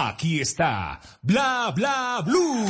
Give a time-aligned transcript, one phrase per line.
[0.00, 2.68] Aquí está Bla Bla Blue.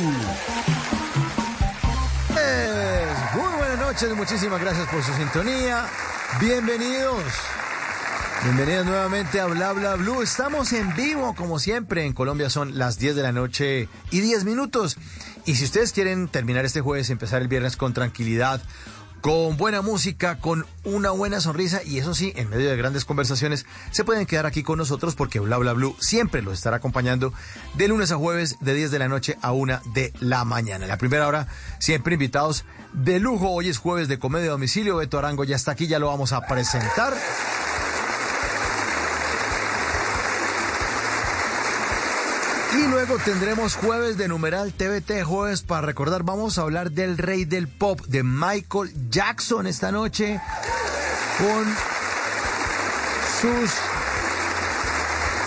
[3.35, 5.85] Muy buenas noches, muchísimas gracias por su sintonía.
[6.41, 7.21] Bienvenidos.
[8.43, 10.23] Bienvenidos nuevamente a Bla Bla Blue.
[10.23, 12.03] Estamos en vivo, como siempre.
[12.07, 14.97] En Colombia son las 10 de la noche y 10 minutos.
[15.45, 18.59] Y si ustedes quieren terminar este jueves y empezar el viernes con tranquilidad,
[19.21, 23.65] con buena música, con una buena sonrisa y eso sí, en medio de grandes conversaciones,
[23.91, 27.33] se pueden quedar aquí con nosotros porque Bla Bla Blue siempre los estará acompañando
[27.75, 30.87] de lunes a jueves de 10 de la noche a 1 de la mañana.
[30.87, 31.47] La primera hora,
[31.79, 33.49] siempre invitados de lujo.
[33.49, 34.97] Hoy es jueves de comedia a domicilio.
[34.97, 37.13] Beto Arango ya está aquí, ya lo vamos a presentar.
[42.71, 47.45] Y luego tendremos jueves de numeral TVT, jueves para recordar, vamos a hablar del rey
[47.45, 50.41] del pop, de Michael Jackson esta noche,
[51.37, 51.65] con
[53.39, 53.71] sus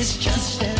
[0.00, 0.79] Is just an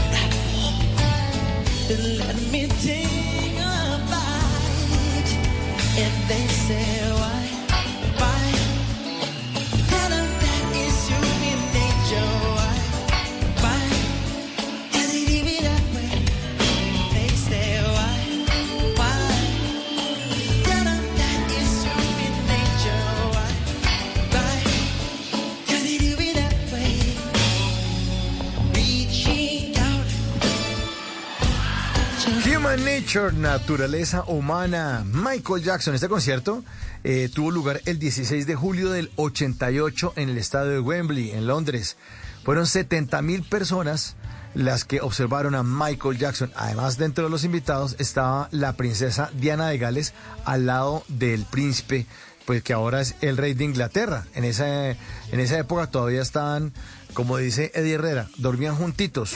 [32.76, 35.04] Nature, naturaleza humana.
[35.04, 36.62] Michael Jackson, este concierto
[37.02, 41.48] eh, tuvo lugar el 16 de julio del 88 en el estadio de Wembley, en
[41.48, 41.96] Londres.
[42.44, 44.14] Fueron 70 mil personas
[44.54, 46.52] las que observaron a Michael Jackson.
[46.54, 50.14] Además, dentro de los invitados estaba la princesa Diana de Gales
[50.44, 52.06] al lado del príncipe,
[52.44, 54.26] pues que ahora es el rey de Inglaterra.
[54.36, 56.72] En esa, en esa época todavía estaban,
[57.14, 59.34] como dice Eddie Herrera, dormían juntitos.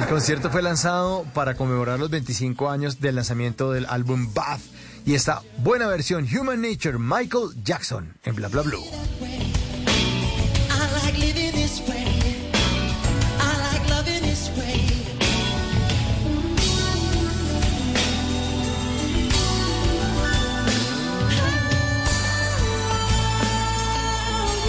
[0.00, 4.60] El concierto fue lanzado para conmemorar los 25 años del lanzamiento del álbum Bath
[5.06, 8.84] y esta buena versión Human Nature Michael Jackson en Bla Bla Blue.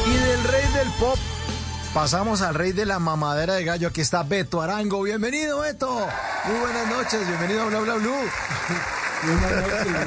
[0.08, 1.18] Y del rey del pop
[1.96, 3.88] pasamos al rey de la mamadera de gallo.
[3.88, 5.02] Aquí está Beto Arango.
[5.02, 5.90] Bienvenido, Beto.
[6.46, 7.26] Muy buenas noches.
[7.26, 8.12] Bienvenido a Bla Bla Blue.
[9.24, 10.00] Buenas noches, ¿no?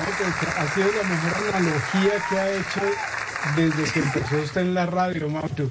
[0.63, 2.81] Ha sido la mejor analogía que ha hecho
[3.57, 5.71] desde que empezó usted en la radio, Mauro.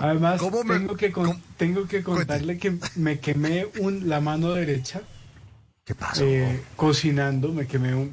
[0.00, 4.52] Además, ¿cómo me- tengo, que con- tengo que contarle que me quemé un, la mano
[4.52, 5.02] derecha
[5.86, 6.24] ¿Qué pasó?
[6.24, 8.10] eh, cocinando, me quemé un,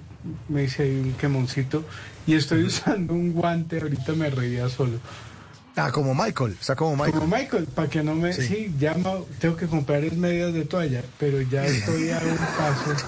[0.48, 1.84] me hice ahí un quemoncito
[2.28, 5.00] y estoy usando un guante, ahorita me reía solo.
[5.76, 7.14] Ah, como Michael, está como Michael.
[7.14, 8.32] Como Michael, para que no me...
[8.32, 8.44] Sí.
[8.48, 12.38] Sí, ya ma- tengo que comprar es medias de toalla, pero ya estoy a un
[12.38, 13.08] paso.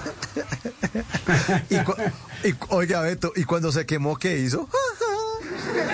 [1.70, 1.94] Y, cu-
[2.42, 4.68] y cu- oiga, Beto, ¿y cuando se quemó qué hizo?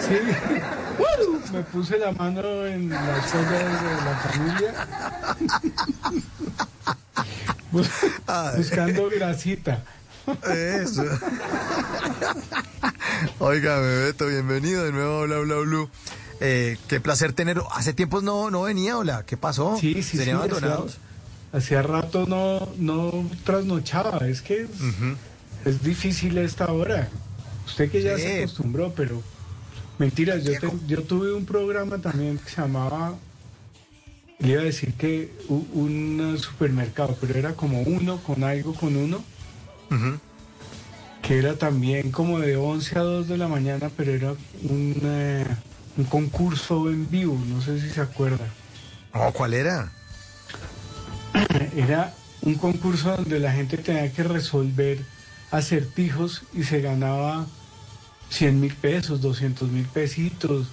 [0.00, 0.14] Sí,
[1.52, 4.74] me puse la mano en las ollas de la familia.
[7.72, 7.88] Bus-
[8.26, 8.58] Ay.
[8.58, 9.82] Buscando grasita.
[10.54, 11.04] Eso.
[13.38, 15.88] Oiga, Beto, bienvenido de nuevo a Bla Bla Blue.
[16.40, 17.68] Eh, qué placer tenerlo.
[17.72, 19.24] Hace tiempos no, no venía, hola.
[19.26, 19.76] ¿Qué pasó?
[19.80, 20.18] Sí, sí, sí.
[20.18, 20.98] ¿Tenían Hacía, abandonados?
[21.52, 24.26] hacía rato no, no trasnochaba.
[24.28, 24.70] Es que es,
[25.64, 27.08] es difícil esta hora.
[27.66, 28.22] Usted que ya Sí.
[28.22, 29.22] se acostumbró, pero
[29.98, 30.42] mentiras.
[30.44, 33.14] Yo, te- yo tuve un programa también que se llamaba.
[34.42, 39.22] Le iba a decir que un supermercado, pero era como uno con algo con uno.
[41.22, 45.46] Que era también como de 11 a 2 de la mañana, pero era un, eh,
[45.96, 48.46] un concurso en vivo, no sé si se acuerda.
[49.14, 49.92] No, ¿cuál era?
[51.76, 54.98] Era un concurso donde la gente tenía que resolver
[55.50, 57.46] acertijos y se ganaba
[58.30, 60.66] 100 mil pesos, 200 mil pesitos.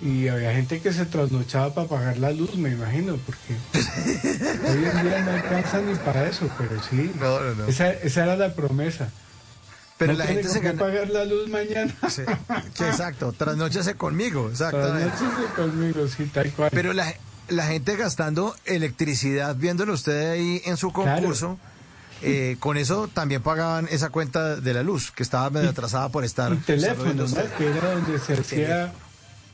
[0.00, 3.56] Y había gente que se trasnochaba para pagar la luz, me imagino, porque
[4.70, 7.10] hoy en día no alcanza ni para eso, pero sí.
[7.18, 7.66] No, no, no.
[7.66, 9.10] Esa, esa era la promesa.
[9.96, 10.78] Pero No la gente se gana.
[10.78, 11.92] pagar la luz mañana.
[12.08, 12.22] Sí,
[12.84, 13.32] exacto.
[13.32, 14.48] Trasnochase conmigo.
[14.56, 16.70] Trasnochese conmigo, sí, tal cual.
[16.72, 17.12] Pero la,
[17.48, 21.16] la gente gastando electricidad, viéndolo usted ahí en su Claro.
[21.16, 21.58] concurso,
[22.22, 26.24] eh, con eso también pagaban esa cuenta de la luz, que estaba medio atrasada por
[26.24, 26.56] estar.
[26.58, 27.56] teléfono, ¿no?
[27.58, 28.92] Que era donde se hacía,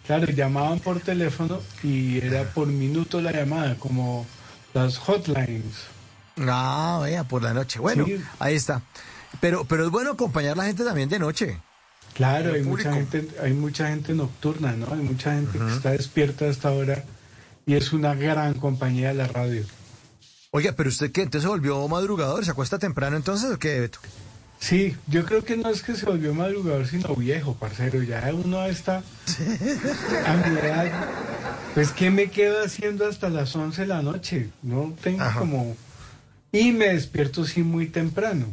[0.06, 4.26] claro, llamaban por teléfono y era por minuto la llamada, como
[4.72, 5.86] las hotlines.
[6.38, 7.78] Ah, vea, por la noche.
[7.78, 8.20] Bueno, Sí.
[8.38, 8.82] ahí está.
[9.40, 11.60] Pero, pero es bueno acompañar a la gente también de noche.
[12.14, 14.86] Claro, hay mucha gente, hay mucha gente nocturna, ¿no?
[14.92, 17.04] Hay mucha gente que está despierta a esta hora
[17.66, 19.64] y es una gran compañía la radio.
[20.52, 23.98] Oiga, pero usted qué, entonces se volvió madrugador, se acuesta temprano entonces o qué, Beto?
[24.64, 28.02] Sí, yo creo que no es que se volvió madrugador, sino viejo, parcero.
[28.02, 29.02] Ya uno está
[30.26, 30.90] a mi edad.
[31.74, 34.48] Pues, ¿qué me quedo haciendo hasta las 11 de la noche?
[34.62, 35.40] No tengo Ajá.
[35.40, 35.76] como...
[36.50, 38.46] Y me despierto sí muy temprano.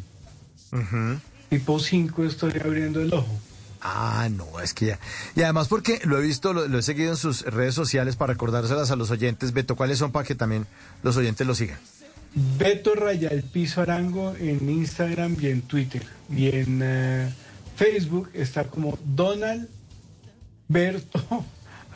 [0.74, 1.18] Ujú.
[1.50, 3.40] Tipo 5 estoy abriendo el ojo.
[3.80, 5.00] Ah, no, es que ya.
[5.38, 8.34] Y además porque lo he visto, lo, lo he seguido en sus redes sociales para
[8.34, 9.54] recordárselas a los oyentes.
[9.54, 10.68] Beto, ¿cuáles son para que también
[11.04, 11.80] los oyentes lo sigan?
[12.34, 16.04] Beto Raya el Piso Arango en Instagram y en Twitter.
[16.30, 17.30] Y en eh,
[17.76, 19.68] Facebook está como Donald
[20.68, 21.46] Berto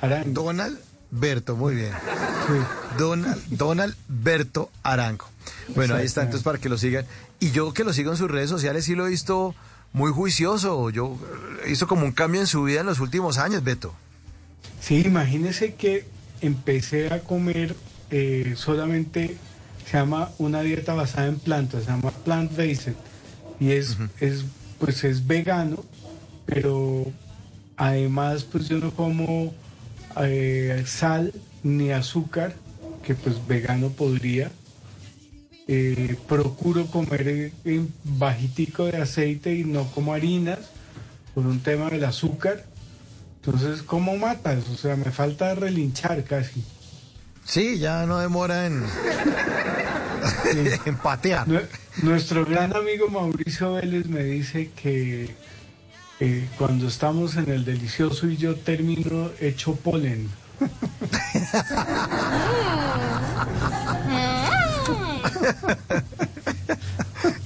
[0.02, 0.44] Arango.
[0.44, 0.78] Donald
[1.12, 1.92] Berto, muy bien.
[1.92, 2.54] Sí.
[2.98, 5.26] Donald, Donald Berto Arango.
[5.76, 7.06] Bueno, ahí está, entonces para que lo sigan.
[7.40, 9.56] Y yo que lo sigo en sus redes sociales sí lo he visto
[9.94, 10.90] muy juicioso.
[10.90, 11.18] Yo
[11.68, 13.94] hizo como un cambio en su vida en los últimos años, Beto.
[14.82, 16.06] Sí, imagínese que
[16.42, 17.76] empecé a comer
[18.12, 19.38] eh, solamente,
[19.86, 22.96] se llama una dieta basada en plantas, se llama plant-based.
[23.60, 24.46] Y es, es,
[24.80, 25.84] pues es vegano,
[26.46, 27.06] pero
[27.78, 29.54] además pues yo no como
[30.22, 31.34] eh, sal
[31.64, 32.56] ni azúcar,
[33.04, 34.52] que pues vegano podría.
[35.68, 40.60] Eh, procuro comer eh, en bajitico de aceite y no como harinas
[41.34, 42.66] por un tema del azúcar.
[43.38, 44.70] Entonces, ¿cómo matas?
[44.70, 46.64] O sea, me falta relinchar casi.
[47.46, 48.84] Sí, ya no demora en,
[50.86, 51.48] en patear.
[51.48, 51.68] Nue-
[52.02, 55.36] Nuestro gran amigo Mauricio Vélez me dice que
[56.20, 60.30] eh, cuando estamos en el delicioso y yo termino hecho polen.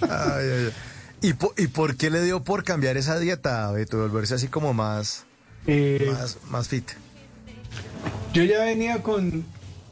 [0.01, 0.71] Ay, ay, ay.
[1.21, 3.97] ¿Y, po- ¿Y por qué le dio por cambiar esa dieta, Beto?
[3.97, 5.25] Volverse así como más,
[5.67, 6.89] Eh, más, más fit.
[8.33, 9.43] Yo ya venía con,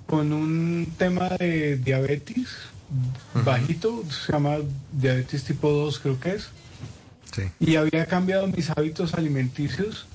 [0.07, 2.47] con un tema de diabetes
[3.45, 4.57] bajito, se llama
[4.93, 6.49] diabetes tipo 2 creo que es.
[7.35, 7.43] Sí.
[7.59, 10.07] y había cambiado mis hábitos alimenticios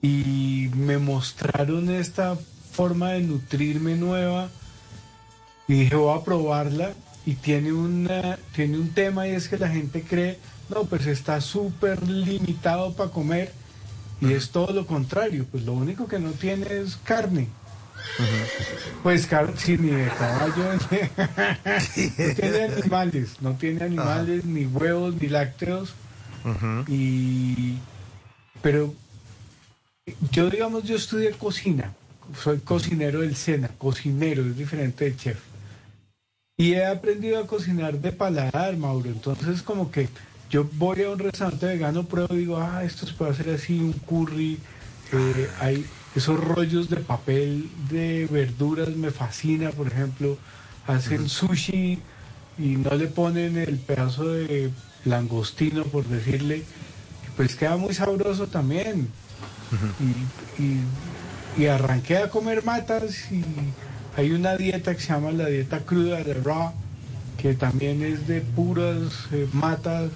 [0.00, 2.38] y me mostraron esta
[2.72, 4.48] forma de nutrirme nueva
[5.66, 6.92] y dije voy a probarla.
[7.26, 10.38] Y tiene una tiene un tema y es que la gente cree
[10.70, 13.52] no pues está súper limitado para comer
[14.20, 15.46] y es todo lo contrario.
[15.50, 17.48] Pues lo único que no tiene es carne
[19.02, 25.14] pues carne sí ni de caballo ni- no tiene animales no tiene animales ni huevos
[25.20, 25.94] ni lácteos
[26.88, 27.76] Y,
[28.62, 28.94] pero
[30.32, 31.92] yo, digamos, yo estudié cocina.
[32.42, 35.38] Soy cocinero del SENA, cocinero, es diferente de chef.
[36.56, 39.08] Y he aprendido a cocinar de paladar, Mauro.
[39.10, 40.08] Entonces, como que
[40.50, 43.78] yo voy a un restaurante vegano, pruebo y digo, ah, esto se puede hacer así,
[43.78, 44.58] un curry.
[45.12, 50.36] eh, hay esos rollos de papel de verduras, me fascina, por ejemplo.
[50.86, 51.98] Hacen sushi
[52.58, 54.70] y no le ponen el pedazo de
[55.04, 56.64] langostino, por decirle.
[57.36, 59.08] Pues queda muy sabroso también.
[60.58, 60.80] y, y-
[61.58, 63.42] y arranqué a comer matas y
[64.16, 66.72] hay una dieta que se llama la dieta cruda de raw,
[67.38, 70.10] que también es de puras eh, matas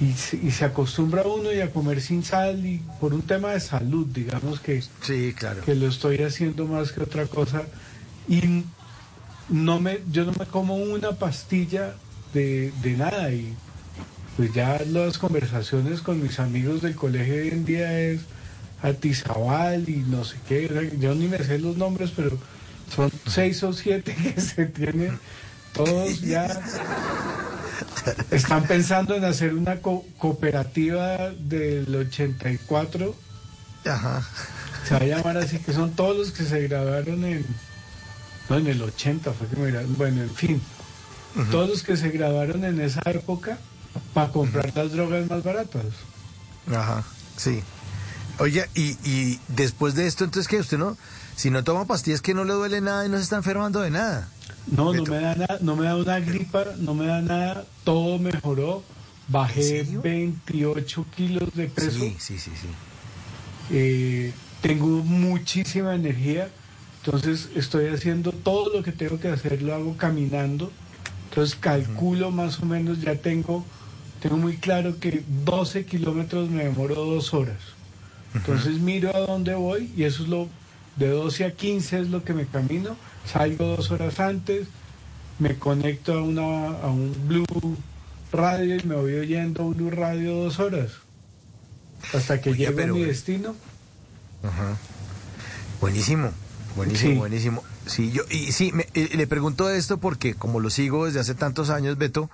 [0.00, 3.52] y, se- y se acostumbra uno y a comer sin sal y por un tema
[3.52, 5.62] de salud, digamos que, Sí, claro.
[5.64, 7.62] que lo estoy haciendo más que otra cosa
[8.28, 8.64] y
[9.48, 11.94] no me, yo no me como una pastilla
[12.34, 13.54] de, de nada y
[14.36, 18.20] pues ya las conversaciones con mis amigos del colegio hoy en día es
[18.82, 22.36] Atizabal y no sé qué, yo ni me sé los nombres, pero
[22.94, 25.18] son seis o siete que se tienen,
[25.72, 26.46] todos ya
[28.30, 33.14] están pensando en hacer una co- cooperativa del 84,
[33.86, 34.22] Ajá.
[34.86, 37.44] se va a llamar así, que son todos los que se graduaron en,
[38.48, 40.62] no, en el 80 fue que me graduaron, bueno, en fin,
[41.50, 43.58] todos los que se graduaron en esa época
[44.14, 45.84] para comprar las drogas más baratas.
[46.74, 47.04] Ajá.
[47.36, 47.62] Sí.
[48.38, 50.96] Oye, y, y después de esto, entonces, que usted no,
[51.36, 53.90] si no toma pastillas que no le duele nada y no se está enfermando de
[53.90, 54.28] nada.
[54.66, 58.18] No, no me da nada, no me da una gripa, no me da nada, todo
[58.18, 58.82] mejoró.
[59.28, 60.02] Bajé ¿En serio?
[60.02, 62.68] 28 kilos de peso, Sí, sí, sí, sí.
[63.70, 66.48] eh, tengo muchísima energía,
[67.04, 70.70] entonces estoy haciendo todo lo que tengo que hacer, lo hago caminando,
[71.28, 73.64] entonces calculo más o menos, ya tengo,
[74.20, 77.58] tengo muy claro que 12 kilómetros me demoro dos horas.
[78.34, 80.48] Entonces miro a dónde voy y eso es lo,
[80.96, 82.96] de 12 a 15 es lo que me camino,
[83.32, 84.68] salgo dos horas antes,
[85.38, 87.76] me conecto a, una, a un Blue
[88.32, 90.92] Radio y me voy oyendo Blue Radio dos horas
[92.14, 93.54] hasta que Oye, llego a mi destino.
[94.42, 94.76] Ajá.
[95.80, 96.30] Buenísimo,
[96.76, 97.18] buenísimo, Sí.
[97.18, 97.62] buenísimo.
[97.86, 101.34] Sí, yo, y sí, me- eh, le pregunto esto porque como lo sigo desde hace
[101.34, 102.30] tantos años, Beto,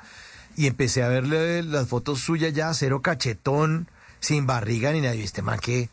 [0.57, 3.89] y empecé a verle las fotos suyas ya, cero cachetón,
[4.21, 5.89] sin barriga ni nada, y este man que,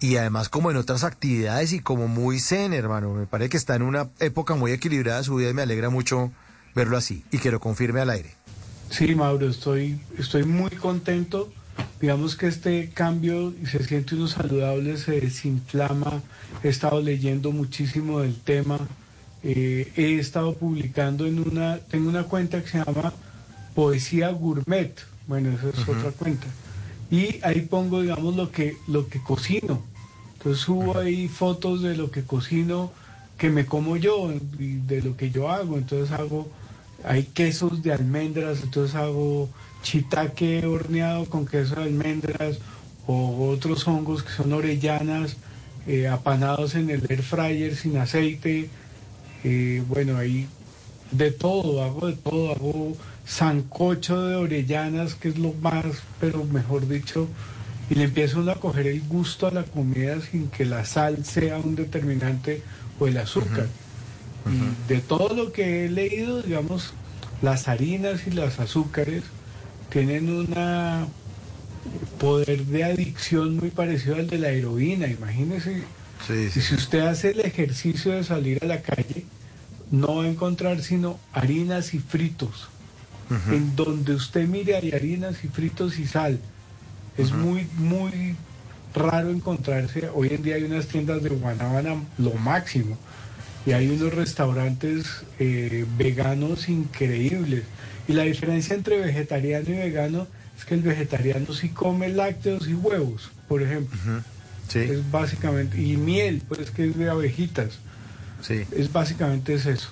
[0.00, 3.76] y además como en otras actividades y como muy zen, hermano, me parece que está
[3.76, 6.32] en una época muy equilibrada de su vida y me alegra mucho
[6.74, 8.30] verlo así, y que lo confirme al aire.
[8.90, 11.52] Sí, Mauro, estoy, estoy muy contento.
[12.00, 16.22] Digamos que este cambio y se siente uno saludable, se desinflama.
[16.62, 18.78] He estado leyendo muchísimo del tema.
[19.42, 23.12] Eh, he estado publicando en una, tengo una cuenta que se llama
[23.74, 24.94] Poesía Gourmet.
[25.26, 26.46] Bueno, esa es otra cuenta.
[27.10, 29.82] Y ahí pongo, digamos, lo que, lo que cocino.
[30.40, 32.90] Entonces subo ahí fotos de lo que cocino,
[33.36, 35.76] que me como yo y de lo que yo hago.
[35.76, 36.48] Entonces hago,
[37.04, 39.50] hay quesos de almendras, entonces hago
[39.82, 42.58] chitaque horneado con queso de almendras
[43.06, 45.36] o otros hongos que son orellanas
[45.86, 48.70] eh, apanados en el air fryer sin aceite.
[49.44, 50.48] Eh, bueno, ahí
[51.10, 55.84] de todo, hago de todo, hago sancocho de orellanas, que es lo más,
[56.18, 57.28] pero mejor dicho,
[57.90, 61.24] y le empieza uno a coger el gusto a la comida sin que la sal
[61.24, 62.62] sea un determinante
[63.00, 63.66] o el azúcar.
[64.46, 66.94] Y de todo lo que he leído, digamos,
[67.42, 69.24] las harinas y los azúcares
[69.90, 71.08] tienen una
[72.20, 75.82] poder de adicción muy parecido al de la heroína, imagínese.
[76.26, 79.24] Sí, Y si usted hace el ejercicio de salir a la calle,
[79.90, 82.68] no va a encontrar sino harinas y fritos.
[83.48, 86.40] En donde usted mire hay harinas y fritos y sal.
[87.20, 88.34] Es muy, muy
[88.94, 90.08] raro encontrarse.
[90.14, 92.96] Hoy en día hay unas tiendas de Guanábana lo máximo.
[93.66, 95.06] Y hay unos restaurantes
[95.38, 97.64] eh, veganos increíbles.
[98.08, 100.26] Y la diferencia entre vegetariano y vegano
[100.58, 103.98] es que el vegetariano sí come lácteos y huevos, por ejemplo.
[104.68, 107.78] Sí, Es básicamente, y miel, pues que es de abejitas.
[108.40, 108.62] sí.
[108.72, 109.90] Es básicamente es eso.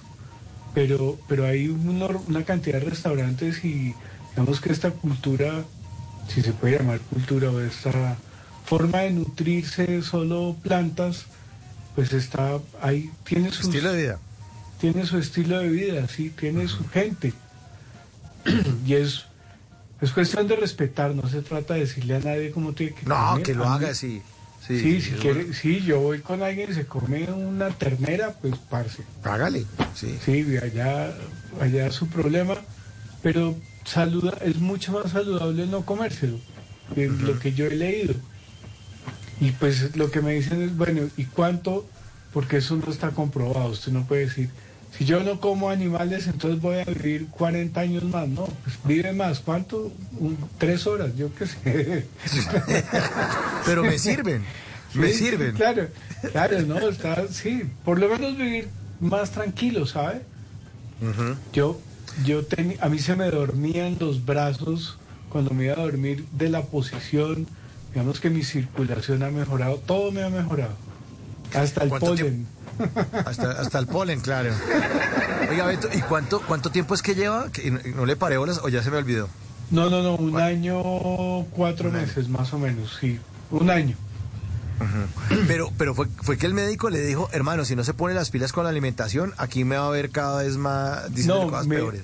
[0.74, 3.94] Pero, pero hay una, una cantidad de restaurantes y
[4.30, 5.64] digamos que esta cultura,
[6.28, 8.16] si se puede llamar cultura o esta
[8.64, 11.24] forma de nutrirse solo plantas,
[11.94, 14.18] pues está ahí, tiene su, Estilo de vida.
[14.80, 17.32] tiene su estilo de vida, sí, tiene su gente.
[18.86, 19.24] y es,
[20.00, 23.30] es cuestión de respetar, no se trata de decirle a nadie cómo tiene que No,
[23.30, 23.42] comer.
[23.42, 24.22] que lo mí- haga así.
[24.66, 28.54] Sí, Sí, si quiere, sí, yo voy con alguien y se come una ternera, pues
[28.68, 29.02] parce.
[29.22, 29.34] bueno.
[29.34, 30.18] Hágale, sí.
[30.22, 31.14] Sí, allá,
[31.58, 32.54] allá su problema.
[33.22, 33.56] Pero
[33.88, 36.38] saluda, es mucho más saludable no comérselo,
[36.96, 38.14] lo que yo he leído.
[39.40, 41.86] Y pues lo que me dicen es, bueno, ¿y cuánto?
[42.32, 44.50] Porque eso no está comprobado, usted no puede decir,
[44.96, 49.12] si yo no como animales, entonces voy a vivir 40 años más, no, pues vive
[49.12, 49.92] más, ¿cuánto?
[50.18, 52.06] Un- tres horas, yo qué sé.
[53.66, 54.42] Pero me sirven,
[54.94, 55.52] me Sí, sirven.
[55.54, 55.88] claro,
[56.32, 58.68] claro, no, está, sí, por lo menos vivir
[59.00, 60.22] más tranquilo, ¿sabe?
[61.52, 61.80] Yo,
[62.24, 64.98] yo teni- a mí se me dormían los brazos
[65.28, 67.46] cuando me iba a dormir de la posición,
[67.92, 70.72] digamos que mi circulación ha mejorado, todo me ha mejorado,
[71.54, 72.46] hasta el ¿Cuánto polen.
[73.26, 74.50] Hasta, hasta el polen, claro.
[75.50, 77.50] Oiga, Beto, ¿y cuánto, cuánto tiempo es que lleva?
[77.50, 79.28] ¿Que no, no le paré bolas o ya se me olvidó?
[79.72, 80.80] No, no, no, un año,
[81.50, 83.18] cuatro meses más o menos, sí,
[83.50, 83.96] un año.
[85.46, 88.30] Pero, pero fue, fue que el médico le dijo, hermano, si no se pone las
[88.30, 91.66] pilas con la alimentación, aquí me va a ver cada vez más, diciendo No, cosas
[91.66, 92.02] me- peores.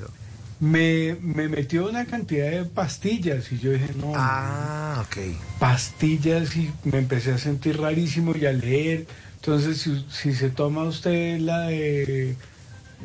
[0.60, 5.16] Me, me metió una cantidad de pastillas y yo dije, no, Ah, ok.
[5.58, 9.06] pastillas y me empecé a sentir rarísimo y a leer.
[9.36, 12.36] Entonces, si, si se toma usted la de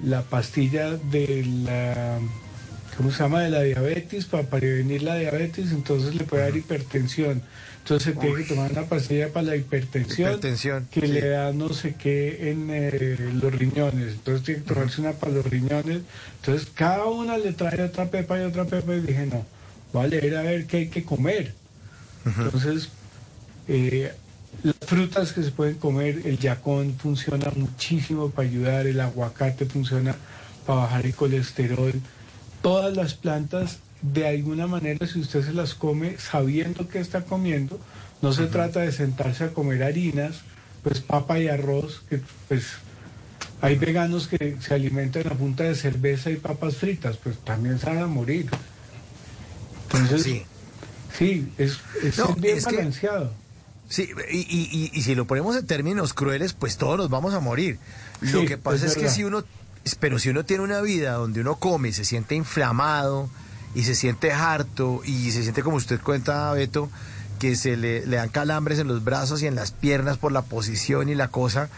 [0.04, 2.20] la pastilla de la
[2.96, 3.42] ¿cómo se llama?
[3.42, 7.42] de la diabetes para prevenir la diabetes, entonces le puede dar hipertensión.
[7.90, 11.08] Entonces tiene que tomar una pastilla para la hipertensión, Hipertensión, que sí.
[11.08, 14.14] le da no sé qué en eh, los riñones.
[14.14, 16.02] Entonces tiene que tomarse una para los riñones.
[16.40, 19.44] Entonces cada una le trae otra pepa y otra pepa y dije, no,
[19.92, 21.56] voy a leer a ver qué hay que comer.
[22.26, 22.90] Entonces,
[23.68, 24.14] eh,
[24.62, 30.16] las frutas que se pueden comer, el yacón funciona muchísimo para ayudar, el aguacate funciona
[30.68, 31.94] para bajar el colesterol.
[32.62, 37.80] Todas las plantas, de alguna manera, si usted se las come sabiendo que está comiendo,
[38.22, 40.42] no se trata de sentarse a comer harinas,
[40.84, 42.66] pues papa y arroz, que pues
[43.62, 47.88] hay veganos que se alimentan a punta de cerveza y papas fritas, pues también se
[47.88, 48.50] van a morir.
[49.94, 50.44] Entonces, Sí.
[51.18, 53.34] Sí, es, es No, bien es que- balanceado.
[53.90, 57.34] Sí, y, y- y- y si lo ponemos en términos crueles, pues todos nos vamos
[57.34, 57.80] a morir.
[58.22, 59.44] Lo que pasa es es, que si uno,
[60.00, 63.30] pero si uno tiene una vida donde uno come y se siente inflamado
[63.76, 66.90] y se siente harto y se siente como usted cuenta, Beto,
[67.40, 70.42] que se le, le dan calambres en los brazos y en las piernas por la
[70.42, 71.70] posición y la cosa,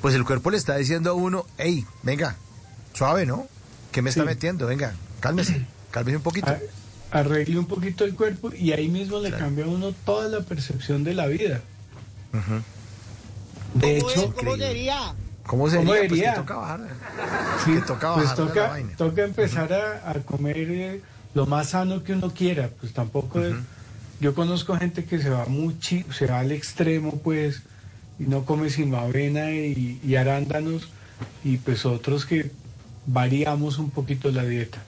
[0.00, 2.36] pues el cuerpo le está diciendo a uno, hey, venga,
[2.92, 3.46] suave, ¿no?
[3.92, 4.26] ¿Qué me está Sí.
[4.28, 4.66] metiendo?
[4.66, 6.54] Venga, cálmese, cálmese un poquito.
[7.10, 11.04] Arregle un poquito el cuerpo y ahí mismo le cambia a uno toda la percepción
[11.04, 11.62] de la vida.
[13.74, 14.16] De ¿Cómo, es?
[14.16, 15.14] hecho, ¿Cómo sería?
[15.46, 15.86] ¿Cómo sería?
[15.86, 16.80] ¿cómo Pues que toca bajar.
[17.64, 18.96] sí, que toca pues bajarle la toca, vaina.
[18.96, 21.02] toca empezar a, a comer eh,
[21.34, 22.70] lo más sano que uno quiera.
[22.80, 23.54] Pues tampoco es-
[24.20, 27.62] Yo conozco gente que se va muchi, se va al extremo, pues,
[28.18, 30.88] y no come sino avena y, y arándanos,
[31.44, 32.50] y pues otros que
[33.06, 34.82] variamos un poquito la dieta.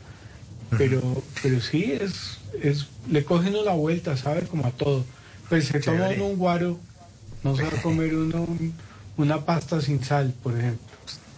[0.77, 4.43] Pero, pero sí, es, es, le cogen uno la vuelta, ¿sabe?
[4.43, 5.05] Como a todo.
[5.49, 6.79] Pues se toma uno un guaro,
[7.45, 8.75] no se va a comer uno un-
[9.17, 10.87] una pasta sin sal, por ejemplo.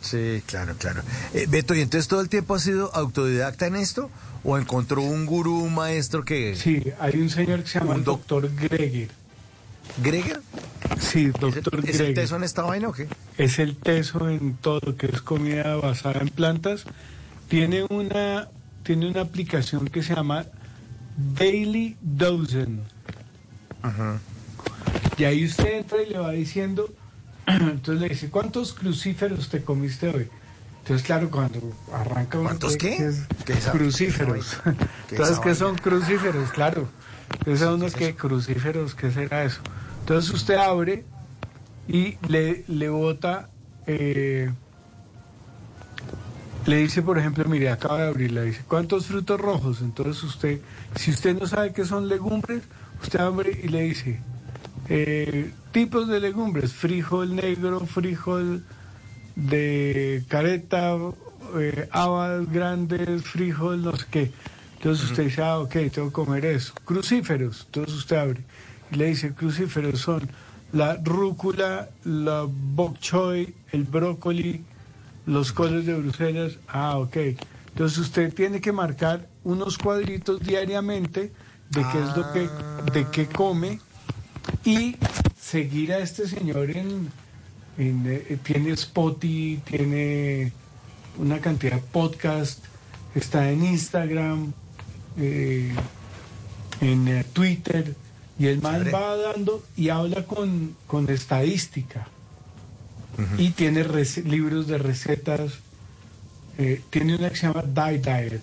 [0.01, 1.03] Sí, claro, claro.
[1.35, 4.11] Eh, Beto, ¿y entonces todo el tiempo ha sido autodidacta en esto?
[4.45, 6.57] ¿O encontró un gurú, un maestro que...
[6.57, 9.09] Sí, hay un señor que se llama Un el doc- doctor Greger.
[10.03, 10.41] ¿Greger?
[10.99, 13.09] Sí, ¿Es el, doctor es el teso en esta vaina o qué?
[13.39, 16.85] es el teso en todo que es comida basada en plantas.
[17.49, 18.49] Tiene una,
[18.83, 20.47] tiene una aplicación que se llama
[21.39, 22.81] Daily Dozen.
[25.19, 26.93] Y ahí usted entra y le va diciendo,
[27.47, 30.29] entonces le dice, ¿cuántos crucíferos te comiste hoy?
[30.83, 31.61] Entonces, claro, cuando
[31.93, 32.97] arranca uno, ¿Cuántos qué?
[32.97, 34.59] que es ¿Qué es esa- crucíferos.
[34.65, 34.71] qué
[35.17, 36.51] Entonces, ¿qué son crucíferos?
[36.51, 36.89] Claro.
[37.39, 39.61] Entonces, a unos que crucíferos, ¿qué será eso?
[40.01, 41.05] Entonces usted abre
[41.89, 43.49] y le, le bota,
[43.87, 44.51] eh,
[46.67, 49.81] le dice, por ejemplo, mire, acaba de abrir, le dice, ¿cuántos frutos rojos?
[49.81, 50.61] Entonces usted,
[50.97, 52.63] si usted no sabe qué son legumbres,
[53.03, 54.19] usted abre y le dice,
[54.89, 58.65] eh, tipos de legumbres, frijol negro, frijol
[59.37, 60.97] de careta,
[61.59, 64.33] eh, habas grandes, frijol, no sé qué.
[64.77, 66.75] Entonces usted dice, ah, ok, tengo que comer eso.
[66.85, 68.41] Crucíferos, entonces usted abre
[68.91, 70.29] y le dice, crucíferos son
[70.73, 74.65] la rúcula, la bok choy, el brócoli,
[75.27, 76.59] los coles de Bruselas.
[76.69, 77.17] Ah, ok.
[77.69, 81.33] Entonces usted tiene que marcar unos cuadritos diariamente
[81.71, 82.49] de qué es lo que,
[82.93, 83.81] de qué come
[84.65, 84.97] y
[85.39, 87.11] seguir a este señor en,
[87.79, 90.53] en, eh, tiene Spotify, tiene
[91.19, 92.65] una cantidad de podcast,
[93.15, 94.53] está en Instagram,
[95.19, 95.75] eh,
[96.81, 97.95] en eh, Twitter,
[98.39, 98.91] y el man Chévere.
[98.93, 102.09] va dando y habla con, con estadística.
[103.37, 103.85] Y tiene
[104.25, 105.53] libros de recetas.
[106.59, 108.43] eh, tiene una que se llama Die Diet.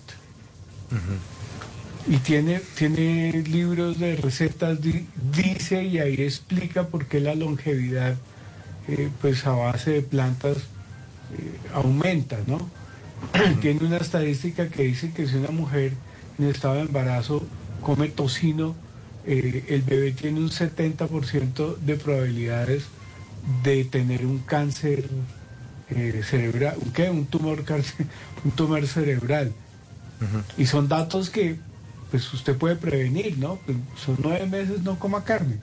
[2.08, 8.16] y tiene, tiene libros de recetas, di- dice y ahí explica por qué la longevidad,
[8.88, 12.58] eh, pues a base de plantas, eh, aumenta, ¿no?
[13.60, 15.92] tiene una estadística que dice que si una mujer
[16.38, 17.44] en estado de embarazo
[17.82, 18.74] come tocino,
[19.26, 22.84] eh, el bebé tiene un 70% de probabilidades
[23.62, 25.08] de tener un cáncer
[26.22, 27.10] cerebral, ¿un qué?
[27.10, 28.06] Un tumor, cáncer-
[28.44, 29.52] un tumor cerebral.
[30.58, 31.56] Y son datos que
[32.10, 33.56] pues usted puede prevenir, ¿no?
[33.66, 35.56] Pues, son nueve meses no coma carne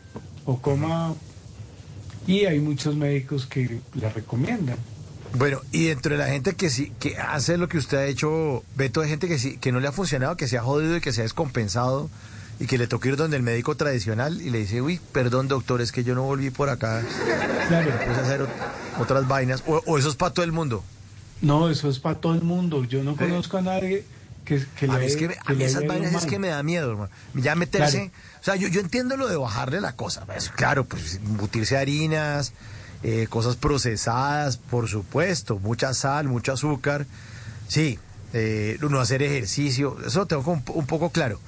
[0.45, 1.13] o coma...
[2.27, 4.77] Y hay muchos médicos que la recomiendan.
[5.33, 8.63] Bueno, y dentro de la gente que sí, que hace lo que usted ha hecho,
[8.75, 11.01] Beto, hay gente que sí, que no le ha funcionado, que se ha jodido y
[11.01, 12.09] que se ha descompensado
[12.59, 15.79] y que le tocó ir donde el médico tradicional y le dice, uy, perdón doctor,
[15.81, 17.03] es que yo no volví por acá,
[17.67, 18.47] Claro, puse a hacer ot-
[18.99, 20.83] otras vainas, o, o eso es para todo el mundo.
[21.41, 22.83] no, eso es para todo el mundo.
[22.85, 24.05] Yo no conozco a nadie
[24.47, 26.91] que, que A le es que, a mí esas vainas es que me da miedo,
[26.91, 27.09] hermano.
[27.33, 28.09] Ya meterse.
[28.11, 28.39] Claro.
[28.41, 30.25] O sea, yo, yo entiendo lo de bajarle la cosa.
[30.25, 32.53] pues, claro, pues embutirse harinas,
[33.03, 37.05] eh, cosas procesadas, por supuesto, mucha sal, mucho azúcar.
[37.67, 37.99] Sí,
[38.33, 41.39] eh, no hacer ejercicio, eso lo tengo un, un poco claro.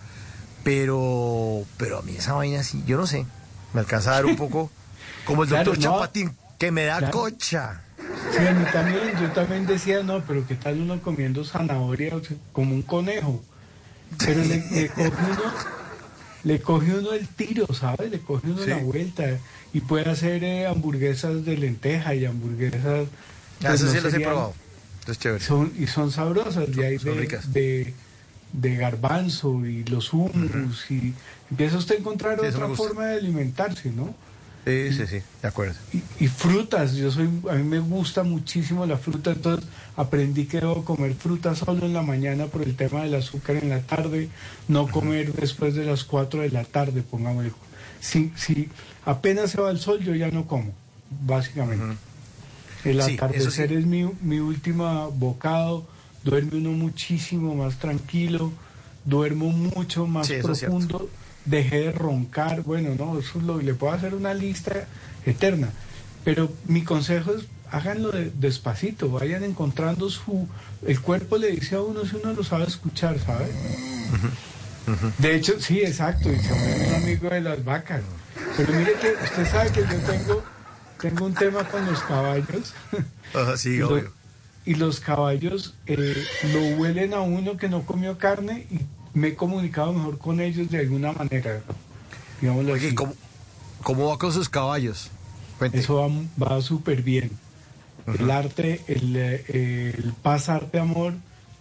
[0.64, 3.26] Pero, pero a mí esa vaina sí, yo no sé.
[3.74, 4.70] Me alcanza a dar un poco
[5.26, 5.96] como el Claro, doctor no.
[5.96, 7.18] Chapatín, que me da Claro.
[7.18, 7.82] cocha.
[8.32, 12.14] Sí, a mí también, yo también decía, no, pero ¿qué tal uno comiendo zanahoria
[12.52, 13.42] como un conejo?
[14.26, 15.54] Pero le, le coge uno,
[16.44, 18.10] le coge uno el tiro, ¿sabes?
[18.12, 18.70] Le coge uno Sí.
[18.70, 19.26] la vuelta
[19.74, 23.08] y puede hacer eh, hamburguesas de lenteja y hamburguesas...
[23.62, 24.54] Ah, pues, eso no sí los he probado.
[25.04, 25.44] Eso es chévere.
[25.44, 27.54] Son, y son sabrosas, Son de, ricas.
[27.54, 27.94] de,
[28.54, 31.14] de garbanzo y los hummus, y
[31.52, 34.16] empieza usted a encontrar Sí, otra forma de alimentarse, ¿no?
[34.70, 35.76] Sí, sí, sí, de acuerdo.
[35.94, 40.60] Y, y frutas, yo soy, a mí me gusta muchísimo la fruta, entonces aprendí que
[40.60, 44.30] debo comer fruta solo en la mañana por el tema del azúcar en la tarde,
[44.68, 47.52] no comer después de las 4 de la tarde, pongámosle.
[48.00, 48.70] Si, si
[49.06, 50.72] apenas se va el sol, yo ya no como,
[51.26, 51.98] básicamente.
[52.86, 53.76] El Sí, atardecer sí.
[53.76, 55.86] es mi, mi última bocado,
[56.24, 58.54] duerme uno muchísimo más tranquilo,
[59.04, 61.10] duermo mucho más Sí, profundo,
[61.50, 64.88] dejé de roncar, bueno, no, eso es lo, le puedo hacer una lista
[65.26, 65.70] eterna,
[66.24, 70.48] pero mi consejo es háganlo de- despacito, vayan encontrando su,
[70.88, 73.46] el cuerpo le dice a uno si uno lo sabe escuchar, ¿sabe?
[75.20, 78.02] De hecho, sí, exacto, y se un amigo de las vacas.
[78.58, 80.44] Pero mire que usted sabe que yo tengo,
[81.00, 82.74] tengo un tema con los caballos.
[83.34, 84.20] Ajá, sí, Y lo-
[84.66, 86.16] y los caballos eh,
[86.54, 88.80] lo huelen a uno que no comió carne y
[89.14, 91.62] me he comunicado mejor con ellos de alguna manera.
[92.42, 92.96] Digámoslo Oye, así.
[92.96, 93.14] ¿cómo,
[93.84, 95.10] ¿cómo va con sus caballos?
[95.58, 95.80] Cuente.
[95.80, 96.10] Eso va,
[96.48, 97.32] va súper bien.
[98.08, 101.14] El arte, el, eh, el Paz Arte Amor,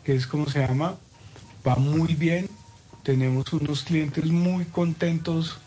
[0.05, 0.97] que es como se llama,
[1.67, 2.49] va muy bien.
[3.03, 5.59] Tenemos unos clientes muy contentos.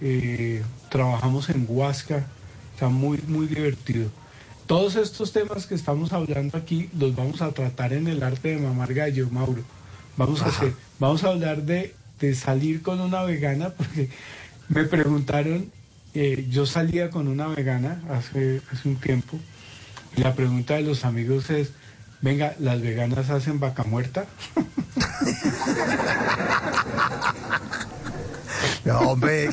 [0.00, 2.26] eh, trabajamos en Huasca.
[2.74, 4.10] Está muy, muy divertido.
[4.66, 8.58] Todos estos temas que estamos hablando aquí los vamos a tratar en el arte de
[8.58, 9.62] mamar gallo, Mauro.
[10.18, 14.10] Vamos a, hacer, vamos a hablar de, de salir con una vegana, porque
[14.68, 15.70] me preguntaron,
[16.14, 19.38] eh, yo salía con una vegana hace, hace un tiempo,
[20.16, 21.70] y la pregunta de los amigos es,
[22.20, 24.26] venga, ¿las veganas hacen vaca muerta?
[28.84, 29.50] No, hombre,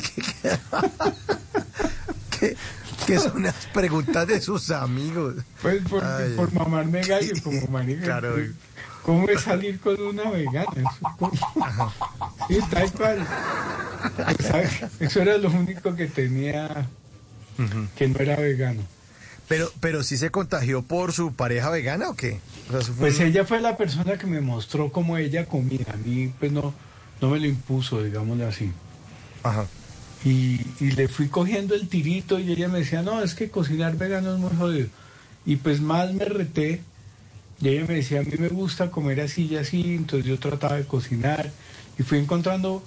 [2.40, 2.56] que,
[3.06, 5.34] que- son las preguntas de sus amigos.
[5.60, 6.02] Pues por,
[6.36, 8.02] por mamarme gallo, como marica.
[8.04, 8.36] Claro.
[9.06, 10.66] ¿Cómo es salir con una vegana?
[12.48, 13.26] Sí, tal cual.
[14.98, 16.88] Eso era lo único que tenía
[17.96, 18.82] que no era vegano.
[19.46, 22.40] Pero, pero sí se contagió por su pareja vegana o qué?
[22.68, 25.86] O sea, eso fue Pues ella fue la persona que me mostró cómo ella comía.
[25.94, 26.74] A mí, pues no,
[27.20, 28.72] no me lo impuso, digámoslo así.
[29.44, 29.66] Ajá.
[30.24, 33.96] Y, y le fui cogiendo el tirito y ella me decía, no, es que cocinar
[33.96, 34.88] vegano es muy jodido.
[35.44, 36.80] Y pues más me reté.
[37.60, 40.76] Y ella me decía, a mí me gusta comer así y así, entonces yo trataba
[40.76, 41.50] de cocinar
[41.98, 42.82] y fui encontrando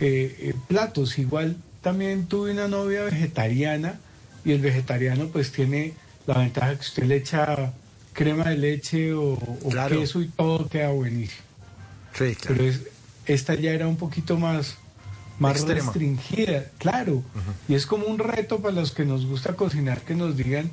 [0.00, 1.18] eh, eh, platos.
[1.18, 3.98] Igual también tuve una novia vegetariana
[4.44, 5.94] y el vegetariano pues tiene
[6.26, 7.72] la ventaja que usted le echa
[8.12, 9.98] crema de leche o, o Claro.
[9.98, 11.42] queso y todo queda buenísimo.
[12.16, 12.56] Sí, claro.
[12.56, 12.80] Pero es,
[13.26, 14.76] esta ya era un poquito más,
[15.40, 15.80] más Extrema.
[15.80, 17.22] restringida, claro.
[17.68, 20.70] Y es como un reto para los que nos gusta cocinar que nos digan,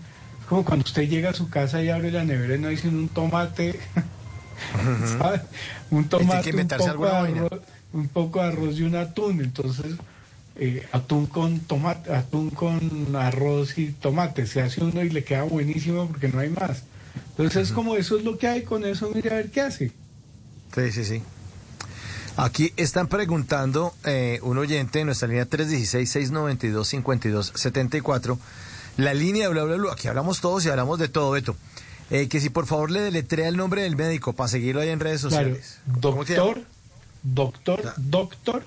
[0.50, 2.98] como cuando usted llega a su casa y abre la nevera y no hay sino
[2.98, 3.80] un tomate,
[5.20, 5.42] ¿sabe?
[5.92, 7.62] Un tomate, un poco, de arroz,
[7.94, 9.42] un poco de arroz y un atún.
[9.42, 9.94] Entonces,
[10.56, 14.48] eh, atún con tomate, atún con arroz y tomate.
[14.48, 16.82] Se hace uno y le queda buenísimo porque no hay más.
[17.30, 19.92] Entonces es como eso es lo que hay con eso, mire a ver qué hace.
[20.74, 21.22] Sí, sí, sí.
[22.38, 28.38] Aquí están preguntando eh, un oyente en nuestra línea 316-692-5274.
[29.00, 29.94] La línea de bla, bla, bla.
[29.94, 31.56] Aquí hablamos todos y hablamos de todo, Beto.
[32.10, 35.00] Eh, que si por favor le deletrea el nombre del médico para seguirlo ahí en
[35.00, 35.78] redes sociales.
[35.86, 36.64] Doctor,
[37.24, 37.94] doctor, Ya.
[37.98, 38.64] doctor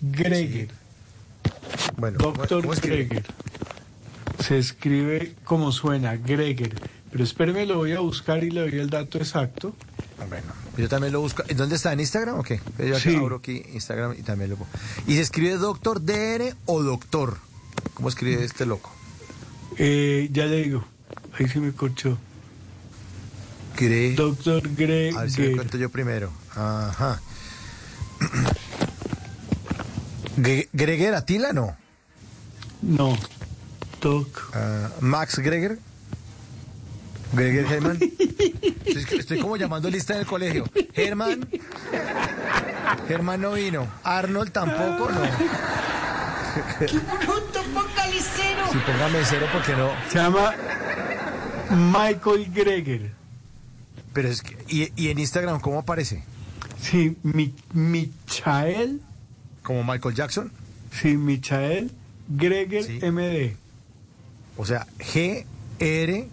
[0.00, 0.68] Greger.
[1.96, 2.80] Bueno, ¿cómo- Doctor?
[2.80, 3.24] Greger.
[4.44, 6.74] Se escribe como suena, Greger.
[7.10, 9.74] Pero espéreme, lo voy a buscar y le doy el dato exacto.
[10.28, 11.42] Bueno, yo también lo busco.
[11.48, 11.92] ¿En ¿Dónde está?
[11.92, 12.60] ¿En Instagram o qué?
[12.78, 13.14] Yo Sí.
[13.16, 14.70] abro aquí Instagram y también lo pongo.
[15.06, 17.38] ¿Y se escribe doctor DR o doctor?
[17.94, 18.90] ¿Cómo escribe este loco?
[19.78, 20.84] Eh, ya le digo,
[21.38, 22.18] ahí se me corchó.
[23.76, 24.14] Gre...
[24.14, 25.56] Doctor A ver si me Greger.
[25.56, 26.32] cuento yo primero.
[26.54, 27.20] Ajá.
[30.36, 31.76] Gre- ¿Greger Atila no?
[32.82, 33.16] No,
[34.00, 34.50] Doc.
[34.54, 35.78] Ah, ¿Max Greger?
[37.32, 37.98] ¿Greger Herman?
[38.84, 40.64] Estoy, estoy como llamando lista en el colegio.
[40.94, 41.48] Herman.
[43.08, 43.88] Germán no vino.
[44.04, 45.20] Arnold tampoco, no.
[46.80, 48.66] Bruto focalicero.
[48.72, 49.90] Sí, póngame cero porque no.
[50.10, 50.54] Se llama
[51.70, 53.12] Michael Greger.
[54.12, 56.22] Pero es que, ¿y, y en Instagram cómo aparece?
[56.80, 59.00] Sí, Mi, Michael,
[59.62, 60.52] ¿Como Michael Jackson?
[60.92, 61.90] sí, Michael
[62.28, 63.00] Greger Sí.
[63.02, 63.56] MD.
[64.56, 65.44] O sea, G,
[65.80, 66.28] R,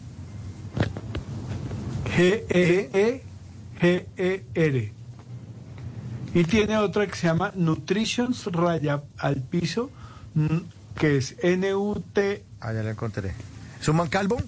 [3.81, 4.77] G-E-E-G-E-R.
[4.79, 4.91] E
[6.33, 9.89] Y tiene otra que se llama Nutritions Raya al Piso,
[10.97, 12.43] que es N-U-T.
[12.61, 13.33] ah, ya la encontré.
[13.79, 14.41] ¿Es un man calvo?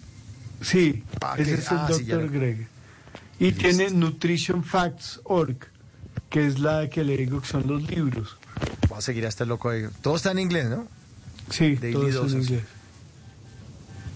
[0.61, 2.67] Sí, Ah, ese es el ah, sí, lo- Greger.
[3.39, 5.57] Y tiene Nutrition Facts Org,
[6.29, 8.37] que es la que le digo que son los libros.
[8.87, 9.85] Voy a seguir a este loco ahí.
[10.01, 10.87] Todo está en inglés, ¿no?
[11.49, 12.61] Sí, todo eso en inglés.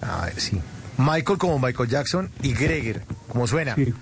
[0.02, 0.60] A ver, sí.
[0.98, 3.76] Michael como Michael Jackson y Greger, como suena.
[3.76, 3.94] Sí,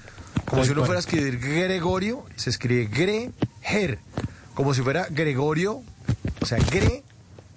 [0.45, 3.99] como si uno fuera a escribir Gregorio, se escribe Greger.
[4.53, 5.81] Como si fuera Gregorio,
[6.41, 7.03] o sea, Gre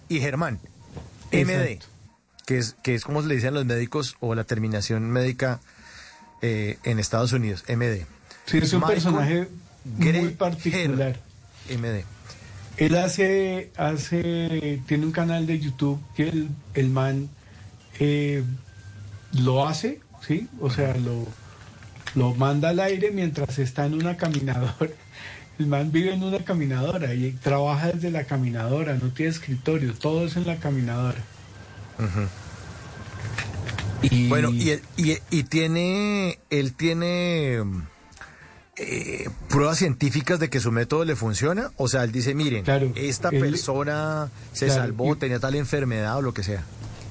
[0.08, 0.58] y Germán.
[1.32, 1.78] MD.
[2.46, 5.60] Que es, que es como le dicen los médicos o la terminación médica
[6.40, 8.06] eh, en Estados Unidos, MD.
[8.46, 9.48] Sí, es un Michael personaje
[9.84, 11.20] muy particular.
[11.68, 12.04] MD.
[12.78, 17.28] Él hace, hace, tiene un canal de YouTube que el, el man
[17.98, 18.44] eh,
[19.32, 20.48] lo hace, ¿sí?
[20.60, 21.26] O sea, lo,
[22.14, 24.90] lo manda al aire mientras está en una caminadora.
[25.58, 30.26] El man vive en una caminadora y trabaja desde la caminadora, no tiene escritorio, todo
[30.26, 31.18] es en la caminadora.
[34.02, 37.60] Y- Bueno, y, y, y tiene, él tiene
[38.76, 41.72] eh, pruebas científicas de que su método le funciona.
[41.76, 46.16] O sea, él dice, miren, Claro, esta él- persona se Claro, salvó, tenía tal enfermedad
[46.18, 46.62] o lo que sea.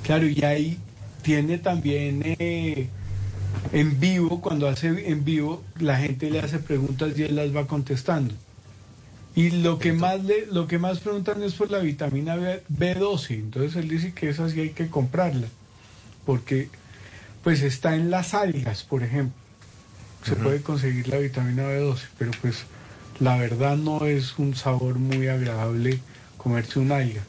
[0.04, 0.80] Claro, y ahí
[1.22, 2.88] tiene también eh,
[3.72, 7.67] en vivo, cuando hace en vivo, la gente le hace preguntas y él las va
[7.67, 8.34] contestando.
[9.36, 13.36] Y lo que más le, lo que más preguntan es por la vitamina B, B12.
[13.36, 15.48] Entonces él dice que esa sí hay que comprarla.
[16.26, 16.70] Porque
[17.43, 19.39] pues está en las algas, por ejemplo.
[20.24, 22.63] Se puede conseguir la vitamina B12, pero pues
[23.20, 26.00] la verdad no es un sabor muy agradable
[26.38, 27.22] comerse un alga.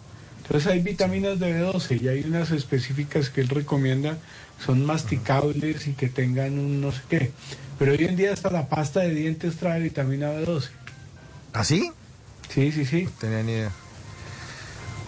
[0.42, 4.16] Entonces hay vitaminas de B12 y hay unas específicas que él recomienda,
[4.64, 7.32] son masticables y que tengan un no sé qué.
[7.78, 10.68] Pero hoy en día hasta la pasta de dientes trae vitamina B12.
[11.52, 11.92] ¿Así?
[12.52, 13.04] Sí, sí, sí.
[13.04, 13.72] No tenía ni idea.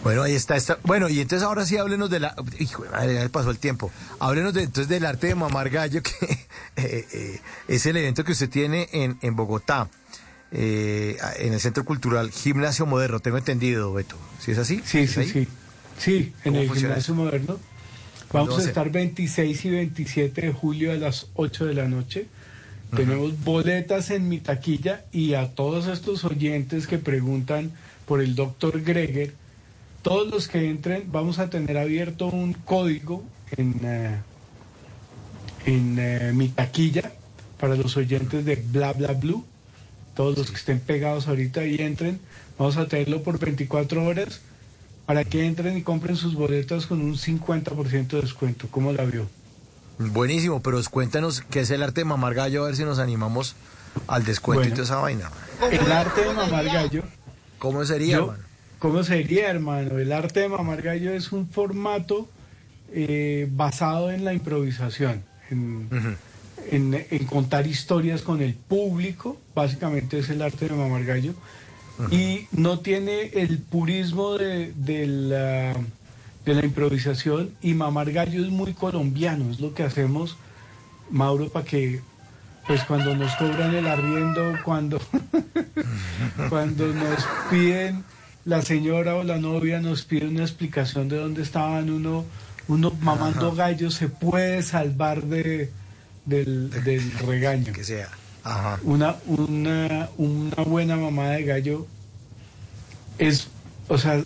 [0.03, 0.79] Bueno, ahí está, está.
[0.85, 2.35] Bueno, y entonces ahora sí háblenos de la.
[2.59, 3.91] Hijo de madre, ya pasó el tiempo.
[4.19, 6.11] Háblenos de, entonces del arte de mamar gallo, que
[6.77, 9.89] eh, eh, es el evento que usted tiene en, en Bogotá,
[10.53, 13.21] eh, en el Centro Cultural Gimnasio Moderno.
[13.21, 14.17] Tengo entendido, Beto.
[14.39, 14.81] ¿Sí es así?
[14.87, 15.29] Sí, ¿Es sí, ahí?
[15.29, 15.49] sí.
[15.99, 17.59] Sí, en ¿Cómo el gimnasio moderno.
[18.31, 21.89] ¿Cuándo Vamos va a estar 26 y 27 de julio a las 8 de la
[21.89, 22.27] noche.
[22.95, 27.73] Tenemos boletas en mi taquilla y a todos estos oyentes que preguntan
[28.07, 29.33] por el doctor Greger,
[30.03, 33.25] todos los que entren, vamos a tener abierto un código
[33.57, 34.17] en, eh,
[35.67, 37.13] en eh, mi taquilla
[37.59, 39.45] para los oyentes de Bla Bla Blue.
[40.15, 42.21] Todos los que estén pegados ahorita y entren,
[42.57, 44.41] vamos a tenerlo por 24 horas
[45.11, 48.69] para que entren y compren sus boletas con un 50% de descuento.
[48.71, 49.27] ¿Cómo la vio?
[49.99, 53.57] Buenísimo, pero cuéntanos qué es el arte de mamar gallo, a ver si nos animamos
[54.07, 55.29] al descuento y toda esa vaina.
[55.69, 57.03] El arte de mamar gallo.
[57.59, 58.45] ¿Cómo sería, Yo- hermano?
[58.79, 59.99] ¿Cómo sería, hermano?
[59.99, 62.29] El arte de mamar gallo es un formato
[62.93, 65.89] eh, basado en la improvisación, en,
[66.71, 71.35] en- en contar historias con el público, básicamente es el arte de mamar gallo,
[72.11, 75.75] y no tiene el purismo de, de la,
[76.45, 80.37] de la improvisación, y mamar gallo es muy colombiano, es lo que hacemos,
[81.11, 82.01] Mauro, para que,
[82.67, 85.01] pues cuando nos cobran el arriendo, cuando,
[86.49, 88.05] cuando nos piden,
[88.45, 92.25] la señora o la novia nos pide una explicación de dónde estaban uno,
[92.69, 95.71] uno mamando gallos, se puede salvar de,
[96.25, 97.73] del, del regaño.
[97.73, 98.09] Que sea.
[98.45, 98.81] Ajá.
[98.83, 101.87] Una, una, una buena mamada de gallo
[103.19, 103.49] es,
[103.89, 104.23] o sea,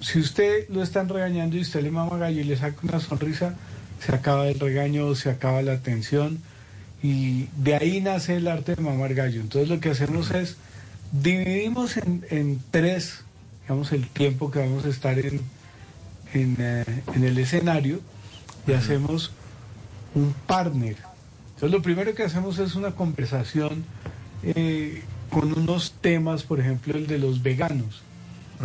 [0.00, 3.54] si usted lo están regañando y usted le mama gallo y le saca una sonrisa,
[4.04, 6.40] se acaba el regaño, se acaba la tensión
[7.02, 9.40] y de ahí nace el arte de mamar gallo.
[9.40, 10.56] Entonces lo que hacemos es
[11.12, 13.24] dividimos en, en tres,
[13.62, 15.40] digamos, el tiempo que vamos a estar en,
[16.32, 18.00] en, eh, en el escenario
[18.66, 19.32] y hacemos
[20.14, 20.96] un partner.
[21.58, 23.84] Entonces lo primero que hacemos es una conversación
[24.44, 28.02] eh, con unos temas, por ejemplo, el de los veganos.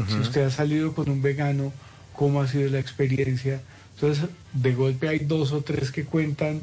[0.08, 1.74] Si usted ha salido con un vegano,
[2.14, 3.62] ¿cómo ha sido la experiencia?
[3.96, 6.62] Entonces, de golpe hay dos o tres que cuentan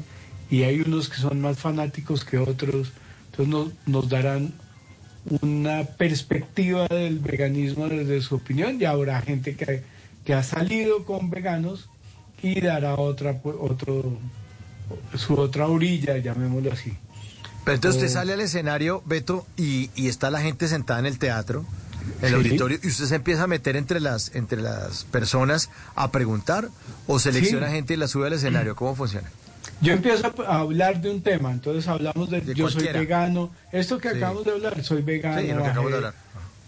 [0.49, 2.93] y hay unos que son más fanáticos que otros.
[3.31, 4.53] Entonces nos, nos darán
[5.41, 9.83] una perspectiva del veganismo desde su opinión y habrá gente que,
[10.23, 11.89] que ha salido con veganos
[12.41, 14.17] y dará otra, otro,
[15.15, 16.93] su otra orilla, llamémoslo así.
[17.63, 18.19] Pero entonces usted Oh.
[18.21, 21.63] sale al escenario, Beto, y, y está la gente sentada en el teatro,
[22.19, 22.35] en el Sí.
[22.35, 26.69] auditorio, y usted se empieza a meter entre las, entre las personas a preguntar
[27.07, 27.73] o selecciona Sí.
[27.73, 28.75] gente y la sube al escenario.
[28.75, 29.29] ¿Cómo funciona?
[29.79, 32.93] Yo empiezo a- hablar de un tema, entonces hablamos de, De yo cualquiera.
[32.93, 34.17] soy vegano, esto que Sí.
[34.17, 35.41] acabamos de hablar, soy vegano.
[35.41, 36.13] Sí, lo que acabamos de hablar.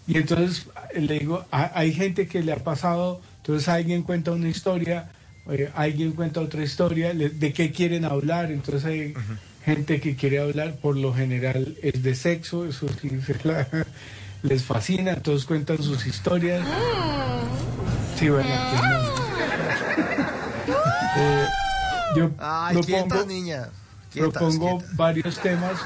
[0.06, 4.30] Y entonces eh, le digo, "Ha- hay gente que le ha pasado, entonces alguien cuenta
[4.32, 5.10] una historia,
[5.50, 9.14] eh, alguien cuenta otra historia, le- de qué quieren hablar, entonces hay
[9.64, 13.66] gente que quiere hablar, por lo general es de sexo, eso sí se la-
[14.42, 16.66] les fascina, entonces cuentan sus historias.
[18.18, 19.24] Sí, bueno, pues no.
[21.16, 21.46] Eh,
[22.16, 23.68] yo Ay, propongo- niña.
[24.94, 25.78] Varios temas.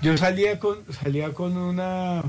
[0.00, 2.22] Yo salía con, salía con una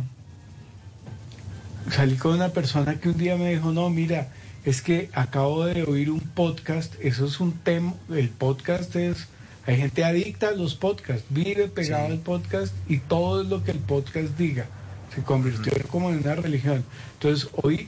[1.91, 4.27] salí con una persona que un día me dijo, no, mira,
[4.65, 9.27] es que acabo de oír un podcast, eso es un tema, el podcast es,
[9.65, 12.11] hay gente adicta a los podcasts, vive pegado Sí.
[12.13, 14.65] al podcast y todo es lo que el podcast diga.
[15.13, 16.83] Se convirtió como en una religión.
[17.13, 17.87] Entonces, oí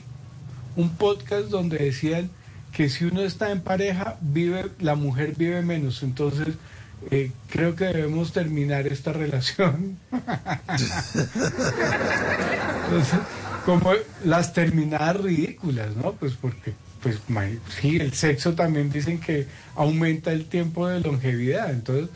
[0.76, 2.30] un podcast donde decían
[2.72, 6.02] que si uno está en pareja, vive, la mujer vive menos.
[6.02, 6.54] Entonces,
[7.10, 9.98] eh, creo que debemos terminar esta relación.
[12.84, 13.18] Entonces,
[13.66, 13.90] como
[14.24, 16.12] las terminadas ridículas, ¿no?
[16.12, 17.18] Pues porque, pues
[17.80, 21.70] sí, el sexo también dicen que aumenta el tiempo de longevidad.
[21.72, 22.08] Entonces,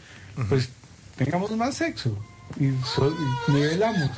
[0.48, 0.68] pues
[1.16, 2.16] tengamos más sexo
[2.58, 3.12] y, so-
[3.48, 4.10] y nivelamos.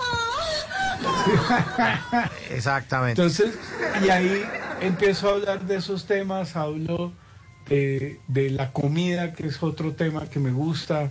[2.50, 3.20] Exactamente.
[3.20, 3.54] Entonces,
[4.04, 4.42] y ahí
[4.80, 7.12] empiezo a hablar de esos temas, hablo
[7.68, 11.10] de, de la comida, que es otro tema que me gusta,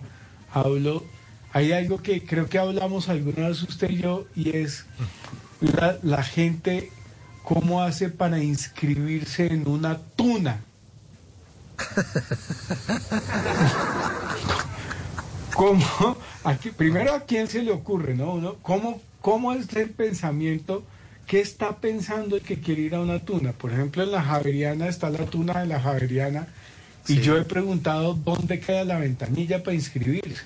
[0.53, 1.03] hablo,
[1.51, 4.85] hay algo que creo que hablamos alguna vez usted y yo, y es
[5.61, 6.91] la, la gente,
[7.43, 10.61] cómo hace para inscribirse en una tuna.
[15.55, 16.17] ¿Cómo?
[16.43, 18.15] Aquí, primero, ¿a quién se le ocurre?
[18.15, 18.33] ¿no?
[18.33, 20.83] Uno, ¿cómo, ¿Cómo es el pensamiento?
[21.27, 23.51] ¿Qué está pensando el que quiere ir a una tuna?
[23.51, 26.47] Por ejemplo, en la Javeriana está la tuna de la Javeriana
[27.07, 27.21] y Sí.
[27.21, 30.43] yo he preguntado dónde queda la ventanilla para inscribirse.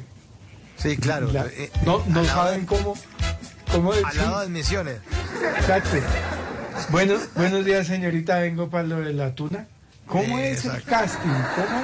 [0.78, 1.32] Sí, claro.
[1.32, 2.67] La- Eh, no no saben de-
[3.76, 3.92] cómo...
[3.94, 4.98] Al lado de admisiones.
[5.58, 5.98] exacto.
[6.90, 8.40] Bueno, buenos días, señorita.
[8.40, 9.68] Vengo para lo de la tuna.
[10.08, 11.30] ¿Cómo es el casting?
[11.56, 11.82] ¿Cómo,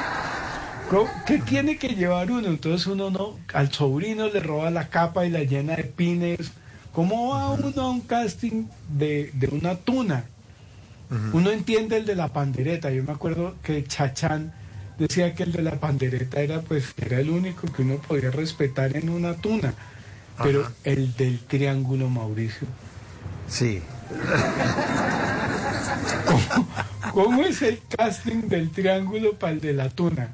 [0.90, 2.48] cómo- qué tiene que llevar uno?
[2.50, 6.52] Entonces uno no, al sobrino le roba la capa y la llena de pines.
[6.94, 10.26] ¿Cómo va uno a un casting de, de una tuna?
[11.34, 12.90] Uno entiende el de la pandereta.
[12.90, 14.54] Yo me acuerdo que Chachán
[14.98, 18.96] decía que el de la pandereta era pues era el único que uno podía respetar
[18.96, 19.74] en una tuna.
[20.44, 20.72] Pero Ajá.
[20.84, 22.68] el del triángulo, Mauricio.
[23.48, 23.82] Sí.
[26.26, 26.68] ¿Cómo,
[27.14, 30.32] cómo es el casting del triángulo para el de la tuna?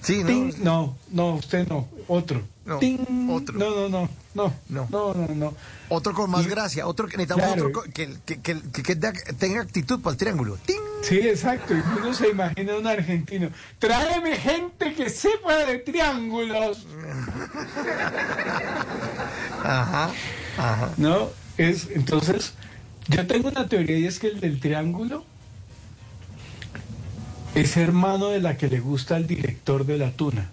[0.00, 0.26] Sí, no.
[0.26, 2.42] Ting, no, no, usted no, otro.
[2.66, 3.58] No, Ting, otro.
[3.58, 4.86] No, no, no, no, No.
[4.90, 5.54] no, no, no.
[5.90, 6.86] Otro con más Y- gracia.
[6.86, 7.68] Otro que necesitamos Claro.
[7.68, 8.96] otro que, que, que, que-
[9.38, 10.56] tenga actitud para el triángulo.
[10.64, 10.80] ¡Ting!
[11.02, 11.74] Sí, exacto.
[11.74, 13.50] Y uno se imagina un argentino.
[13.78, 16.86] Tráeme gente que sepa de triángulos.
[19.62, 20.10] Ajá.
[20.56, 20.90] Ajá.
[20.96, 22.54] No, es entonces
[23.08, 25.24] yo tengo una teoría y es que el del triángulo
[27.54, 30.50] es hermano de la que le gusta al director de la tuna.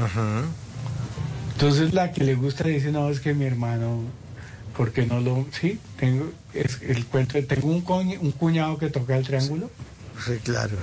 [0.00, 0.42] Ajá.
[1.60, 4.00] Entonces la que le gusta dice, no, es que mi hermano,
[4.74, 5.44] ¿por qué no lo...?
[5.50, 9.70] Sí, tengo es el cuento, tengo un, cuñado que toca el triángulo.
[10.24, 10.74] Sí, claro.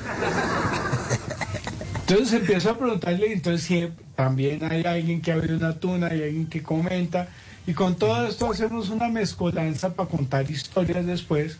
[2.01, 6.61] Entonces empiezo a preguntarle, entonces también hay alguien que abre una tuna, hay alguien que
[6.61, 7.27] comenta,
[7.65, 11.57] y con todo esto hacemos una mezcolanza para contar historias después,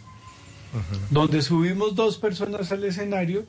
[1.10, 3.48] donde subimos dos personas al escenario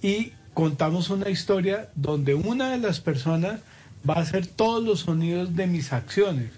[0.00, 3.60] y contamos una historia donde una de las personas
[4.08, 6.50] va a hacer todos los sonidos de mis acciones.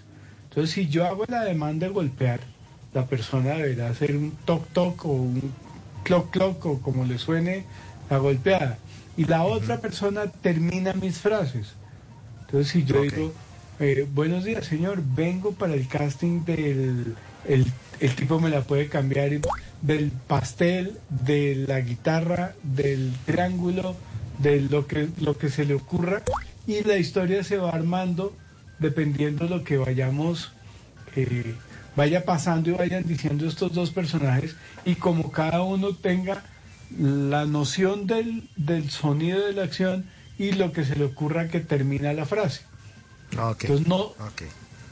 [0.49, 2.39] Entonces, si yo hago la demanda de golpear,
[2.93, 5.53] la persona deberá hacer un toc toc o un
[6.03, 7.65] cloc cloc o como le suene
[8.09, 8.77] la golpeada.
[9.15, 11.73] Y la otra persona termina mis frases.
[12.41, 13.33] Entonces, si yo digo,
[13.79, 17.15] eh, buenos días, señor, vengo para el casting del.
[17.47, 17.65] El,
[17.99, 19.29] el tipo me la puede cambiar
[19.81, 23.95] del pastel, de la guitarra, del triángulo,
[24.39, 26.21] de lo que, lo que se le ocurra.
[26.67, 28.35] Y la historia se va armando
[28.77, 30.51] dependiendo de lo que vayamos.
[31.15, 31.55] eh,
[31.97, 34.55] vaya pasando y vayan diciendo estos dos personajes
[34.85, 36.43] y como cada uno tenga
[36.95, 40.05] la noción del, del sonido de la acción
[40.37, 42.61] y lo que se le ocurra que termina la frase.
[43.31, 44.13] Entonces no,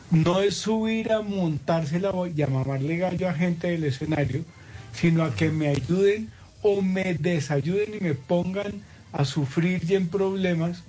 [0.10, 4.44] no es subir a montarse la y a mamarle gallo a gente del escenario,
[4.92, 6.32] sino a que me ayuden
[6.64, 8.82] o me desayuden y me pongan
[9.14, 10.84] a sufrir y en problemas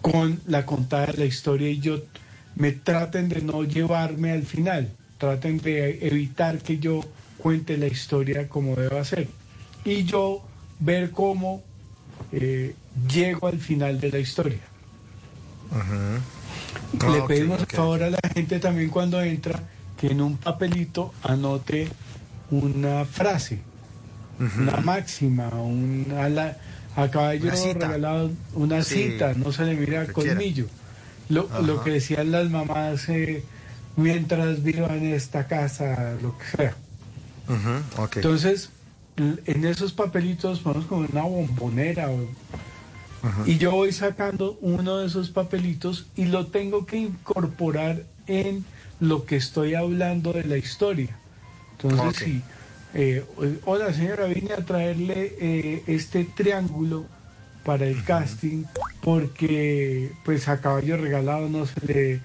[0.00, 2.00] con la contada de la historia y yo
[2.56, 7.00] me traten de no llevarme al final, traten de evitar que yo
[7.38, 9.28] cuente la historia como deba ser
[9.84, 10.42] y yo
[10.80, 11.62] ver cómo
[12.32, 12.74] eh,
[13.08, 14.60] llego al final de la historia.
[15.72, 16.18] Ah,
[17.12, 17.68] Le ok, pedimos ok.
[17.68, 19.62] por favor a la gente también cuando entra
[20.00, 21.88] que en un papelito anote
[22.50, 23.60] una frase,
[24.38, 26.56] una máxima, una,
[27.02, 30.66] a caballo regalado una Sí, cita, no se le mira colmillo.
[31.28, 33.44] Lo, lo que decían las mamás eh,
[33.96, 36.74] mientras vivan en esta casa, lo que sea.
[38.16, 38.70] Entonces,
[39.16, 42.10] en esos papelitos ponemos como una bombonera.
[42.10, 42.26] o-
[43.46, 48.64] Y yo voy sacando uno de esos papelitos y lo tengo que incorporar en
[49.00, 51.16] lo que estoy hablando de la historia.
[51.72, 52.24] Entonces, Ok.
[52.24, 52.42] si,
[52.94, 53.24] eh,
[53.64, 57.06] hola señora, vine a traerle eh, este triángulo
[57.64, 58.64] para el casting
[59.02, 62.20] porque pues a caballo regalado no se le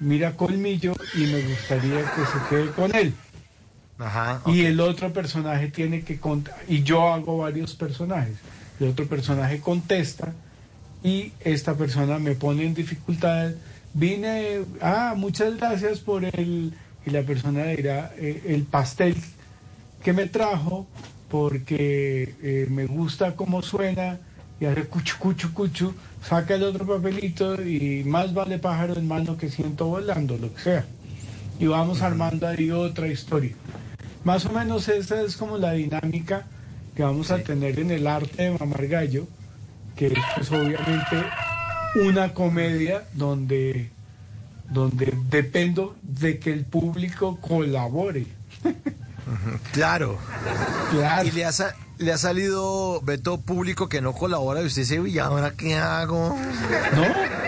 [0.00, 3.14] mira colmillo y me gustaría que se quede con él.
[3.98, 4.40] Ajá.
[4.46, 8.36] Y el otro personaje tiene que contar, y yo hago varios personajes.
[8.80, 10.32] El otro personaje contesta
[11.04, 13.52] y esta persona me pone en dificultad.
[13.92, 16.72] Vine, ah, muchas gracias por el,
[17.04, 19.16] y la persona dirá, eh, el pastel
[20.02, 20.86] que me trajo
[21.28, 24.18] porque eh, me gusta cómo suena
[24.60, 29.36] y hace cuchu, cuchu, cuchu, saca el otro papelito y más vale pájaro en mano
[29.36, 30.84] que siento volando, lo que sea.
[31.58, 33.54] Y vamos armando ahí otra historia.
[34.24, 36.46] Más o menos esa es como la dinámica
[36.94, 39.26] que vamos a tener en el arte de mamar gallo,
[39.96, 41.24] que es pues, obviamente
[42.04, 43.90] una comedia donde,
[44.68, 48.26] donde dependo de que el público colabore.
[49.72, 50.18] Claro.
[50.90, 51.28] Claro.
[51.28, 51.50] Y le ha,
[51.98, 56.36] le ha salido, Beto, público que no colabora y usted dice, ¿y ahora qué hago?
[56.94, 57.04] No,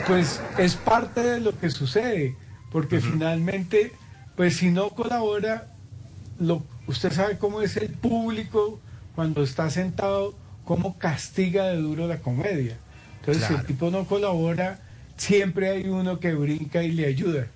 [0.07, 2.37] pues es parte de lo que sucede,
[2.71, 3.93] porque finalmente,
[4.37, 5.69] pues si no colabora,
[6.39, 8.79] lo, usted sabe cómo es el público
[9.15, 12.77] cuando está sentado, cómo castiga de duro la comedia.
[13.21, 14.81] Entonces, si el tipo no colabora,
[15.17, 17.47] siempre hay uno que brinca y le ayuda.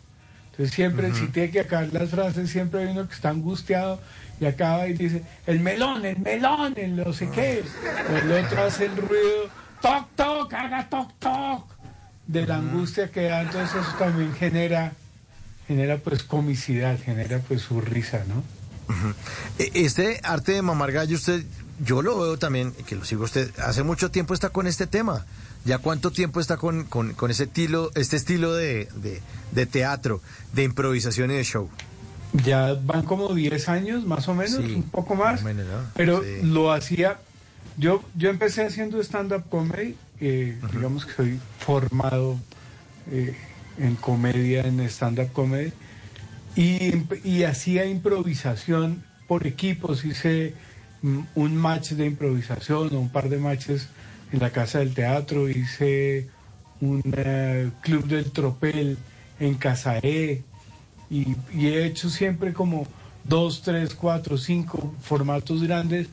[0.59, 4.01] Entonces, siempre, si tiene que acabar las frases, siempre hay uno que está angustiado
[4.41, 7.63] y acaba y dice, el melón, el melón, el no sé qué.
[8.11, 9.51] O el otro hace el ruido,
[9.83, 11.67] toc, toc, haga toc, toc,
[12.27, 13.43] de la angustia que da.
[13.43, 14.93] Entonces, eso también genera,
[15.69, 18.43] genera pues comicidad, genera pues su risa, ¿no?
[19.59, 21.45] E- Este arte de mamar gallo, usted,
[21.85, 25.27] yo lo veo también, que lo sigo usted, hace mucho tiempo está con este tema.
[25.65, 29.21] ¿Ya cuánto tiempo está con, con, con ese estilo, este estilo de, de,
[29.53, 30.21] de teatro,
[30.53, 31.69] de improvisación y de show?
[32.45, 35.35] Ya van como 10 años, más o menos, Sí, un poco más.
[35.35, 35.89] más o menos, ¿no?
[35.95, 36.29] Pero Sí.
[36.47, 37.19] lo hacía.
[37.79, 39.97] Yo, yo empecé haciendo stand-up comedy.
[40.21, 42.39] eh, Digamos que soy formado
[43.11, 43.35] eh,
[43.79, 45.73] en comedia, en stand-up comedy.
[46.57, 50.05] Y hacía improvisación por equipos.
[50.05, 50.55] Hice
[51.03, 53.89] mm, un match de improvisación o un par de matches
[54.33, 55.49] en la Casa del Teatro.
[55.49, 56.29] Hice
[56.81, 58.99] un eh, club del tropel
[59.41, 60.43] en Casaé
[61.11, 62.87] y, y he hecho siempre como
[63.25, 66.09] dos, tres, cuatro, cinco formatos grandes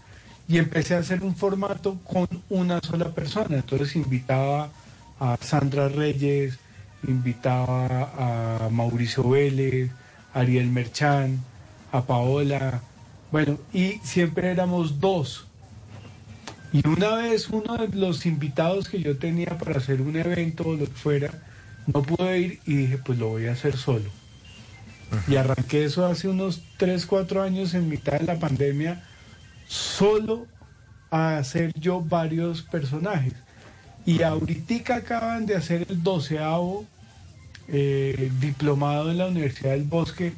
[0.47, 3.55] y empecé a hacer un formato con una sola persona.
[3.55, 4.69] Entonces invitaba
[5.19, 6.59] a Sandra Reyes,
[7.07, 9.91] invitaba a Mauricio Vélez,
[10.33, 11.39] a Ariel Merchán,
[11.91, 12.81] a Paola,
[13.33, 15.47] bueno, y siempre éramos dos.
[16.73, 20.73] Y una vez uno de los invitados que yo tenía para hacer un evento o
[20.73, 21.29] lo que fuera,
[21.85, 24.09] no pude ir y dije, pues lo voy a hacer solo.
[25.27, 29.03] Y arranqué eso hace unos 3, 4 años en mitad de la pandemia,
[29.67, 30.47] solo
[31.11, 33.33] a hacer yo varios personajes.
[34.03, 36.85] Y ahorita acaban de hacer el doceavo
[37.67, 40.33] eh, diplomado en la Universidad del Bosque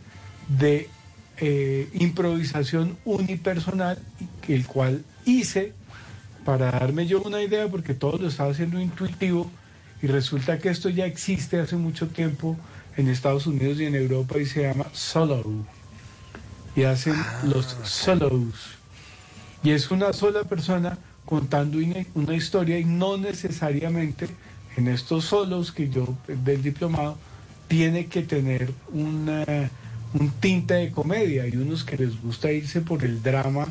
[0.49, 0.89] de
[1.37, 3.97] eh, improvisación unipersonal,
[4.49, 5.73] el cual hice
[6.45, 9.49] para darme yo una idea, porque todo lo estaba haciendo intuitivo,
[10.01, 12.55] y resulta que esto ya existe hace mucho tiempo
[12.95, 15.43] en Estados Unidos y en Europa y se llama solo.
[16.75, 18.53] Y hacen los solos.
[19.63, 24.27] Y es una sola persona contando una, una historia y no necesariamente
[24.77, 27.17] en estos solos que yo del diplomado
[27.67, 29.43] tiene que tener una,
[30.13, 31.43] un tinte de comedia.
[31.43, 33.67] Hay unos que les gusta irse por el drama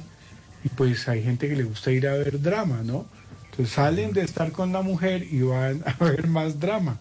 [0.65, 3.07] y pues hay gente que le gusta ir a ver drama, ¿no?
[3.51, 6.99] Entonces salen de estar con la mujer y van a ver más drama.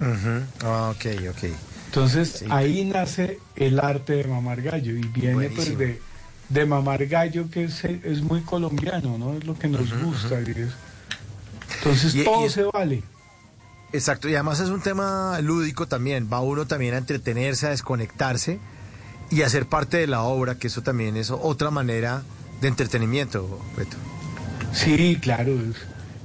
[0.00, 0.42] Ujú.
[0.64, 1.44] Ah, ok, ok.
[1.86, 2.46] Entonces Sí.
[2.48, 6.00] ahí nace el arte de mamar gallo y viene pues de,
[6.48, 9.34] de mamar gallo que es, es muy colombiano, ¿no?
[9.34, 10.40] Es lo que nos gusta.
[10.40, 13.02] Entonces Y- y todo es- se vale.
[13.92, 16.30] Exacto, y además es un tema lúdico también.
[16.32, 18.58] Va uno también a entretenerse, a desconectarse
[19.32, 22.22] y a ser parte de la obra, que eso también es otra manera
[22.60, 23.96] de entretenimiento, Beto.
[24.72, 25.52] Sí, claro.
[25.52, 25.76] Es,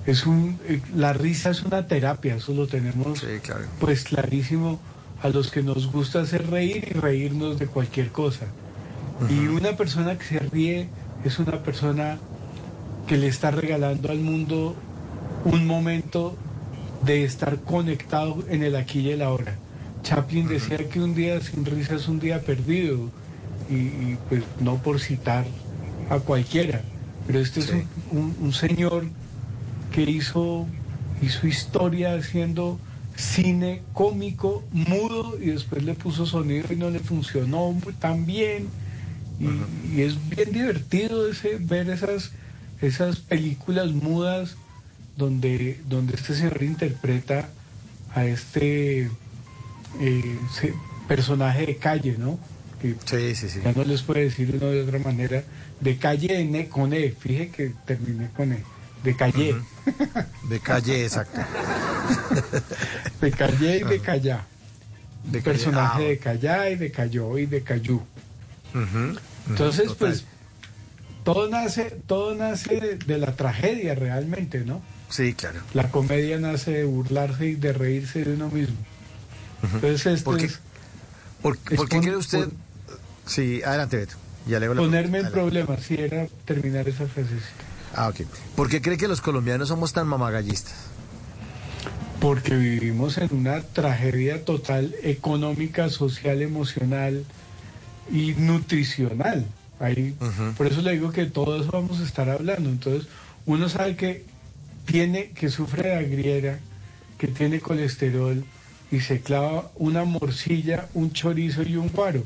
[0.06, 3.66] es un, eh, la risa es una terapia, eso lo tenemos Sí, claro.
[3.80, 4.80] pues clarísimo
[5.24, 8.46] a los que nos gusta hacer reír y reírnos de cualquier cosa.
[9.32, 10.90] Y una persona que se ríe
[11.26, 12.20] es una persona
[13.08, 14.76] que le está regalando al mundo
[15.44, 16.38] un momento
[17.04, 19.56] de estar conectado en el aquí y el ahora.
[20.08, 23.10] Chaplin decía que un día sin risa es un día perdido,
[23.70, 25.46] y, y, pues no por citar
[26.10, 26.82] a cualquiera,
[27.26, 29.06] pero este es un, un- un señor
[29.92, 30.66] que hizo,
[31.22, 32.80] hizo historia haciendo
[33.18, 38.68] cine cómico, mudo, y después le puso sonido y no le funcionó tan bien.
[39.40, 42.32] Y, y es bien divertido ese, ver esas,
[42.82, 44.56] esas películas mudas
[45.18, 47.50] donde, donde este señor interpreta
[48.16, 49.10] a este
[50.00, 50.38] eh,
[51.08, 52.40] personaje de calle, ¿no?
[52.82, 53.60] Que Sí, sí, sí.
[53.64, 55.44] ya no les puede decir uno de otra manera,
[55.80, 58.64] de calle ne- con E, fíjate que terminé con E,
[59.04, 59.56] de calle,
[60.50, 61.40] De calle, exacto.
[63.22, 64.46] de calle y de callá.
[65.24, 68.02] De calle, personaje ah, de callá y de cayó y de cayú.
[68.74, 69.20] ujú, ujú,
[69.50, 69.98] Entonces, total.
[69.98, 70.26] pues,
[71.24, 74.82] todo nace, todo nace de, de la tragedia realmente, ¿no?
[75.10, 75.60] Sí, claro.
[75.74, 78.76] La comedia nace de burlarse y de reírse de uno mismo.
[79.64, 80.46] Entonces, esto ¿Por qué?
[80.46, 80.60] es
[81.42, 82.46] ¿Por, Es por qué pon- cree usted?
[82.46, 82.54] pon-
[83.26, 84.16] Sí, adelante, Beto.
[84.48, 87.64] Ya le ponerme en problemas, si era terminar esa frasecita.
[87.94, 88.22] Ah, ok.
[88.56, 90.74] ¿Por qué cree que los colombianos somos tan mamagallistas?
[92.22, 97.26] Porque vivimos en una tragedia total económica, social, emocional
[98.12, 99.46] y nutricional.
[99.80, 100.54] Ahí, Ujú.
[100.58, 102.70] Por eso le digo que todo eso vamos a estar hablando.
[102.70, 103.08] Entonces,
[103.46, 104.26] uno sabe que
[104.86, 106.60] tiene, que sufre de agriera,
[107.18, 108.44] que tiene colesterol
[108.92, 112.24] y se clava una morcilla, un chorizo y un guaro.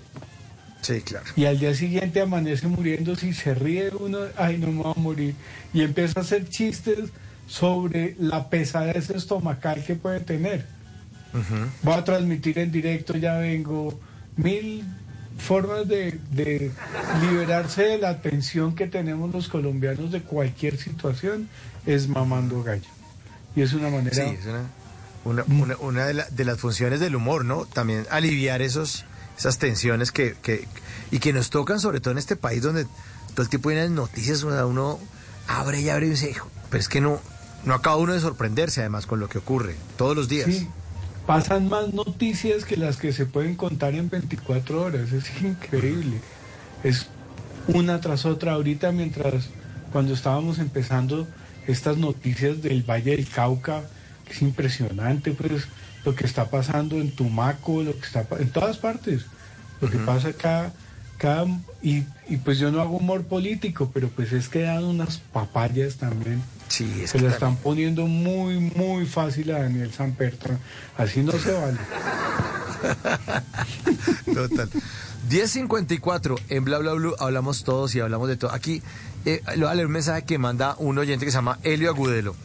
[0.82, 1.26] Sí, claro.
[1.36, 4.99] Y al día siguiente amanece muriendo si se ríe uno, ay no me va a
[4.99, 5.36] morir.
[5.74, 7.09] Y empieza a hacer chistes
[7.47, 10.66] sobre la pesadez estomacal que puede tener.
[11.34, 11.70] Ujú.
[11.84, 13.99] Voy a transmitir en directo, ya vengo.
[14.38, 14.84] Mil
[15.38, 16.72] formas de, de
[17.22, 21.49] liberarse de la tensión que tenemos los colombianos de cualquier situación
[21.86, 22.89] es mamando gallo.
[23.55, 24.16] Y es una manera...
[24.16, 24.64] Sí, es una,
[25.26, 27.65] una, una- una de, la- de las funciones del humor, ¿no?
[27.65, 29.05] También aliviar esos,
[29.38, 30.67] esas tensiones que, que,
[31.11, 32.86] y que nos tocan, sobre todo en este país donde
[33.34, 34.99] todo el tiempo vienen noticias, uno
[35.47, 37.19] abre y abre y dice, "Hijo, pero es que no,
[37.65, 40.47] no acaba uno de sorprenderse además con lo que ocurre todos los días.
[40.47, 40.67] Sí,
[41.28, 45.11] pasan más noticias que las que se pueden contar en 24 horas.
[45.11, 46.19] Es increíble.
[46.84, 47.07] Es
[47.67, 48.53] una tras otra.
[48.53, 49.49] Ahorita mientras,
[49.91, 51.28] cuando estábamos empezando
[51.67, 53.84] estas noticias del Valle del Cauca,
[54.32, 55.67] es impresionante, pues
[56.05, 59.25] lo que está pasando en Tumaco, lo que está en todas partes,
[59.82, 60.71] lo que pasa acá,
[61.17, 61.45] cada,
[61.84, 65.95] y, y pues yo no hago humor político, pero pues es que dan unas papayas
[65.97, 66.41] también.
[66.67, 70.49] Sí, es Se que la también- están poniendo muy, muy fácil a Daniel Samperto.
[70.97, 71.77] Así no se vale.
[74.34, 74.69] Total.
[75.29, 78.51] 10.54 en Bla Bla Blue hablamos todos y hablamos de todo.
[78.51, 78.82] Aquí
[79.25, 81.89] eh, le voy a leer un mensaje que manda un oyente que se llama Helio
[81.89, 82.36] Agudelo.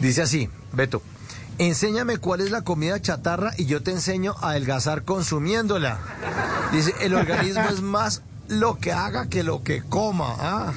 [0.00, 1.02] Dice así, Beto,
[1.58, 5.98] enséñame cuál es la comida chatarra y yo te enseño a adelgazar consumiéndola.
[6.72, 10.34] Dice, el organismo es más lo que haga que lo que coma.
[10.38, 10.72] ¿ah?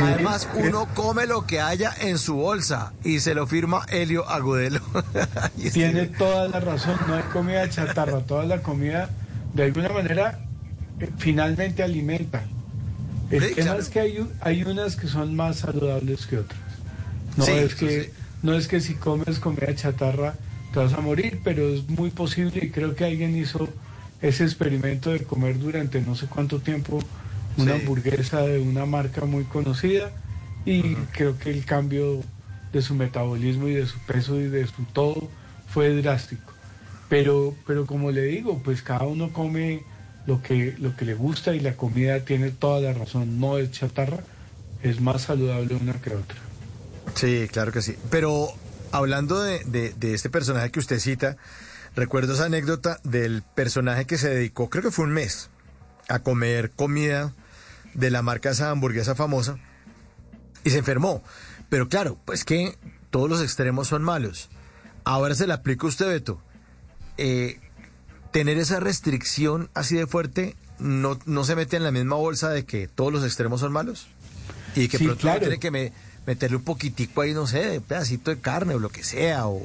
[0.00, 4.80] Además, uno come lo que haya en su bolsa y se lo firma Helio Agudelo.
[5.72, 9.10] Tiene toda la razón, no hay comida chatarra, toda la comida
[9.54, 10.38] de alguna manera
[11.00, 12.42] eh, finalmente alimenta.
[13.30, 13.80] El Sí, tema claro.
[13.80, 16.60] es que hay, hay unas que son más saludables que otras.
[17.36, 18.12] No Sí, es que.
[18.42, 20.34] No es que si comes comida chatarra
[20.72, 23.68] te vas a morir, pero es muy posible y creo que alguien hizo
[24.20, 27.00] ese experimento de comer durante no sé cuánto tiempo
[27.56, 27.80] una Sí.
[27.80, 30.10] hamburguesa de una marca muy conocida
[30.64, 32.20] y creo que el cambio
[32.72, 35.28] de su metabolismo y de su peso y de su todo
[35.68, 36.52] fue drástico.
[37.08, 39.82] Pero, pero como le digo, pues cada uno come
[40.26, 43.70] lo que, lo que le gusta y la comida tiene toda la razón, no es
[43.70, 44.18] chatarra,
[44.82, 46.36] es más saludable una que otra.
[47.18, 47.96] Sí, claro que sí.
[48.10, 48.48] Pero
[48.92, 51.36] hablando de, de- de este personaje que usted cita,
[51.96, 55.50] recuerdo esa anécdota del personaje que se dedicó, creo que fue un mes,
[56.08, 57.32] a comer comida
[57.94, 59.58] de la marca esa hamburguesa famosa
[60.64, 61.22] y se enfermó.
[61.68, 62.78] Pero claro, pues que
[63.10, 64.48] todos los extremos son malos.
[65.04, 66.40] Ahora se le aplica a usted, Beto.
[67.16, 67.58] Eh,
[68.30, 72.64] tener esa restricción así de fuerte no, no se mete en la misma bolsa de
[72.64, 74.06] que todos los extremos son malos.
[74.76, 75.40] Y que Sí, pronto claro.
[75.40, 75.92] tiene que me-
[76.28, 79.46] meterle un poquitico ahí, no sé, de pedacito de carne o lo que sea.
[79.48, 79.62] O,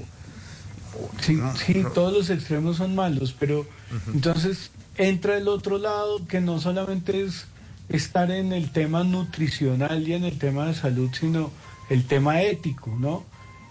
[1.19, 3.65] Sí, sí, todos los extremos son malos, pero
[4.13, 7.47] entonces entra el otro lado que no solamente es
[7.89, 11.51] estar en el tema nutricional y en el tema de salud, sino
[11.89, 13.25] el tema ético, ¿no?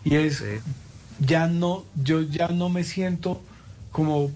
[0.05, 0.59] Y es Sí.
[1.21, 3.41] ya no, yo ya no me siento
[3.93, 4.31] como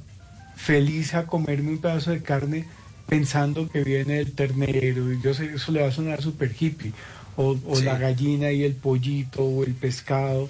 [0.54, 2.66] feliz a comerme un pedazo de carne
[3.09, 6.92] pensando que viene el ternero, y yo sé, eso le va a sonar súper hippie,
[7.37, 7.84] o, o Sí.
[7.84, 10.49] la gallina y el pollito, o el pescado,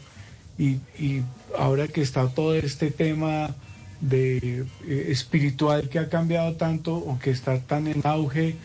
[0.59, 1.22] y, y
[1.59, 3.55] ahora que está todo este tema
[4.01, 8.57] de eh, espiritual que ha cambiado tanto o que está tan en auge,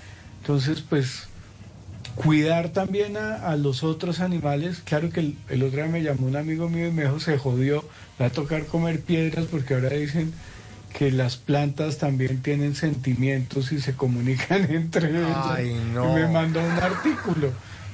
[0.42, 1.28] entonces pues
[2.16, 4.82] cuidar también a, a los otros animales.
[4.84, 7.38] Claro que el, el otro día me llamó un amigo mío y me dijo, se
[7.38, 7.84] jodió,
[8.22, 10.34] va a tocar comer piedras porque ahora dicen
[10.98, 15.46] que las plantas también tienen sentimientos y se comunican entre ellas.
[15.52, 16.12] Ay, no.
[16.18, 17.52] Y me mandó un artículo.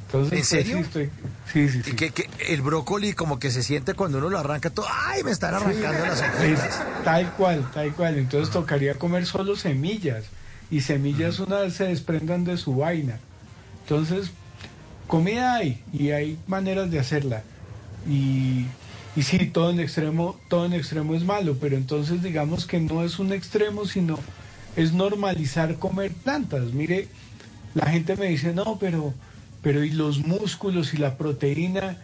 [0.07, 0.77] Entonces, ¿En pues, serio?
[0.77, 1.09] sí, estoy-
[1.51, 4.69] sí, sí, y que, que el brócoli como que se siente cuando uno lo arranca
[4.69, 4.85] todo.
[5.05, 6.81] ¡Ay, me están arrancando las hojitas!
[7.03, 8.17] tal cual, tal cual.
[8.17, 10.23] Entonces tocaría comer solo semillas.
[10.71, 13.19] Y semillas una vez se desprendan de su vaina.
[13.83, 14.31] Entonces,
[15.07, 17.43] comida hay y hay maneras de hacerla.
[18.07, 18.65] Y,
[19.15, 23.03] y sí, todo en extremo, todo en extremo es malo, pero entonces digamos que no
[23.03, 24.19] es un extremo, sino
[24.75, 26.63] es normalizar comer plantas.
[26.73, 27.07] Mire,
[27.73, 29.13] la gente me dice, no, pero,
[29.61, 31.97] pero y los músculos y la proteína.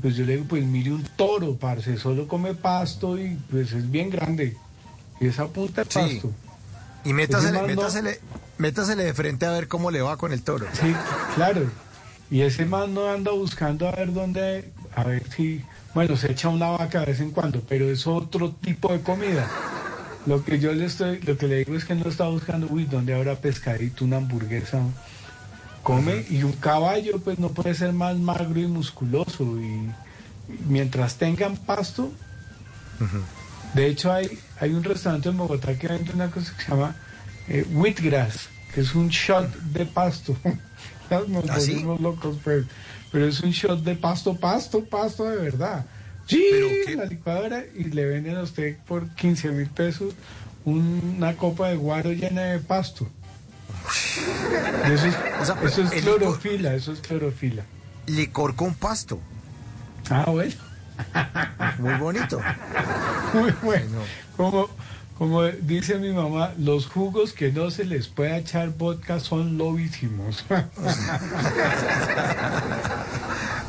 [0.00, 3.90] Pues yo le digo, pues mire un toro, parce, solo come pasto y pues es
[3.90, 4.56] bien grande.
[5.20, 5.98] Y esa punta de Sí.
[5.98, 6.32] pasto.
[7.04, 8.20] Y métasele, métasele,
[8.58, 10.66] métasele de frente a ver cómo le va con el toro.
[10.74, 10.94] Sí,
[11.34, 11.62] claro.
[12.30, 16.48] Y ese man no anda buscando a ver dónde, a ver si, bueno, se echa
[16.48, 19.48] una vaca de vez en cuando, pero es otro tipo de comida.
[20.26, 22.84] Lo que yo le estoy, lo que le digo es que no está buscando, uy,
[22.84, 24.80] ¿dónde habrá pescadito, una hamburguesa?
[25.82, 29.44] Come y un caballo, pues no puede ser más magro y musculoso.
[29.60, 29.92] Y, y
[30.68, 32.10] mientras tengan pasto,
[33.74, 36.94] de hecho hay, hay un restaurante en Bogotá que vende una cosa que se llama
[37.48, 40.36] eh, wheatgrass, que es un shot de pasto.
[41.28, 41.84] Nos ¿Ah, sí?
[41.98, 42.66] locos, pues.
[43.10, 45.84] Pero es un shot de pasto, pasto, pasto de verdad.
[46.26, 50.14] Sí, ¿Pero la licuadora y le venden a usted por 15 mil pesos
[50.64, 53.08] una copa de guaro llena de pasto.
[54.86, 57.62] Eso es, O sea, eso es el clorofila, eso es clorofila.
[58.06, 59.20] Licor con pasto.
[60.10, 60.54] Ah, bueno.
[61.78, 62.40] Muy bonito.
[63.34, 63.98] Muy bueno.
[64.36, 64.68] Como,
[65.16, 70.44] como dice mi mamá, los jugos que no se les puede echar vodka son lobísimos.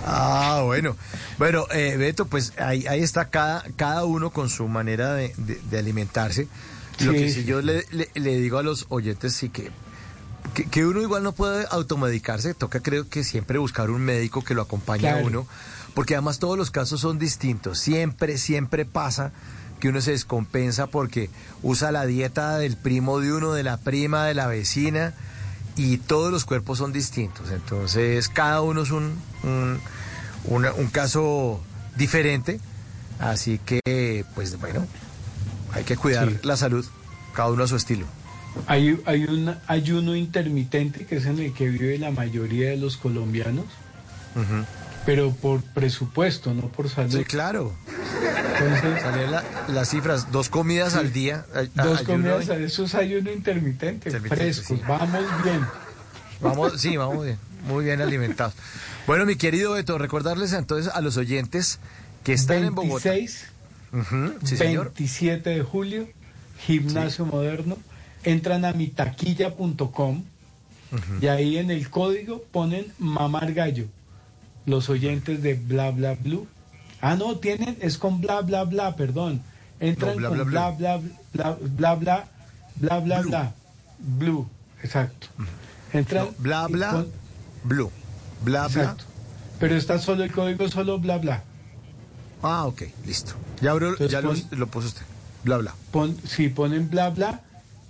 [0.04, 0.96] Ah, bueno.
[1.38, 5.62] Bueno, eh, Beto, pues ahí, ahí está cada, cada uno con su manera de, de-
[5.70, 6.48] de alimentarse.
[7.00, 9.72] Lo que sí, yo le, le- le digo a los oyentes, sí que,
[10.54, 14.54] que, que uno igual no puede automedicarse, toca creo que siempre buscar un médico que
[14.54, 15.48] lo acompañe a uno,
[15.94, 17.80] porque además todos los casos son distintos.
[17.80, 19.32] Siempre, siempre pasa
[19.80, 21.30] que uno se descompensa porque
[21.64, 25.14] usa la dieta del primo de uno, de la prima, de la vecina,
[25.76, 27.50] y todos los cuerpos son distintos.
[27.50, 29.80] Entonces, cada uno es un, un,
[30.46, 31.62] una- un caso
[31.96, 32.60] diferente.
[33.20, 34.86] Así que, pues bueno,
[35.74, 36.38] hay que cuidar Sí.
[36.44, 36.86] la salud,
[37.34, 38.06] cada uno a su estilo.
[38.68, 42.98] Hay, hay un ayuno intermitente que es en el que vive la mayoría de los
[42.98, 43.66] colombianos.
[45.06, 47.18] Pero por presupuesto, no por salud.
[47.18, 47.74] Sí, claro.
[48.60, 51.46] Entonces, la- las cifras, dos comidas al día.
[51.56, 54.84] a- dos comidas, eso es ayuno intermitente, Intermitente, frescos, sí.
[54.88, 55.66] vamos bien.
[56.40, 57.38] Vamos, sí, vamos bien,
[57.68, 58.54] muy bien alimentados.
[59.08, 61.80] Bueno, mi querido Beto, recordarles entonces a los oyentes
[62.24, 63.10] que están en Bogotá.
[63.12, 63.48] 26,
[63.94, 64.86] Ujú, sí, señor.
[64.96, 66.08] 27 de julio,
[66.60, 67.78] Gimnasio Moderno.
[68.24, 70.24] Entran a mitaquilla.com
[71.22, 73.86] y ahí en el código ponen mamar gallo.
[74.66, 76.48] Los oyentes de bla bla blue.
[77.02, 79.42] Ah, no, tienen, es con bla bla bla, perdón.
[79.80, 80.98] Entran No, bla, con bla, bla bla.
[81.34, 82.28] bla bla bla bla
[82.76, 83.54] bla bla bla.
[84.00, 84.48] Blue,
[84.84, 85.28] exacto.
[85.94, 87.08] Entran No, bla, bla, pon-
[87.64, 87.92] blue.
[88.44, 88.82] Bla, bla.
[88.82, 89.06] Exacto.
[89.60, 91.44] Pero está solo el código, solo bla bla.
[92.44, 93.34] Ah, ok, listo.
[93.62, 95.04] Ya, abro- Entonces, ya lo, pon- lo puso usted.
[95.44, 95.74] Bla, bla.
[95.92, 97.42] Pon, si ponen bla bla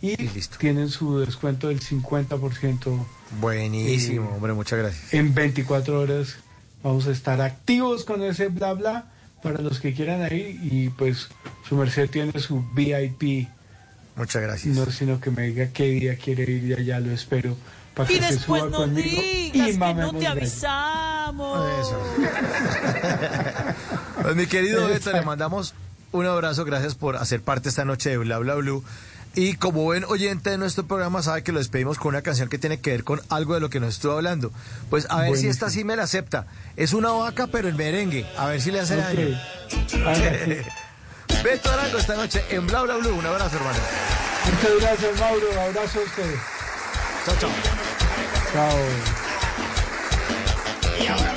[0.01, 0.57] y, Y listo.
[0.57, 3.05] tienen su descuento del 50%
[3.39, 5.13] Buenísimo, Eh, hombre, muchas gracias.
[5.13, 6.35] en 24 horas.
[6.83, 9.05] Vamos a estar activos con ese bla bla
[9.43, 11.29] para los que quieran ir y pues
[11.67, 13.47] su merced tiene su VIP,
[14.15, 14.75] Muchas gracias.
[14.75, 17.55] no sino que me diga qué día quiere ir y allá lo espero
[17.95, 21.69] para que Y se después suba no conmigo digas y que no te avisamos.
[21.79, 22.01] Eso.
[24.21, 25.73] Pues, mi querido Beto, le mandamos
[26.11, 28.83] un abrazo, gracias por hacer parte esta noche de Bla Bla Blue.
[29.33, 32.57] Y como buen oyente de nuestro programa, sabe que lo despedimos con una canción que
[32.57, 34.51] tiene que ver con algo de lo que nos estuvo hablando.
[34.89, 36.47] Pues a ver si esta sí me la acepta.
[36.75, 38.25] Es una vaca, pero en merengue.
[38.37, 39.27] A ver si le hace daño.
[39.27, 39.93] Ok.
[40.05, 40.65] Hágase.
[41.43, 43.15] Beto Arango esta noche en Bla Bla Blue.
[43.15, 43.79] Un abrazo, hermano.
[44.45, 45.61] Muchas gracias, Mauro.
[45.61, 46.39] Abrazo a ustedes.
[47.25, 47.49] Chao, chao.
[51.07, 51.31] Chao.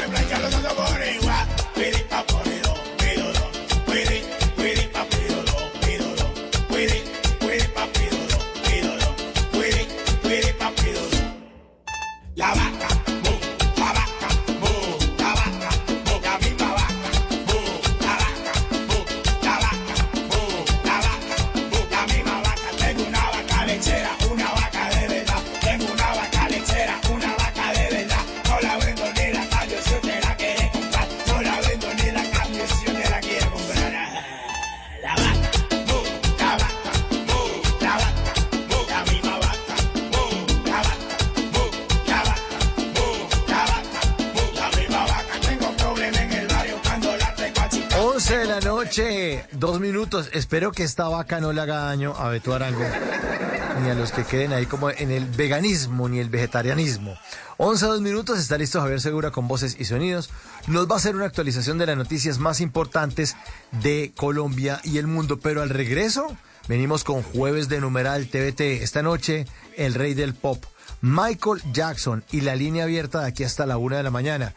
[49.53, 50.31] Dos minutos.
[50.33, 52.85] Espero que esta vaca no le haga daño a Beto Arango,
[53.83, 57.17] ni a los que queden ahí como en el veganismo ni el vegetarianismo.
[57.57, 60.31] 11 dos minutos, está listo Javier Segura con voces y sonidos.
[60.69, 63.37] Nos va a hacer una actualización de las noticias más importantes
[63.73, 66.37] de Colombia y el mundo, pero al regreso
[66.69, 68.61] venimos con jueves de numeral TVT.
[68.83, 70.65] Esta noche, el rey del pop,
[71.01, 74.55] Michael Jackson y la línea abierta de aquí hasta la una de la mañana.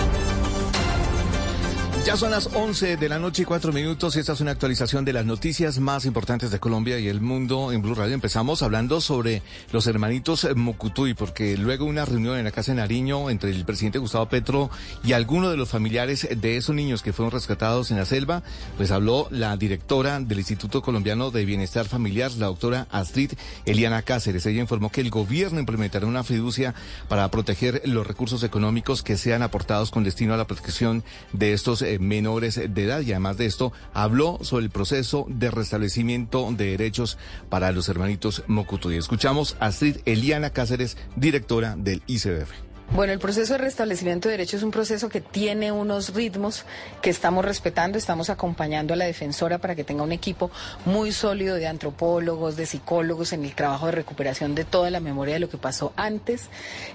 [2.03, 4.15] Ya son las 11 de la noche y 4 minutos.
[4.15, 7.83] Esta es una actualización de las noticias más importantes de Colombia y el mundo en
[7.83, 8.15] Blue Radio.
[8.15, 13.29] Empezamos hablando sobre los hermanitos Mocutuy, porque luego una reunión en la Casa de Nariño
[13.29, 14.71] entre el presidente Gustavo Petro
[15.03, 18.41] y algunos de los familiares de esos niños que fueron rescatados en la selva,
[18.77, 23.33] pues habló la directora del Instituto Colombiano de Bienestar Familiar, la doctora Astrid
[23.65, 24.47] Eliana Cáceres.
[24.47, 26.73] Ella informó que el gobierno implementará una fiducia
[27.07, 31.83] para proteger los recursos económicos que sean aportados con destino a la protección de estos
[31.83, 36.71] eh, menores de edad y además de esto habló sobre el proceso de restablecimiento de
[36.71, 37.17] derechos
[37.49, 38.97] para los hermanitos Mocutuy.
[38.97, 42.70] Escuchamos a Astrid Eliana Cáceres, directora del ICBF.
[42.93, 46.65] Bueno, el proceso de restablecimiento de derechos es un proceso que tiene unos ritmos
[47.01, 50.51] que estamos respetando, estamos acompañando a la defensora para que tenga un equipo
[50.83, 55.35] muy sólido de antropólogos, de psicólogos en el trabajo de recuperación de toda la memoria
[55.35, 56.49] de lo que pasó antes,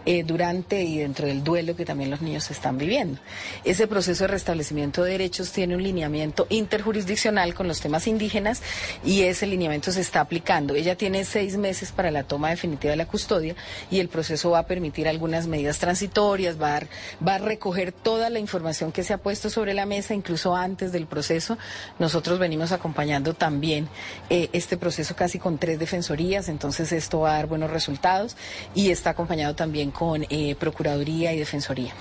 [0.05, 3.18] eh, durante y dentro del duelo que también los niños están viviendo.
[3.64, 8.61] Ese proceso de restablecimiento de derechos tiene un lineamiento interjurisdiccional con los temas indígenas
[9.03, 10.74] y ese lineamiento se está aplicando.
[10.74, 13.57] Ella tiene seis meses para la toma definitiva de la custodia
[13.90, 16.80] y el proceso va a permitir algunas medidas transitorias, va a,
[17.24, 20.91] va a recoger toda la información que se ha puesto sobre la mesa, incluso antes
[20.91, 21.59] del proceso.
[22.01, 23.89] Nosotros venimos acompañando también
[24.28, 28.37] eh, este proceso casi con tres defensorías, entonces esto va a dar buenos resultados
[28.74, 31.95] y está acompañado también con eh, Procuraduría y Defensoría.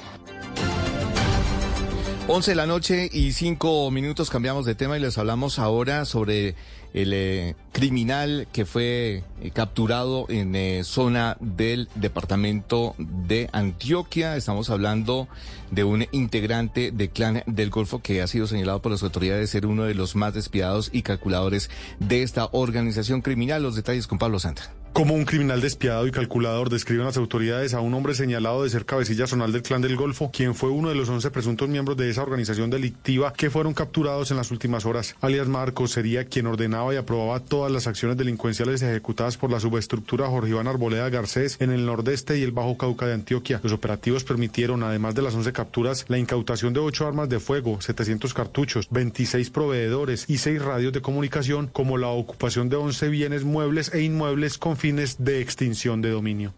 [2.28, 6.56] 11 de la noche y 5 minutos cambiamos de tema y les hablamos ahora sobre
[6.96, 14.38] el eh, criminal que fue eh, capturado en eh, zona del departamento de Antioquia.
[14.38, 15.28] Estamos hablando
[15.72, 19.48] de un integrante del clan del Golfo que ha sido señalado por las autoridades de
[19.48, 21.70] ser uno de los más despiadados y calculadores
[22.00, 23.62] de esta organización criminal.
[23.62, 24.72] Los detalles con Pablo Santa.
[24.96, 28.86] Como un criminal despiadado y calculador, describen las autoridades a un hombre señalado de ser
[28.86, 32.10] cabecilla zonal del Clan del Golfo, quien fue uno de los 11 presuntos miembros de
[32.10, 35.18] esa organización delictiva que fueron capturados en las últimas horas.
[35.20, 40.30] Alias Marcos sería quien ordenaba y aprobaba todas las acciones delincuenciales ejecutadas por la subestructura
[40.30, 43.60] Jorge Iván Arboleda Garcés en el nordeste y el Bajo Cauca de Antioquia.
[43.64, 47.82] Los operativos permitieron, además de las 11 capturas, la incautación de 8 armas de fuego,
[47.82, 53.44] 700 cartuchos, 26 proveedores y 6 radios de comunicación, como la ocupación de 11 bienes
[53.44, 56.54] muebles e inmuebles con fines de extinción de dominio.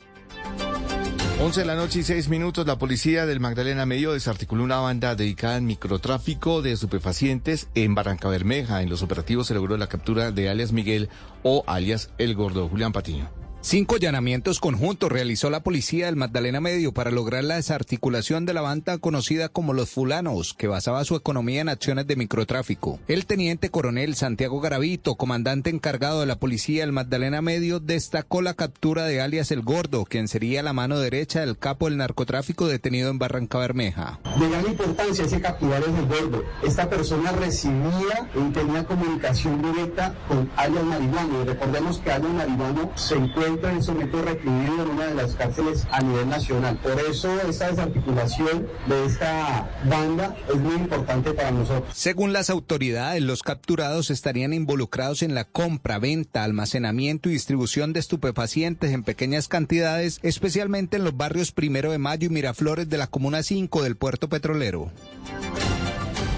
[1.40, 5.16] 11 de la noche y 6 minutos, la policía del Magdalena Medio desarticuló una banda
[5.16, 8.82] dedicada al microtráfico de estupefacientes en Barranca Bermeja.
[8.82, 11.08] En los operativos se logró la captura de alias Miguel
[11.42, 12.68] o alias El Gordo.
[12.68, 13.47] Julián Patiño.
[13.60, 18.62] Cinco allanamientos conjuntos realizó la policía del Magdalena Medio para lograr la desarticulación de la
[18.62, 23.00] banda conocida como Los Fulanos, que basaba su economía en acciones de microtráfico.
[23.08, 28.54] El teniente coronel Santiago Garavito, comandante encargado de la policía del Magdalena Medio, destacó la
[28.54, 33.10] captura de alias El Gordo, quien sería la mano derecha del capo del narcotráfico detenido
[33.10, 34.20] en Barranca Bermeja.
[34.40, 36.44] De gran importancia es que capturar es El Gordo.
[36.64, 41.44] Esta persona recibía y tenía comunicación directa con alias Marihuano.
[41.44, 42.48] Recordemos que alias
[42.96, 46.78] se encuentra en su momento recluido en una de las cárceles a nivel nacional.
[46.78, 51.90] Por eso esta desarticulación de esta banda es muy importante para nosotros.
[51.94, 58.00] Según las autoridades, los capturados estarían involucrados en la compra, venta, almacenamiento y distribución de
[58.00, 63.08] estupefacientes en pequeñas cantidades, especialmente en los barrios Primero de Mayo y Miraflores de la
[63.08, 64.92] Comuna 5 del Puerto Petrolero.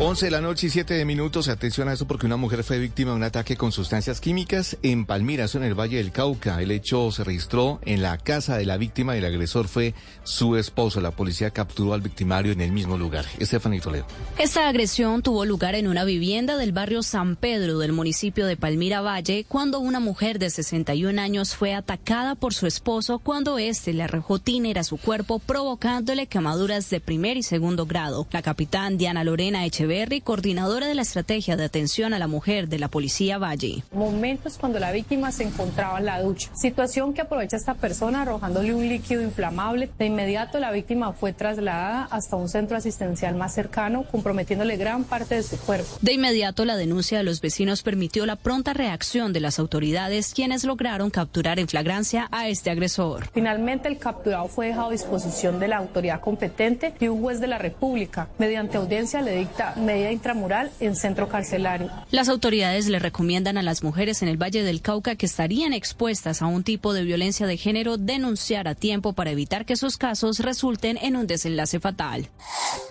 [0.02, 1.50] 11 de la noche y 7 de minutos.
[1.50, 5.06] Atención a eso porque una mujer fue víctima de un ataque con sustancias químicas en
[5.06, 6.62] Palmira, eso en el Valle del Cauca.
[6.62, 9.94] El hecho se registró en la casa de la víctima y el agresor fue
[10.24, 11.02] su esposo.
[11.02, 13.26] La policía capturó al victimario en el mismo lugar.
[13.40, 14.06] Estefanía Toledo.
[14.38, 19.02] Esta agresión tuvo lugar en una vivienda del barrio San Pedro del municipio de Palmira
[19.02, 24.04] Valle cuando una mujer de 61 años fue atacada por su esposo cuando éste le
[24.04, 28.26] arrojó tiner a su cuerpo provocándole quemaduras de primer y segundo grado.
[28.32, 32.78] La capitán Diana Lorena Echeverri, coordinadora de la estrategia de atención a la mujer de
[32.78, 33.84] la Policía Valle.
[33.92, 36.52] Momentos cuando la víctima se encontraba en la ducha.
[36.56, 39.90] Situación que aprovecha esta persona arrojándole un líquido inflamable.
[39.98, 45.36] De inmediato la víctima fue trasladada hasta un centro asistencial más cercano, comprometiéndole gran parte
[45.36, 45.90] de su cuerpo.
[46.02, 50.66] De inmediato la denuncia de los vecinos permitió la pronta reacción de las autoridades, quienes
[50.66, 53.30] lograron capturar en flagrancia a este agresor.
[53.34, 57.48] Finalmente el capturado fue dejado a disposición de la autoridad competente y un juez de
[57.48, 58.30] la República.
[58.38, 61.90] Mediante audiencia le dicta medida intramural en centro carcelario.
[62.12, 66.42] Las autoridades le recomiendan a las mujeres en el Valle del Cauca que estarían expuestas
[66.42, 70.40] a un tipo de violencia de género denunciar a tiempo para evitar que sus casos
[70.40, 72.28] resulten en un desenlace fatal.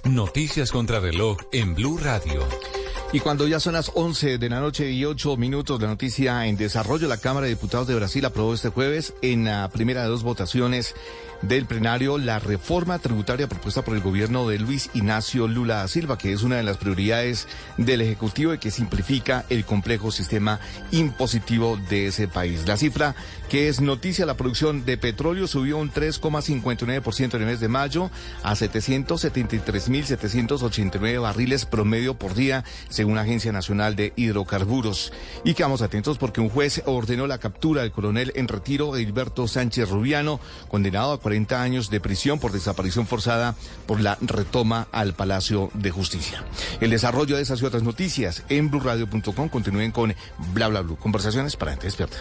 [0.05, 2.47] Noticias contra reloj en Blue Radio.
[3.11, 6.59] Y cuando ya son las 11 de la noche y 8 minutos, la noticia en
[6.59, 10.23] desarrollo, la Cámara de Diputados de Brasil aprobó este jueves en la primera de dos
[10.23, 10.95] votaciones
[11.43, 16.17] del plenario la reforma tributaria propuesta por el gobierno de Luis Ignacio Lula da Silva,
[16.19, 20.61] que es una de las prioridades del Ejecutivo y que simplifica el complejo sistema
[20.91, 22.67] impositivo de ese país.
[22.67, 23.15] La cifra
[23.49, 28.11] que es noticia, la producción de petróleo subió un 3,59% en el mes de mayo
[28.43, 35.15] a 773.789 barriles promedio por día, según la Agencia Nacional de Hidrocarburos.
[35.45, 39.89] Y quedamos atentos porque un juez ordenó la captura del coronel en retiro Hilberto Sánchez
[39.89, 43.55] Rubiano, condenado a 40 años de prisión por desaparición forzada
[43.87, 46.43] por la retoma al Palacio de Justicia.
[46.81, 50.15] El desarrollo de esas y otras noticias en blurradio.com continúen con
[50.55, 50.97] bla bla bla.
[50.97, 52.17] Conversaciones para gente despierta.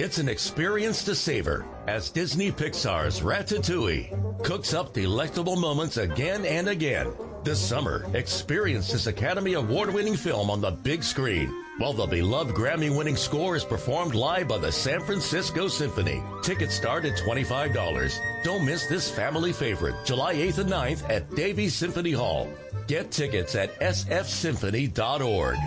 [0.00, 6.68] It's an experience to savor as Disney Pixar's Ratatouille cooks up delectable moments again and
[6.68, 7.12] again.
[7.44, 12.54] This summer, experience this Academy Award winning film on the big screen while the beloved
[12.54, 16.22] Grammy winning score is performed live by the San Francisco Symphony.
[16.42, 18.18] Tickets start at $25.
[18.42, 22.48] Don't miss this family favorite July 8th and 9th at Davies Symphony Hall.
[22.86, 25.58] Get tickets at sfsymphony.org.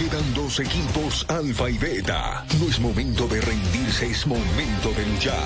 [0.00, 2.42] Quedan dos equipos, Alfa y Beta.
[2.58, 5.36] No es momento de rendirse, es momento de luchar.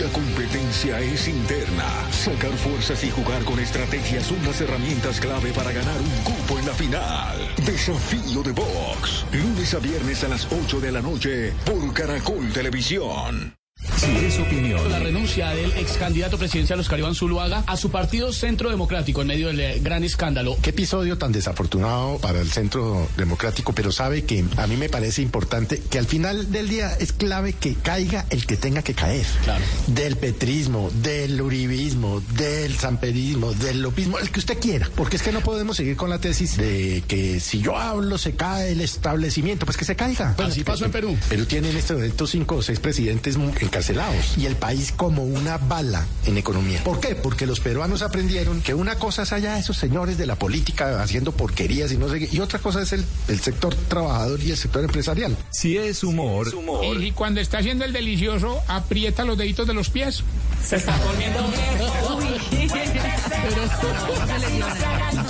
[0.00, 1.84] La competencia es interna.
[2.10, 6.64] Sacar fuerzas y jugar con estrategias son las herramientas clave para ganar un cupo en
[6.64, 7.36] la final.
[7.66, 9.26] Desafío de Box.
[9.30, 13.58] Lunes a viernes a las 8 de la noche por Caracol Televisión.
[13.80, 14.90] Si es opinión.
[14.90, 19.28] La renuncia del ex candidato presidencial Oscar Iván Zuluaga a su partido Centro Democrático en
[19.28, 20.56] medio del eh, gran escándalo.
[20.60, 25.22] Qué episodio tan desafortunado para el Centro Democrático, pero sabe que a mí me parece
[25.22, 29.26] importante que al final del día es clave que caiga el que tenga que caer.
[29.44, 29.64] Claro.
[29.86, 34.90] Del petrismo, del uribismo, del samperismo, del lopismo, el que usted quiera.
[34.96, 38.34] Porque es que no podemos seguir con la tesis de que si yo hablo se
[38.34, 40.34] cae el establecimiento, pues que se caiga.
[40.38, 41.16] Así pasó en Perú.
[41.28, 43.36] Perú tiene en este momento cinco o seis presidentes
[43.68, 46.82] encarcelados y el país como una bala en economía.
[46.84, 47.14] ¿Por qué?
[47.14, 51.32] Porque los peruanos aprendieron que una cosa es allá esos señores de la política haciendo
[51.32, 54.56] porquerías y no sé qué, y otra cosa es el, el sector trabajador y el
[54.56, 55.36] sector empresarial.
[55.50, 56.48] Si es humor.
[56.82, 60.22] Y, y cuando está haciendo el delicioso, aprieta los deditos de los pies.
[60.64, 61.40] Se está volviendo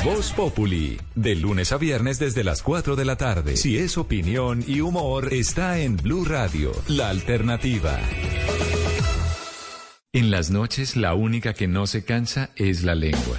[0.04, 3.56] Voz Populi, de lunes a viernes desde las 4 de la tarde.
[3.56, 7.98] Si es opinión y humor, está en Blue Radio, la alternativa.
[10.12, 13.38] En las noches, la única que no se cansa es la lengua.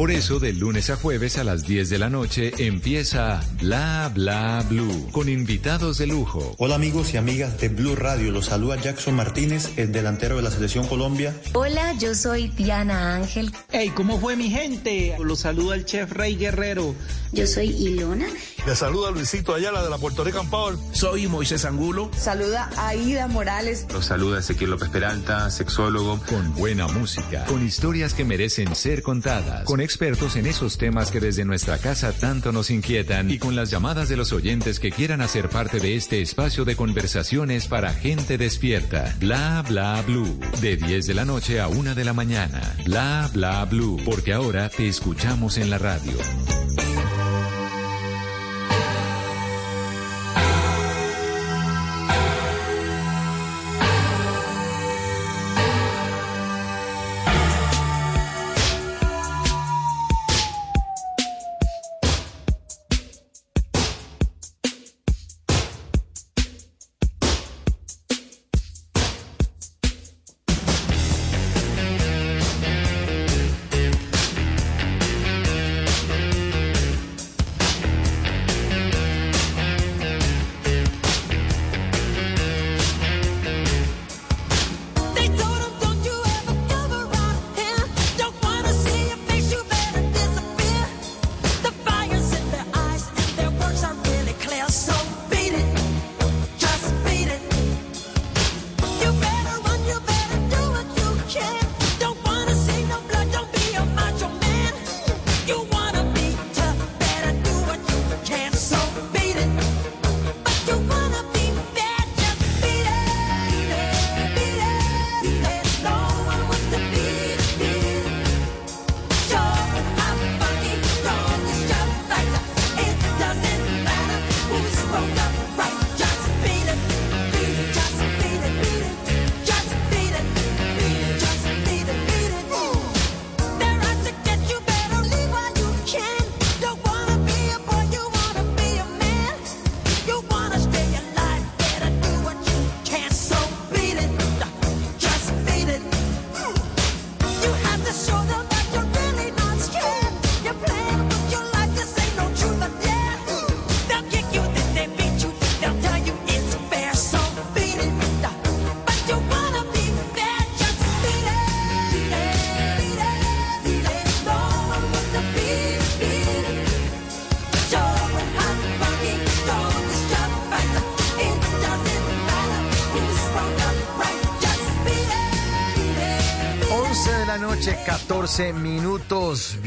[0.00, 4.64] Por eso, de lunes a jueves a las 10 de la noche empieza Bla Bla
[4.66, 6.54] Blue con invitados de lujo.
[6.56, 10.50] Hola amigos y amigas de Blue Radio, los saluda Jackson Martínez, el delantero de la
[10.50, 11.38] Selección Colombia.
[11.52, 13.52] Hola, yo soy Diana Ángel.
[13.72, 15.16] Hey, ¿cómo fue mi gente?
[15.18, 16.94] Los saluda el chef Rey Guerrero.
[17.32, 18.26] Yo soy Ilona.
[18.66, 20.76] Le saluda Luisito Ayala de la Puerto Rican Power.
[20.92, 22.10] Soy Moisés Angulo.
[22.16, 23.86] Saluda Aida Morales.
[23.92, 26.20] Los saluda Ezequiel López Peralta, sexólogo.
[26.26, 31.18] Con buena música, con historias que merecen ser contadas, con expertos en esos temas que
[31.18, 35.20] desde nuestra casa tanto nos inquietan y con las llamadas de los oyentes que quieran
[35.20, 39.12] hacer parte de este espacio de conversaciones para gente despierta.
[39.18, 40.38] Bla bla blue.
[40.60, 42.60] De 10 de la noche a 1 de la mañana.
[42.84, 44.00] Bla bla blue.
[44.04, 46.12] Porque ahora te escuchamos en la radio.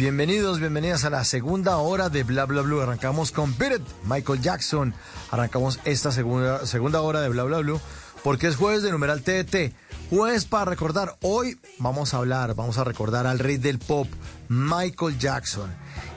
[0.04, 2.82] Bienvenidos, bienvenidas a la segunda hora de Bla Bla Blue.
[2.82, 4.94] Arrancamos con Beat Michael Jackson.
[5.32, 7.80] Arrancamos esta segunda, segunda hora de Bla Bla Blue
[8.22, 9.74] porque es jueves de numeral TDT.
[10.10, 11.16] Jueves para recordar.
[11.22, 14.10] Hoy vamos a hablar, vamos a recordar al rey del pop,
[14.50, 15.74] Michael Jackson.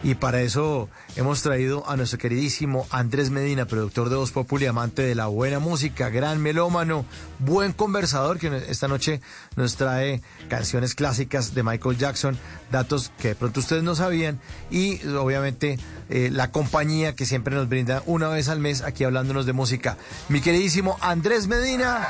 [0.07, 5.03] Y para eso hemos traído a nuestro queridísimo Andrés Medina, productor de Voz Populi, amante
[5.03, 7.05] de la buena música, gran melómano,
[7.41, 9.21] buen conversador, que esta noche
[9.57, 12.39] nos trae canciones clásicas de Michael Jackson,
[12.71, 14.39] datos que de pronto ustedes no sabían,
[14.71, 15.77] y obviamente
[16.09, 19.97] eh, la compañía que siempre nos brinda una vez al mes aquí hablándonos de música.
[20.29, 22.07] Mi queridísimo Andrés Medina,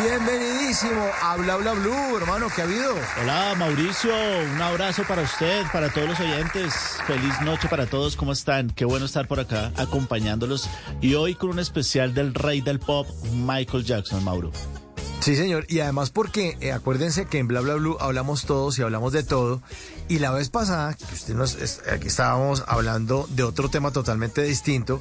[0.00, 2.94] bienvenidísimo a Bla Bla Blue, hermano, ¿qué ha habido?
[3.22, 4.12] Hola Mauricio,
[4.54, 6.74] un abrazo para usted, para todos los oyentes.
[7.06, 8.70] Feliz noche para todos, ¿cómo están?
[8.70, 10.68] Qué bueno estar por acá acompañándolos
[11.00, 14.52] y hoy con un especial del rey del pop, Michael Jackson, Mauro.
[15.22, 18.82] Sí, señor, y además porque eh, acuérdense que en Bla Bla Blue hablamos todos y
[18.82, 19.62] hablamos de todo.
[20.08, 21.56] Y la vez pasada, que usted nos,
[21.90, 25.00] aquí estábamos hablando de otro tema totalmente distinto.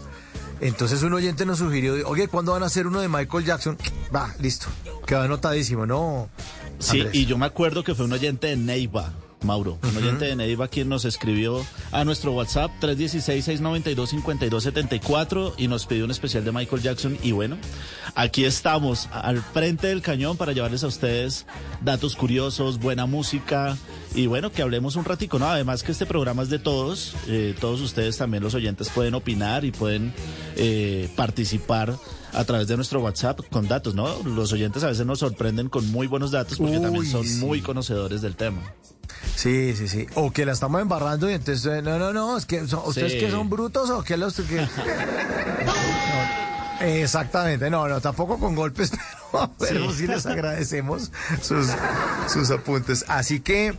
[0.61, 3.77] Entonces un oyente nos sugirió, oye, ¿cuándo van a hacer uno de Michael Jackson?
[4.15, 4.67] Va, listo,
[5.07, 6.29] quedó anotadísimo, ¿no?
[6.77, 9.11] Sí, y yo me acuerdo que fue un oyente de Neiva.
[9.43, 16.05] Mauro, un oyente de Neiva quien nos escribió a nuestro WhatsApp 316-692-5274 y nos pidió
[16.05, 17.17] un especial de Michael Jackson.
[17.23, 17.57] Y bueno,
[18.15, 21.45] aquí estamos al frente del cañón para llevarles a ustedes
[21.81, 23.77] datos curiosos, buena música
[24.13, 25.47] y bueno, que hablemos un ratico, ¿no?
[25.47, 29.65] Además que este programa es de todos, eh, todos ustedes también los oyentes pueden opinar
[29.65, 30.13] y pueden
[30.57, 31.95] eh, participar
[32.33, 34.21] a través de nuestro WhatsApp con datos, ¿no?
[34.23, 38.21] Los oyentes a veces nos sorprenden con muy buenos datos porque también son muy conocedores
[38.21, 38.61] del tema.
[39.35, 40.07] Sí, sí, sí.
[40.15, 43.31] O que la estamos embarrando y entonces, eh, no, no, no, es que ustedes que
[43.31, 44.67] son brutos o que los que...
[46.81, 48.91] exactamente, no, no, tampoco con golpes,
[49.59, 50.07] pero, sí.
[50.07, 51.67] les agradecemos sus,
[52.31, 53.05] sus apuntes.
[53.07, 53.73] Así que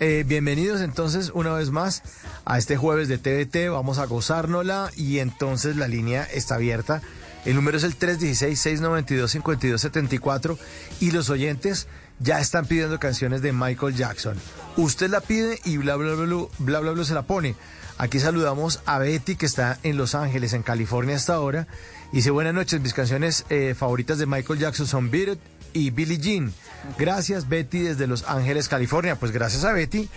[0.00, 2.02] eh, bienvenidos entonces una vez más
[2.44, 7.00] a este jueves de TVT, vamos a gozárnosla y entonces la línea está abierta.
[7.44, 10.58] El número es el 316-692-5274
[11.00, 14.36] y los oyentes ya están pidiendo canciones de Michael Jackson.
[14.76, 16.24] Usted la pide y bla bla bla
[16.58, 17.54] bla bla, bla, se la pone.
[17.96, 21.66] Aquí saludamos a Betty que está en Los Ángeles, en California hasta ahora.
[22.12, 25.38] Dice buenas noches, mis canciones eh, favoritas de Michael Jackson son Beat
[25.72, 26.52] y Billie Jean.
[26.98, 29.16] Gracias Betty desde Los Ángeles, California.
[29.16, 30.08] Pues gracias a Betty.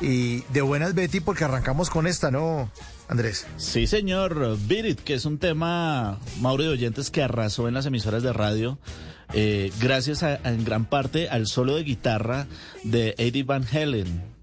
[0.00, 2.70] Y de buenas Betty porque arrancamos con esta, ¿no,
[3.08, 3.46] Andrés?
[3.56, 4.58] Sí, señor.
[4.66, 8.78] Beat que es un tema, Mauro de Oyentes, que arrasó en las emisoras de radio.
[9.32, 12.46] Eh, gracias en gran parte al solo de guitarra
[12.84, 14.36] de Eddie Van Halen.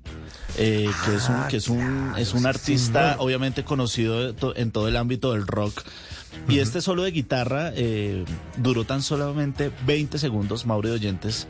[0.57, 4.97] Eh, que es un que es un es un artista obviamente conocido en todo el
[4.97, 5.81] ámbito del rock
[6.47, 8.25] y este solo de guitarra eh,
[8.57, 11.47] duró tan solamente 20 segundos, Mauro de Oyentes,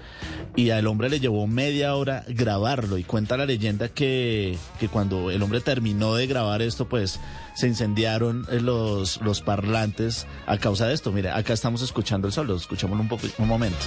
[0.55, 2.97] y al hombre le llevó media hora grabarlo.
[2.97, 7.19] Y cuenta la leyenda que, que cuando el hombre terminó de grabar esto, pues
[7.55, 11.11] se incendiaron los, los parlantes a causa de esto.
[11.11, 13.77] Mire, acá estamos escuchando el solo, escuchamos un, poco, un momento.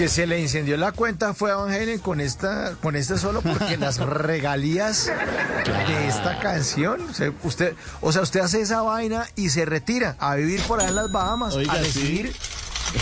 [0.00, 3.42] Que se le incendió la cuenta fue a Van Halen con esta, con este solo
[3.42, 5.12] porque las regalías
[5.66, 7.02] de esta canción,
[7.42, 10.94] usted, o sea, usted hace esa vaina y se retira a vivir por allá en
[10.94, 12.34] las Bahamas a recibir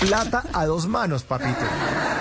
[0.00, 1.60] plata a dos manos, papito.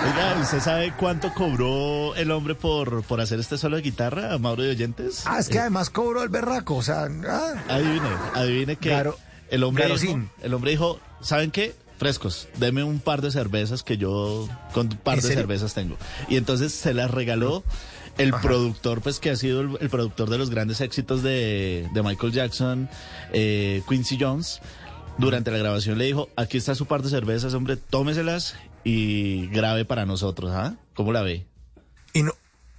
[0.06, 4.62] Oiga, ¿usted sabe cuánto cobró el hombre por, por hacer este solo de guitarra, Mauro
[4.62, 5.24] de Oyentes?
[5.26, 7.54] Ah, es que además cobró el berraco, o sea, ah.
[7.68, 9.12] adivine, adivine que
[9.50, 11.74] el hombre dijo, el hombre dijo, ¿saben qué?
[11.98, 15.96] Frescos, deme un par de cervezas que yo con un par de cervezas tengo.
[16.28, 17.64] Y entonces se las regaló
[18.16, 22.88] el productor, pues que ha sido el, productor de los grandes éxitos de, Michael Jackson,
[23.32, 24.60] eh, Quincy Jones.
[25.18, 28.54] Durante la grabación le dijo, aquí está su par de cervezas, hombre, tómeselas
[28.84, 30.76] y grabe para nosotros, ¿ah?
[30.94, 31.46] ¿Cómo la ve?
[32.12, 32.32] ¿Y no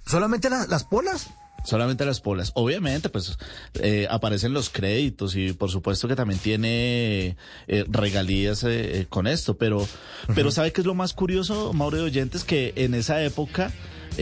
[0.06, 1.30] solamente las polas?
[1.64, 2.52] Solamente las polas.
[2.54, 3.38] Obviamente, pues
[3.74, 7.36] eh, aparecen los créditos y por supuesto que también tiene
[7.68, 9.86] eh, regalías eh, con esto, pero,
[10.34, 12.44] pero ¿sabe qué es lo más curioso, Mauro de Oyentes?
[12.44, 13.72] Que en esa época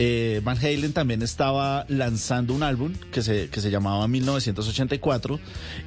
[0.01, 5.41] eh, Van Halen también estaba lanzando un álbum que se, que se llamaba 1984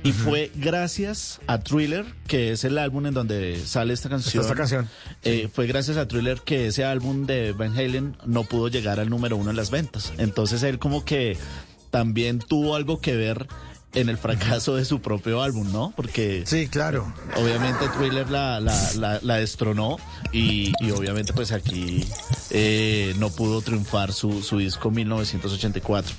[0.04, 4.42] y fue gracias a Thriller, que es el álbum en donde sale esta canción.
[4.42, 4.86] Esta canción.
[5.22, 9.08] Eh, fue gracias a Thriller que ese álbum de Van Halen no pudo llegar al
[9.08, 10.12] número uno en las ventas.
[10.18, 11.38] Entonces él como que
[11.90, 13.46] también tuvo algo que ver
[13.94, 15.92] en el fracaso de su propio álbum, ¿no?
[15.96, 16.44] Porque...
[16.46, 17.12] Sí, claro.
[17.36, 19.98] Obviamente Thriller la, la, la, la destronó
[20.32, 22.04] y, y, obviamente pues aquí
[22.50, 26.14] eh, no pudo triunfar su, su disco 1984.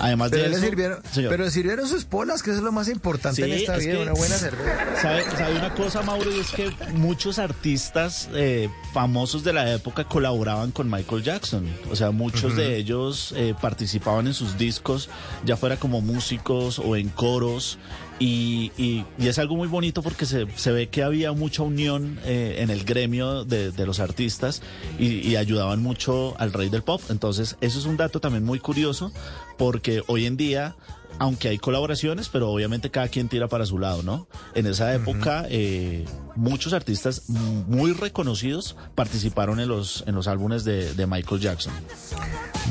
[0.00, 0.64] Además pero de le eso...
[0.64, 3.76] Sirvieron, pero le sirvieron sus polas, que eso es lo más importante Sí, en esta
[3.76, 5.00] es vida, que- una buena cerveza.
[5.00, 6.34] ¿Sabe, sabe una cosa, Mauro?
[6.34, 11.66] Y es que muchos artistas eh, famosos de la época colaboraban con Michael Jackson.
[11.90, 15.08] O sea, muchos de ellos eh, participaban en sus discos,
[15.44, 17.78] ya fuera como músicos o en coros.
[18.22, 22.20] Y, y- y es algo muy bonito porque se, se ve que había mucha unión
[22.26, 24.60] eh, en el gremio de, de los artistas
[24.98, 27.00] y, y ayudaban mucho al rey del pop.
[27.08, 29.10] Entonces, eso es un dato también muy curioso
[29.56, 30.76] porque hoy en día
[31.20, 34.26] aunque hay colaboraciones, pero obviamente cada quien tira para su lado, ¿no?
[34.54, 40.94] En esa época, eh, muchos artistas muy reconocidos participaron en los, en los álbumes de,
[40.94, 41.72] de Michael Jackson.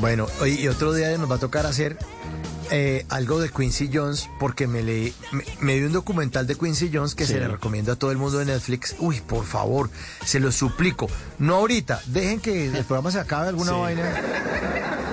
[0.00, 1.96] Bueno, y y otro día nos va a tocar hacer
[2.72, 6.90] eh, algo de Quincy Jones porque me leí, me, me vi un documental de Quincy
[6.92, 7.34] Jones que Sí.
[7.34, 8.96] se le recomiendo a todo el mundo de Netflix.
[8.98, 9.90] Uy, por favor,
[10.24, 11.08] se lo suplico.
[11.38, 13.78] No ahorita, dejen que el programa se acabe alguna Sí.
[13.78, 14.10] vaina.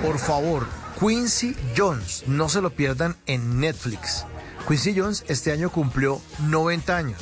[0.04, 0.66] Por favor,
[1.00, 4.26] Quincy Jones, no se lo pierdan en Netflix.
[4.68, 7.20] Quincy Jones este año cumplió 90 años.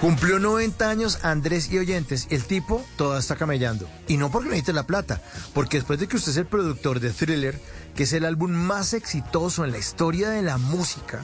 [0.00, 2.26] Cumplió 90 años Andrés y oyentes.
[2.30, 3.88] El tipo toda está camellando.
[4.08, 5.20] Y no porque necesite la plata,
[5.54, 7.60] porque después de que usted es el productor de Thriller,
[7.94, 11.20] que es el álbum más exitoso en la historia de la música,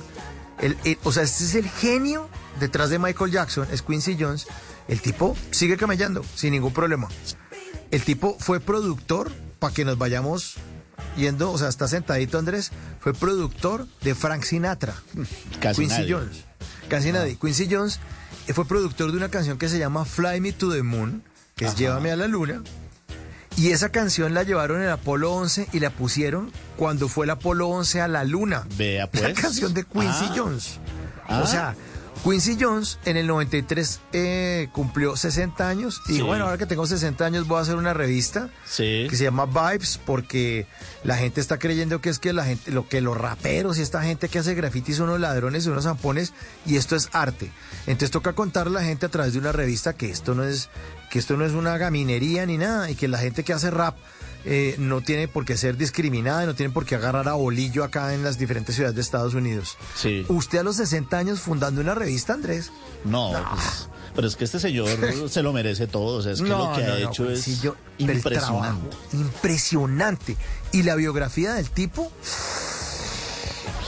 [0.61, 2.29] el- el- o sea, este es el genio
[2.61, 4.47] detrás de Michael Jackson, es Quincy Jones.
[4.87, 7.09] El tipo sigue camellando sin ningún problema.
[7.91, 10.55] El tipo fue productor, para que nos vayamos
[11.16, 12.70] yendo, o sea, está sentadito Andrés,
[13.01, 14.95] fue productor de Frank Sinatra.
[15.61, 16.12] Casi Quincy nadie.
[16.15, 16.45] Jones.
[16.89, 17.37] Casi nadie.
[17.37, 18.01] Quincy Jones
[18.47, 21.23] eh, fue productor de una canción que se llama Fly Me to the Moon,
[21.57, 21.77] que es.
[21.77, 22.62] Llévame a la Luna.
[23.57, 27.31] Y esa canción la llevaron en el Apolo 11 y la pusieron cuando fue el
[27.31, 28.65] Apolo 11 a la Luna.
[28.77, 29.41] Vea La pues.
[29.41, 30.33] canción de Quincy Ah.
[30.37, 30.79] Jones.
[31.29, 31.41] Ah.
[31.43, 31.75] O sea,
[32.24, 36.20] Quincy Jones en el 93 eh, cumplió 60 años y Sí.
[36.23, 39.07] bueno, ahora que tengo 60 años voy a hacer una revista Sí.
[39.09, 40.66] que se llama Vibes porque
[41.05, 44.03] la gente está creyendo que es que la gente, lo que los raperos y esta
[44.03, 46.32] gente que hace graffiti son unos ladrones y unos zampones
[46.66, 47.51] y esto es arte.
[47.86, 50.69] Entonces toca contarle a la gente a través de una revista que esto no es
[51.11, 53.97] que esto no es una gaminería ni nada y que la gente que hace rap
[54.44, 57.85] eh, no tiene por qué ser discriminada, y no tiene por qué agarrar a bolillo
[57.85, 59.77] acá en las diferentes ciudades de Estados Unidos.
[59.97, 60.24] Sí.
[60.28, 62.70] Usted a los 60 años fundando una revista, Andrés.
[63.05, 64.89] No, pues, pero es que este señor
[65.31, 66.19] se lo merece todo.
[66.19, 68.40] O sea, es que lo que ha hecho es sí, yo- pero el impresionante.
[68.90, 70.36] trabajo, impresionante.
[70.73, 72.10] Y la biografía del tipo,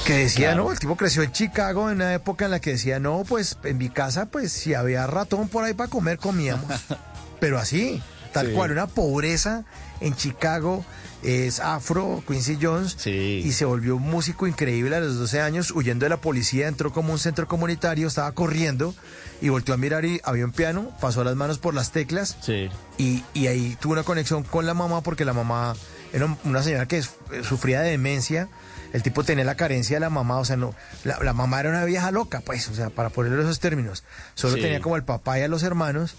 [0.07, 0.65] que decía, Claro.
[0.65, 3.59] no, el tipo creció en Chicago en una época en la que decía, no, pues
[3.65, 6.65] en mi casa, pues si había ratón por ahí para comer, comíamos.
[7.41, 8.03] pero así,
[8.33, 8.53] tal Sí.
[8.53, 9.65] cual, una pobreza
[10.01, 10.85] en Chicago.
[11.23, 16.07] Es afro, Quincy Jones, y se volvió un músico increíble a los 12 años, huyendo
[16.07, 18.95] de la policía, entró como un centro comunitario, estaba corriendo
[19.43, 22.71] y volteó a mirar y había un piano, pasó las manos por las teclas Sí.
[22.97, 25.75] y, y ahí tuvo una conexión con la mamá porque la mamá
[26.15, 27.05] era una señora que eh,
[27.43, 28.49] sufría de demencia.
[28.95, 30.75] El tipo tenía la carencia de la mamá, o sea, no,
[31.05, 34.05] la, la mamá era una vieja loca, pues, o sea, para ponerle esos términos.
[34.35, 34.63] Solo Sí.
[34.63, 36.15] tenía como el papá y a los hermanos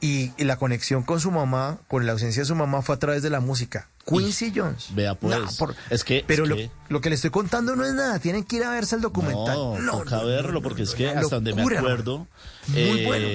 [0.00, 3.22] y, la conexión con su mamá, con la ausencia de su mamá, fue a través
[3.22, 3.88] de la música.
[4.06, 4.86] Quincy Jones.
[4.94, 5.38] Vea pues.
[5.38, 6.24] No, por- es que.
[6.26, 8.64] Pero es lo, que- lo que le estoy contando no es nada, tienen que ir
[8.64, 9.56] a verse el documental.
[9.84, 12.26] No, toca verlo porque es que hasta donde me acuerdo,
[12.68, 13.26] Muy eh, bueno.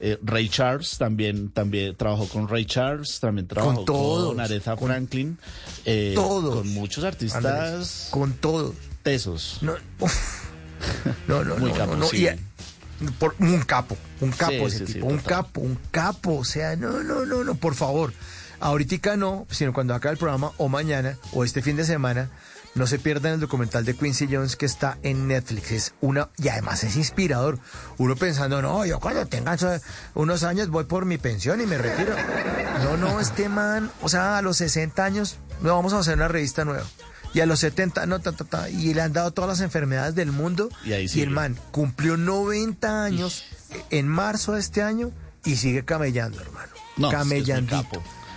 [0.00, 4.88] eh, Ray Charles también también trabajó con Ray Charles, también trabajó con, todos, Aretha con
[4.88, 5.38] Franklin,
[5.84, 8.74] eh, todos, con muchos artistas Andrés, con todos.
[9.02, 9.58] tesos.
[9.60, 9.74] No,
[11.28, 12.06] no, no, Muy no, no, no.
[12.12, 12.28] Y,
[13.18, 15.36] por, un capo, un capo Sí, ese sí, sí, tipo, un total.
[15.36, 18.12] capo, un capo, o sea, no, no, no, no, por favor.
[18.60, 22.30] Ahorita no, sino cuando acabe el programa o mañana o este fin de semana,
[22.74, 25.70] no se pierdan el documental de Quincy Jones que está en Netflix.
[25.72, 27.58] Es una, y además es inspirador.
[27.98, 29.56] Uno pensando, no, yo cuando tenga
[30.14, 32.14] unos años voy por mi pensión y me retiro.
[32.84, 36.28] No, no, este man, o sea, a los 60 años, no vamos a hacer una
[36.28, 36.84] revista nueva.
[37.34, 40.14] Y a los 70, no, ta, ta, ta, y le han dado todas las enfermedades
[40.14, 40.70] del mundo.
[40.84, 43.44] Y ahí y el man cumplió 90 años
[43.90, 45.12] en marzo de este año
[45.44, 46.72] y sigue camellando, hermano.
[46.96, 47.84] No, Camellando.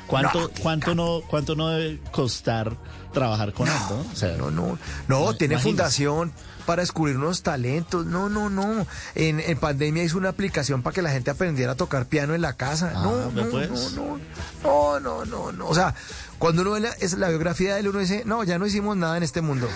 [0.07, 2.75] ¿Cuánto, No, cuánto no, cuánto no debe costar
[3.13, 4.05] trabajar con él, no?
[4.11, 4.77] O sea, No, no,
[5.07, 6.33] no, tiene fundación
[6.65, 8.05] para descubrir nuevos talentos.
[8.05, 8.85] No, no, no.
[9.15, 12.41] En, en pandemia hizo una aplicación para que la gente aprendiera a tocar piano en
[12.41, 12.93] la casa.
[12.95, 13.69] Ah, no, no, pues.
[13.93, 14.17] no,
[14.63, 15.67] no, no, no, no, no.
[15.67, 15.93] O sea,
[16.39, 18.97] cuando uno ve la, es la biografía de él, uno dice, no, ya no hicimos
[18.97, 19.67] nada en este mundo.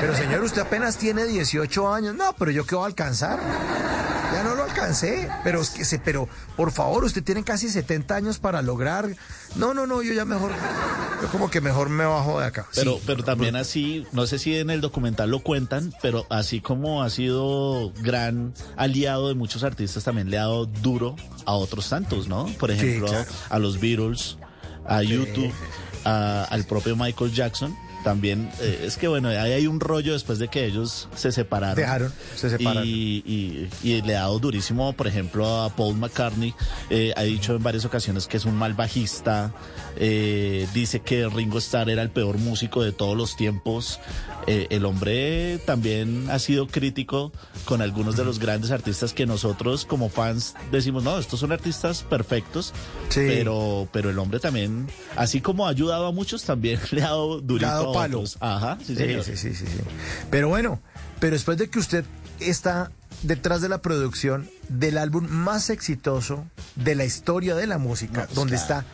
[0.00, 2.14] Pero señor, usted apenas tiene 18 años.
[2.14, 3.38] No, pero yo qué voy a alcanzar.
[4.32, 8.14] Ya no lo alcancé, pero es que se, pero por favor, usted tiene casi 70
[8.14, 9.08] años para lograr.
[9.56, 10.52] No, no, no, yo ya mejor
[11.22, 12.66] Yo como que mejor me bajo de acá.
[12.74, 13.02] Pero, Sí.
[13.06, 17.10] pero también así, no sé si en el documental lo cuentan, pero así como ha
[17.10, 22.46] sido gran aliado de muchos artistas, también le ha dado duro a otros tantos, ¿no?
[22.58, 23.30] Por Sí, ejemplo, claro.
[23.50, 24.36] a los Beatles,
[24.86, 25.52] a YouTube,
[26.04, 27.76] a- al propio Michael Jackson.
[28.04, 31.74] También, eh, es que bueno, ahí hay un rollo después de que ellos se separaron.
[31.76, 32.84] Dejaron, se separaron.
[32.86, 36.54] Y, y- y le ha dado durísimo, por ejemplo, a Paul McCartney.
[36.90, 39.52] eh, ha dicho en varias ocasiones que es un mal bajista.
[40.00, 43.98] Eh, dice que Ringo Starr era el peor músico de todos los tiempos.
[44.46, 47.32] Eh, el hombre también ha sido crítico
[47.64, 52.02] con algunos de los grandes artistas que nosotros como fans decimos, no, estos son artistas
[52.04, 52.72] perfectos.
[53.10, 53.20] Sí.
[53.26, 57.40] Pero, pero el hombre también, así como ha ayudado a muchos, también le ha dado
[57.40, 58.18] durito dado a palo.
[58.18, 58.36] otros.
[58.40, 59.24] Ajá, sí, Sí, señor.
[59.24, 59.78] sí, sí, sí, sí.
[60.30, 60.80] Pero bueno,
[61.18, 62.04] pero después de que usted
[62.40, 62.92] está
[63.22, 66.46] detrás de la producción del álbum más exitoso
[66.76, 68.80] de la historia de la música, No, pues donde claro.
[68.80, 68.84] está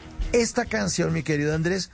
[0.41, 1.91] esta canción, mi querido Andrés,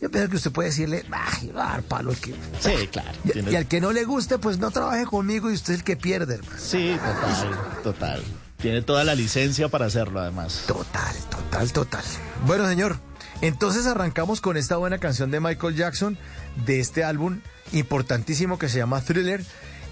[0.00, 2.34] yo pienso que usted puede decirle, ay, va a dar palo el que...
[2.60, 3.10] Sí, claro.
[3.24, 5.84] Y, y al que no le guste, pues no trabaje conmigo y usted es el
[5.84, 6.56] que pierde, hermano.
[6.58, 8.22] Sí, total, total.
[8.56, 10.64] Tiene toda la licencia para hacerlo, además.
[10.66, 12.04] Total, total, total.
[12.46, 12.96] Bueno, señor,
[13.42, 16.18] entonces arrancamos con esta buena canción de Michael Jackson,
[16.66, 17.40] de este álbum
[17.72, 19.44] importantísimo que se llama Thriller.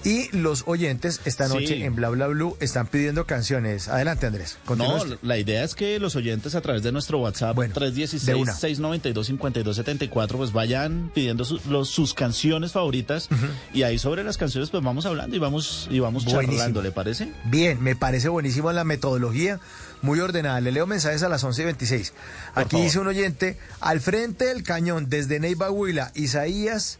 [0.09, 1.55] Y los oyentes esta Sí.
[1.55, 3.89] noche en Bla Bla Blue están pidiendo canciones.
[3.89, 4.56] Adelante, Andrés.
[4.76, 5.18] No, usted.
[5.22, 8.52] la idea es que los oyentes a través de nuestro WhatsApp Bueno, de una.
[8.55, 13.28] 316-692-5274 pues vayan pidiendo su- los- sus canciones favoritas
[13.72, 16.56] y ahí sobre las canciones pues vamos hablando y vamos y vamos Buenísimo.
[16.59, 17.32] charlando, ¿le parece?
[17.44, 19.60] Bien, me parece buenísimo la metodología,
[20.02, 20.60] muy ordenada.
[20.60, 22.12] Le leo mensajes a las 11 y 26.
[22.55, 22.85] Por Aquí favor.
[22.86, 26.98] dice un oyente, al frente del cañón, desde Neiva Huila, Isaías,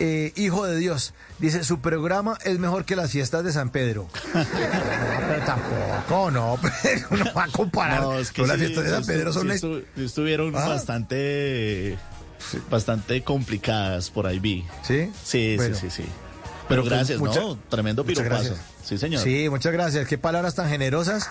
[0.00, 4.08] eh, hijo de Dios, dice, su programa es mejor que las fiestas de San Pedro.
[4.34, 4.44] no,
[5.28, 8.00] pero tampoco, no, pero no va a comparar.
[8.00, 9.48] No, es que las fiestas de San Pedro son...
[9.50, 10.66] sí estu- estuvieron Ah.
[10.68, 11.98] bastante
[12.70, 14.66] bastante complicadas por ahí vi.
[14.82, 15.12] ¿Sí?
[15.22, 15.76] Sí, Bueno.
[15.76, 16.08] sí, sí, sí.
[16.66, 17.56] Pero Pero pues, gracias, mucha- ¿no?
[17.68, 18.56] Tremendo piropazo.
[18.82, 19.22] Sí, señor.
[19.22, 20.06] Sí, muchas gracias.
[20.08, 21.28] Qué palabras tan generosas.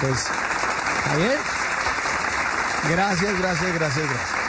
[0.00, 0.26] Pues.
[2.90, 4.43] Gracias, gracias, gracias, gracias.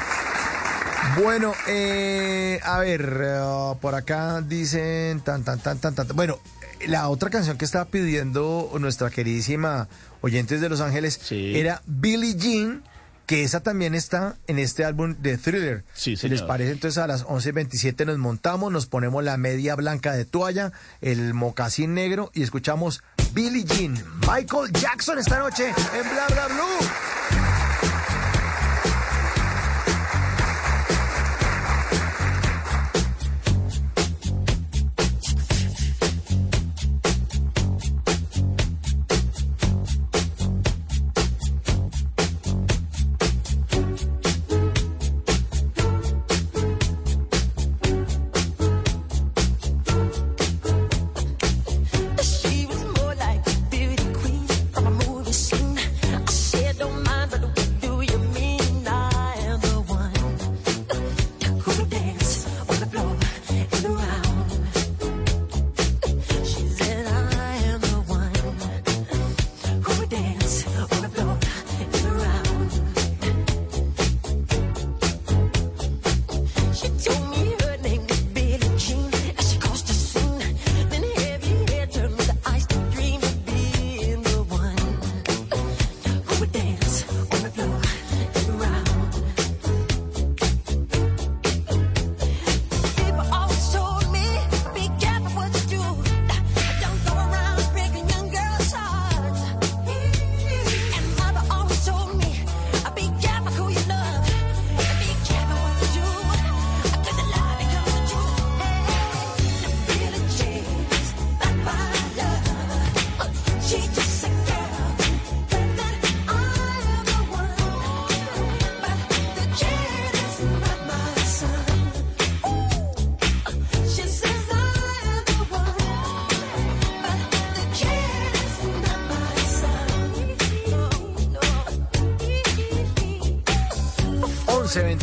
[1.22, 6.08] Bueno, eh, a ver, eh, por acá dicen tan, tan, tan, tan, tan.
[6.16, 6.40] Bueno,
[6.88, 9.88] la otra canción que estaba pidiendo nuestra queridísima
[10.22, 11.58] Oyentes de Los Ángeles Sí.
[11.58, 12.84] era Billie Jean,
[13.28, 15.84] que esa también está en este álbum de Thriller.
[15.94, 20.14] Sí, Si les parece, entonces a las 11.27 nos montamos, nos ponemos la media blanca
[20.14, 20.72] de toalla,
[21.02, 23.02] el mocasín negro y escuchamos
[23.34, 23.94] Billie Jean.
[24.22, 26.88] Michael Jackson esta noche en Bla Bla Blue.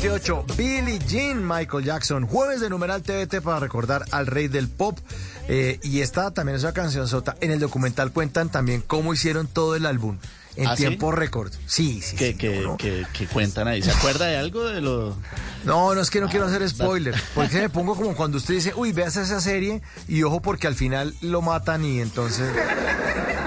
[0.03, 2.27] 28, Billie Jean, Michael Jackson.
[2.27, 4.99] Jueves de numeral TVT para recordar al rey del pop.
[5.47, 7.37] Eh, y está también esa canción sota.
[7.41, 10.19] En el documental cuentan también cómo hicieron todo el álbum
[10.57, 11.53] en ¿Ah, tiempo récord.
[11.67, 12.17] Sí, sí.
[12.17, 13.81] Que, sí, que, cuentan ahí.
[13.81, 15.17] ¿Se acuerda de algo de lo.?
[15.65, 17.15] No, no es que no quiero hacer ah, spoiler.
[17.37, 20.75] Porque me pongo como cuando usted dice, uy, veas esa serie y ojo porque al
[20.75, 22.53] final lo matan y entonces.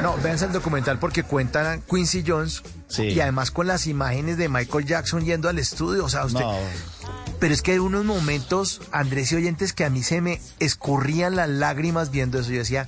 [0.06, 2.62] No, véanse el documental porque cuentan Quincy Jones
[2.98, 6.06] y además con las imágenes de Michael Jackson yendo al estudio.
[6.06, 6.42] O sea, usted.
[6.42, 6.54] No.
[7.40, 11.36] Pero es que hay unos momentos, Andrés y oyentes, que a mí se me escurrían
[11.36, 12.52] las lágrimas viendo eso.
[12.52, 12.86] Yo decía,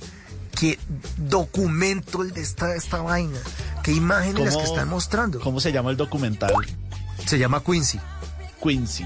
[0.58, 0.78] qué
[1.16, 3.38] documento el de esta, esta vaina.
[3.82, 5.40] Qué imágenes las que ¿Cómo- están mostrando.
[5.40, 6.52] ¿Cómo se llama el documental?
[7.26, 8.00] Se llama Quincy.
[8.62, 9.04] Quincy.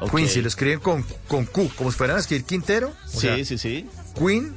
[0.00, 0.16] Ok.
[0.16, 2.88] Quincy, lo escriben con, con Q, como si fueran a escribir Quintero.
[2.88, 3.88] o Sí, sea, sí, sí.
[4.18, 4.54] Queen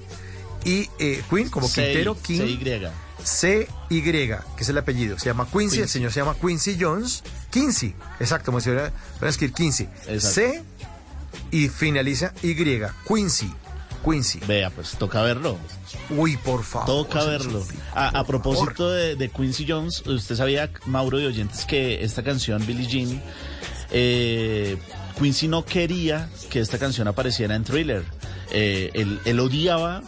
[0.65, 2.37] y eh, Queen como C- Quintero, King.
[2.39, 2.87] C-Y.
[3.23, 5.17] C-Y, que es el apellido.
[5.19, 7.23] Se llama Quincy, el señor se llama Quincy Jones.
[7.51, 9.83] Quincy, exacto, como fuera a escribir Quincy.
[10.07, 10.19] Exacto.
[10.29, 10.63] C
[11.51, 12.55] y finaliza Y.
[13.07, 13.53] Quincy.
[14.03, 14.39] Quincy.
[14.47, 15.59] Vea, pues toca verlo.
[16.09, 16.87] Uy, por favor.
[16.87, 17.65] Toca se lo verlo.
[17.93, 22.65] A, a propósito de, de Quincy Jones, usted sabía, Mauro de Oyentes, que esta canción,
[22.65, 23.21] Billie Jean,
[23.91, 24.77] eh,
[25.19, 28.03] Quincy no quería que esta canción apareciera en Thriller.
[28.51, 30.01] Eh, él, él odiaba,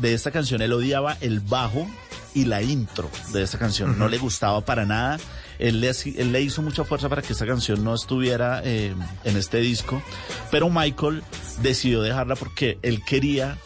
[0.00, 1.86] de esta canción, él odiaba el bajo
[2.34, 3.98] y la intro de esta canción.
[3.98, 5.18] No le gustaba para nada.
[5.58, 8.94] Él le, él le hizo mucha fuerza para que esta canción no estuviera eh,
[9.24, 10.02] en este disco.
[10.50, 11.22] Pero Michael
[11.62, 13.58] decidió dejarla porque él quería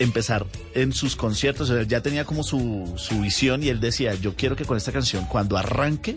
[0.00, 4.14] empezar en sus conciertos, o sea, ya tenía como su, su visión y él decía,
[4.14, 6.14] yo quiero que con esta canción, cuando arranque,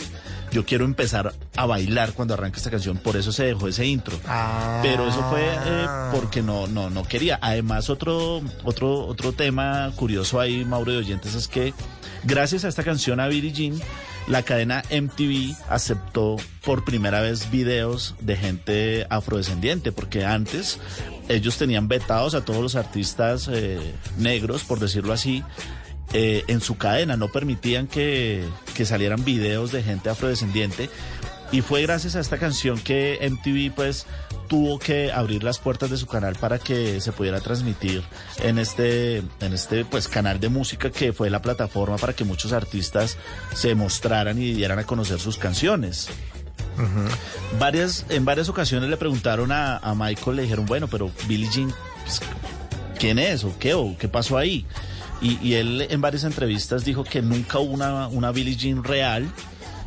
[0.52, 4.18] yo quiero empezar a bailar cuando arranque esta canción, por eso se dejó ese intro.
[4.82, 7.38] Pero eso fue eh, porque no, no, no quería.
[7.42, 11.74] Además, otro, otro, otro tema curioso ahí, Mauro de Oyentes, es que
[12.24, 13.80] gracias a esta canción a Billie Jean,
[14.28, 20.80] la cadena MTV aceptó por primera vez videos de gente afrodescendiente, porque antes
[21.30, 23.80] ellos tenían vetados a todos los artistas eh,
[24.18, 25.44] negros, por decirlo así,
[26.14, 28.46] eh, en su cadena, no permitían que,
[28.76, 30.90] que salieran videos de gente afrodescendiente.
[31.52, 34.08] Y fue gracias a esta canción que MTV pues
[34.48, 38.04] tuvo que abrir las puertas de su canal para que se pudiera transmitir
[38.40, 42.54] en este, en este pues canal de música que fue la plataforma para que muchos
[42.54, 43.18] artistas
[43.54, 46.10] se mostraran y dieran a conocer sus canciones.
[47.60, 51.74] Varias, en varias ocasiones le preguntaron a, Michael, le dijeron, bueno, pero Billie Jean,
[52.04, 52.22] pues,
[53.00, 54.66] ¿quién es o qué o qué pasó ahí?
[55.22, 59.32] Y, él en varias entrevistas dijo que nunca hubo una, una Billie Jean real,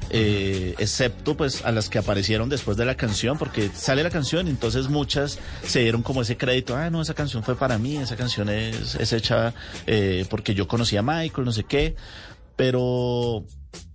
[0.09, 4.47] eh, excepto pues a las que aparecieron después de la canción, porque sale la canción
[4.47, 7.97] y entonces muchas se dieron como ese crédito, ah, no, esa canción fue para mí,
[7.97, 9.53] esa canción es, es hecha
[9.87, 11.97] eh, porque yo conocí a Michael, no sé qué,
[12.55, 13.45] pero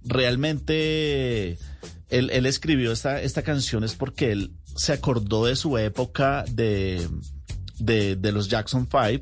[0.04, 1.58] realmente
[2.12, 7.08] él, él escribió esta, esta canción es porque él se acordó de su época de,
[7.80, 9.22] de, de los Jackson Five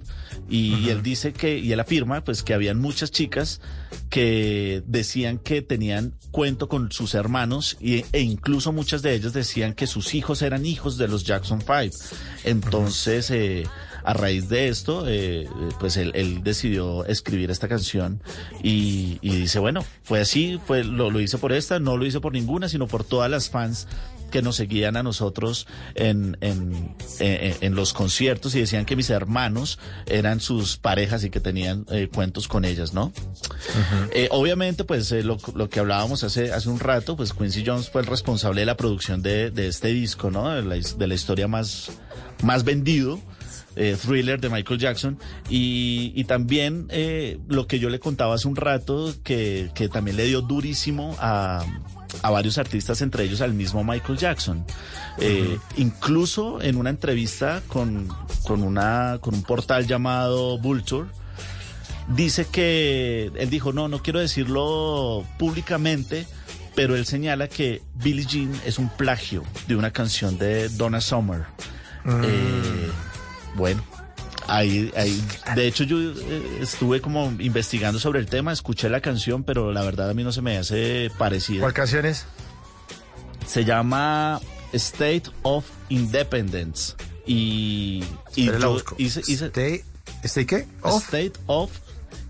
[0.49, 3.61] y él dice que, y él afirma pues que habían muchas chicas
[4.09, 9.73] que decían que tenían cuento con sus hermanos y, e incluso muchas de ellas decían
[9.73, 11.91] que sus hijos eran hijos de los Jackson Five.
[12.43, 13.65] Entonces, eh,
[14.03, 15.47] a raíz de esto, eh, eh,
[15.80, 18.21] pues él, él decidió escribir esta canción
[18.63, 22.19] y, y dice, bueno, fue así, fue, lo, lo hice por esta, no lo hice
[22.19, 23.88] por ninguna, sino por todas las fans
[24.31, 25.65] que nos seguían a nosotros
[25.95, 31.31] en, en, en- en los conciertos y decían que mis hermanos eran sus parejas y
[31.31, 33.11] que tenían eh, cuentos con ellas, ¿no?
[34.13, 37.89] Eh, obviamente, pues eh, lo, lo que hablábamos hace, hace un rato, pues Quincy Jones
[37.89, 40.47] fue el responsable de la producción de, de este disco, ¿no?
[40.49, 41.89] De la, de la historia más,
[42.43, 43.19] más vendido.
[43.80, 45.18] Eh, thriller de Michael Jackson
[45.49, 50.18] y, y también eh, lo que yo le contaba hace un rato que, que también
[50.18, 51.65] le dio durísimo a,
[52.22, 54.65] a varios artistas, entre ellos al mismo Michael Jackson.
[55.18, 58.07] Eh, Incluso en una entrevista con,
[58.43, 61.07] con, una, con un portal llamado Vulture,
[62.15, 66.27] dice que él dijo, no, no quiero decirlo públicamente,
[66.76, 71.45] pero él señala que Billie Jean es un plagio de una canción de Donna Summer.
[72.06, 72.89] Eh,
[73.60, 73.84] bueno,
[74.48, 75.22] ahí, ahí,
[75.56, 79.84] de hecho yo eh, estuve como investigando sobre el tema, escuché la canción, pero la
[79.84, 81.61] verdad a mí no se me hace parecida.
[81.61, 82.26] ¿Cuál canción es?
[83.45, 84.40] Se llama
[84.73, 86.94] State of Independence
[87.26, 88.03] y,
[88.36, 88.95] y yo busco.
[88.98, 89.84] hice, hice- State,
[90.23, 90.68] ¿State qué?
[90.81, 91.03] Of.
[91.03, 91.72] State of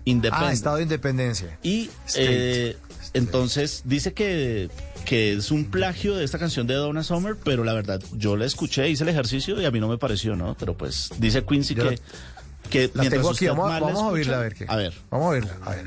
[0.04, 0.50] Independence.
[0.50, 1.58] Ah, Estado de Independencia.
[1.62, 2.76] Y eh,
[3.14, 4.70] entonces dice que,
[5.04, 8.44] que es un plagio de esta canción de Donna Summer, pero la verdad, yo la
[8.46, 10.56] escuché, hice el ejercicio y a mí no me pareció, ¿no?
[10.58, 14.06] Pero pues dice Quincy Yo que, la- que La mientras tengo aquí, vamos, vamos a
[14.06, 14.72] oírla a escucha- ver qué.
[14.72, 14.94] A ver.
[15.10, 15.84] Vamos a oírla, a ver.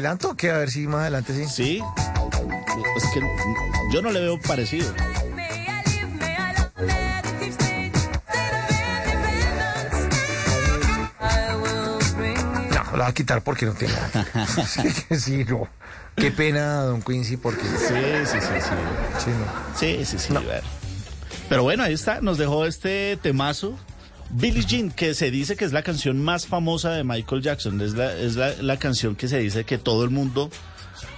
[0.00, 0.28] Adelanto?
[0.28, 0.36] ¿La adelanto?
[0.36, 1.46] Que a ver si más adelante sí.
[1.46, 1.82] Sí.
[2.96, 3.20] Es que
[3.92, 4.92] yo no le veo parecido.
[12.70, 14.46] No la va a quitar porque no tiene nada.
[14.66, 15.68] sí, sí, no.
[16.16, 17.62] Qué pena, don Quincy, porque...
[17.62, 17.94] Sí,
[18.26, 19.24] sí, sí, sí.
[19.24, 19.78] Sí, no.
[19.78, 20.32] Sí, sí, sí.
[20.32, 20.68] bueno.
[21.48, 23.78] Pero bueno, ahí está, nos dejó este temazo.
[24.32, 27.94] Billie Jean, que se dice que es la canción más famosa de Michael Jackson, es
[27.94, 30.50] la, es la, la canción que se dice que todo el mundo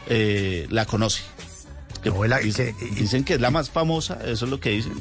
[0.09, 1.23] eh, la conoce.
[2.03, 4.71] Que No, la- dicen, que- dicen que es la más famosa, eso es lo que
[4.71, 4.93] dicen.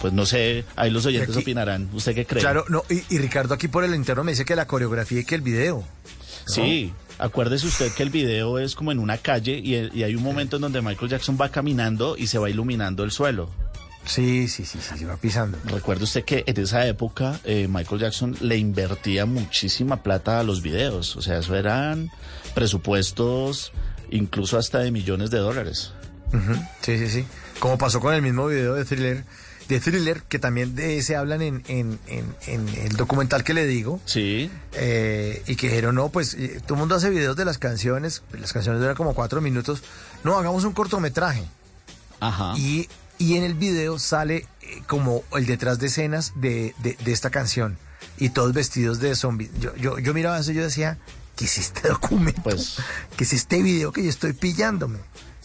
[0.00, 1.88] Pues no sé, ahí los oyentes aquí- opinarán.
[1.92, 2.40] ¿Usted qué cree?
[2.40, 5.24] Claro, no, y, y Ricardo aquí por el interno me dice que la coreografía y
[5.24, 5.84] que el video.
[6.46, 10.22] Sí, acuérdese usted que el video es como en una calle y, y hay un
[10.22, 13.50] momento en donde Michael Jackson va caminando y se va iluminando el suelo.
[14.04, 15.58] Sí, sí, sí, sí, se va pisando.
[15.64, 20.62] Recuerde usted que en esa época eh, Michael Jackson le invertía muchísima plata a los
[20.62, 21.14] videos.
[21.16, 22.10] O sea, eso eran
[22.54, 23.72] presupuestos
[24.10, 25.92] incluso hasta de millones de dólares.
[26.82, 27.26] Sí, sí, sí.
[27.58, 29.24] Como pasó con el mismo video de Thriller,
[29.68, 33.66] de Thriller, que también de ese hablan en, en, en, en el documental que le
[33.66, 34.00] digo.
[34.06, 34.50] Sí.
[34.72, 38.22] Eh, y que dijeron, no, pues eh, todo el mundo hace videos de las canciones,
[38.32, 39.82] las canciones duran como cuatro minutos.
[40.24, 41.44] No, hagamos un cortometraje.
[42.20, 42.54] Ajá.
[42.56, 42.88] Y,
[43.18, 47.30] y en el video sale eh, como el detrás de escenas de, de, de esta
[47.30, 47.78] canción.
[48.16, 49.50] Y todos vestidos de zombies.
[49.60, 50.98] Yo, yo, yo miraba eso y yo decía,
[51.36, 52.42] ¿qué es este documento?
[52.42, 52.78] Pues
[53.16, 54.98] ¿Qué es este video que yo estoy pillándome?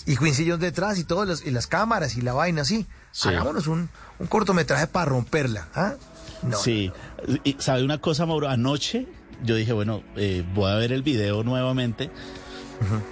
[0.05, 2.85] Y Quincy Jones detrás y todas las, y las cámaras y la vaina así.
[3.11, 3.29] Sí.
[3.29, 3.89] Hagámonos un,
[4.19, 5.67] un cortometraje para romperla.
[5.75, 5.93] ¿ah?
[6.41, 6.57] No.
[6.57, 6.91] Sí.
[7.43, 8.49] Y, ¿Sabe una cosa, Mauro?
[8.49, 9.07] Anoche
[9.43, 12.09] yo dije, bueno, eh, voy a ver el video nuevamente.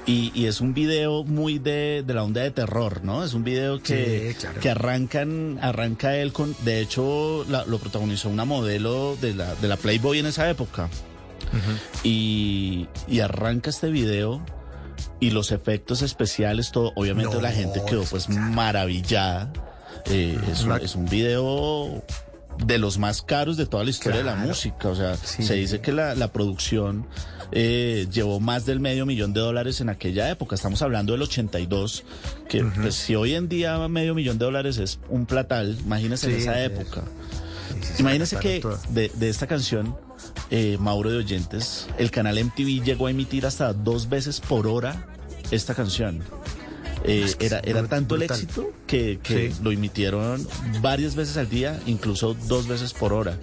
[0.06, 3.24] Y, y es un video muy de, de la onda de terror, ¿no?
[3.24, 4.60] Es un video que, Sí, claro.
[4.60, 9.68] que arrancan, arranca él con, de hecho, la- lo protagonizó una modelo de la, de
[9.68, 10.90] la Playboy en esa época.
[12.04, 14.42] y, y arranca este video
[15.20, 19.52] y los efectos especiales, todo, obviamente No, la gente quedó pues maravillada.
[20.06, 22.04] Eh, es, un, es un video
[22.66, 24.90] de los más caros de toda la historia de la música.
[24.90, 25.44] O sea, Sí.
[25.44, 27.08] se dice que la, la producción
[27.52, 30.56] eh, llevó más del medio millón de dólares en aquella época.
[30.56, 32.04] Estamos hablando del 82,
[32.50, 36.36] que pues, si hoy en día medio millón de dólares es un platal, imagínense en
[36.36, 36.60] Sí, esa sí.
[36.62, 37.04] época.
[37.82, 39.96] Sí, sí, Imagínense que de, de esta canción,
[40.50, 45.08] eh, Mauro de Oyentes, el canal MTV llegó a emitir hasta dos veces por hora
[45.52, 46.22] esta canción.
[47.04, 49.60] Eh, Es que era, era tanto el éxito que, que Sí.
[49.64, 50.48] lo emitieron
[50.82, 53.38] varias veces al día, incluso dos veces por hora.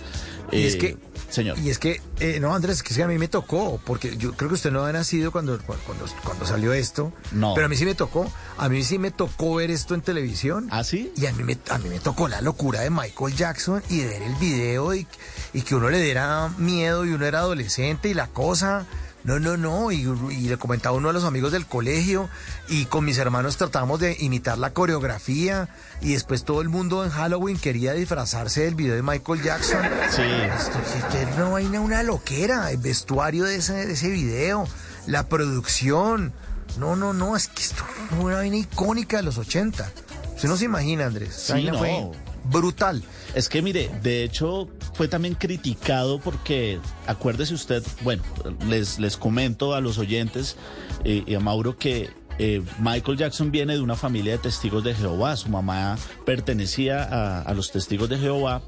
[0.52, 0.97] Y es Eh, que,
[1.31, 1.59] señor.
[1.59, 4.33] Y es que, eh, no, Andrés, que es que a mí me tocó, porque yo
[4.35, 7.13] creo que usted no había nacido cuando, cuando, cuando salió esto.
[7.33, 7.55] No.
[7.55, 8.31] Pero a mí sí me tocó.
[8.57, 10.69] A mí sí me tocó ver esto en televisión.
[10.71, 11.13] ¿Ah, sí?
[11.17, 14.07] Y a mí me, a mí me tocó la locura de Michael Jackson y de
[14.07, 15.07] ver el video y,
[15.53, 18.87] y que uno le diera miedo y uno era adolescente y la cosa.
[19.24, 19.90] No, no, no.
[19.93, 22.31] Y, y le comentaba uno a los amigos del colegio
[22.69, 25.69] y con mis hermanos tratábamos de imitar la coreografía
[26.01, 29.82] y después todo el mundo en Halloween quería disfrazarse del video de Michael Jackson.
[30.11, 30.23] Sí.
[30.23, 30.78] Esto
[31.11, 32.70] que- una vaina, una loquera.
[32.70, 34.66] El vestuario de ese, de ese video,
[35.07, 36.32] la producción.
[36.78, 39.90] No, no, no, es que esto fue una vaina icónica de los 80.
[40.36, 41.35] Usted no se imagina, Andrés.
[41.35, 41.78] Sí, no.
[41.78, 42.11] fue
[42.51, 43.03] brutal.
[43.35, 48.23] Es que mire, de hecho fue también criticado porque, acuérdese usted, bueno,
[48.66, 50.57] les, les comento a los oyentes
[51.05, 54.95] eh, y a Mauro que eh, Michael Jackson viene de una familia de testigos de
[54.95, 58.62] Jehová, su mamá pertenecía a, los testigos de Jehová,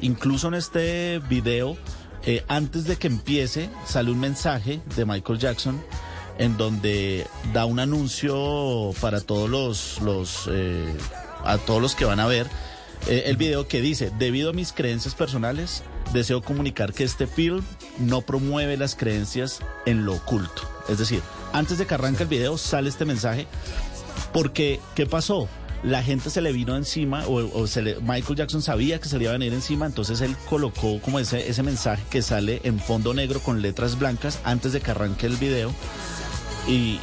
[0.00, 1.76] incluso en este video,
[2.24, 5.82] eh, antes de que empiece, sale un mensaje de Michael Jackson
[6.38, 10.48] en donde da un anuncio para todos los, los
[11.44, 12.46] a todos los que van a ver
[13.08, 15.82] eh, el video que dice, debido a mis creencias personales,
[16.12, 17.62] deseo comunicar que este film
[17.98, 20.62] no promueve las creencias en lo oculto.
[20.88, 21.22] Es decir,
[21.52, 23.46] antes de que arranque el video sale este mensaje
[24.32, 25.48] porque, ¿qué pasó?
[25.82, 29.24] La gente se le vino encima, o, se le- Michael Jackson sabía que se le
[29.24, 33.14] iba a venir encima, entonces él colocó como ese, ese mensaje que sale en fondo
[33.14, 35.72] negro con letras blancas antes de que arranque el video.
[36.68, 36.98] Y,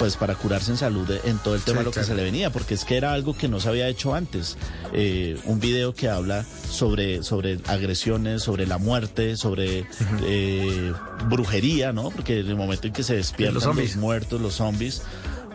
[0.00, 2.14] pues para curarse en salud de- en todo el tema Sí, de lo que se
[2.14, 4.56] le venía, porque es que era algo que no se había hecho antes.
[4.94, 9.84] Eh, un video que habla sobre, sobre agresiones, sobre la muerte, sobre
[10.24, 10.92] eh,
[11.28, 12.10] brujería, ¿no?
[12.10, 15.02] Porque en el momento en que se despiertan los, muertos, los zombies,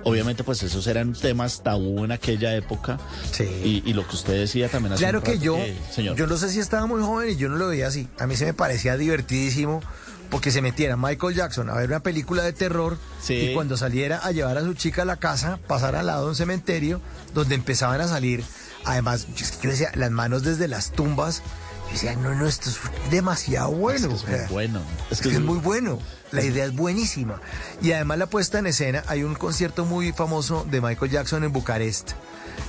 [0.03, 2.99] obviamente pues esos eran temas tabú en aquella época.
[3.39, 5.57] Y, y lo que usted decía también hace Claro un que rato yo,
[5.91, 6.15] señor.
[6.15, 8.07] yo no sé si estaba muy joven y yo no lo veía así.
[8.19, 9.81] A mí se me parecía divertidísimo
[10.29, 13.33] porque se metiera Michael Jackson a ver una película de terror Sí.
[13.33, 16.29] y cuando saliera a llevar a su chica a la casa, pasar al lado de
[16.29, 17.01] un cementerio
[17.33, 18.43] donde empezaban a salir,
[18.83, 19.27] además,
[19.61, 21.41] yo, decía, las manos desde las tumbas.
[21.87, 22.77] Yo decía, no, no, esto es
[23.11, 24.09] demasiado bueno.
[24.11, 24.81] Es que es muy bueno.
[25.11, 25.99] Es que es muy bueno.
[26.31, 27.39] La idea es buenísima.
[27.81, 31.53] Y además la puesta en escena, hay un concierto muy famoso de Michael Jackson en
[31.53, 32.11] Bucarest,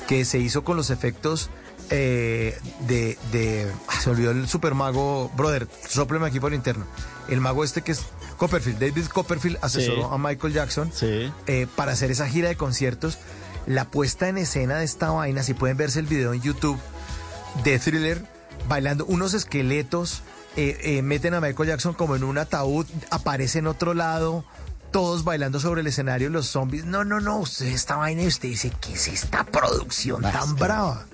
[0.06, 1.50] que se hizo con los efectos
[1.90, 6.84] eh, de, de- ah, Se olvidó el super mago, brother, sopleme aquí por interno.
[7.28, 8.02] El mago este que es
[8.36, 10.08] Copperfield, David Copperfield asesoró Sí.
[10.12, 11.32] a Michael Jackson Sí.
[11.46, 13.18] eh, para hacer esa gira de conciertos.
[13.66, 16.78] La puesta en escena de esta vaina, si pueden verse el video en YouTube
[17.64, 18.24] de Thriller,
[18.68, 20.22] bailando unos esqueletos,
[20.56, 24.44] eh, eh, meten a Michael Jackson como en un ataúd, aparece en otro lado,
[24.92, 26.84] todos bailando sobre el escenario, los zombies.
[26.84, 31.04] No, no, no, usted esta vaina y usted dice, ¿qué es esta producción tan brava?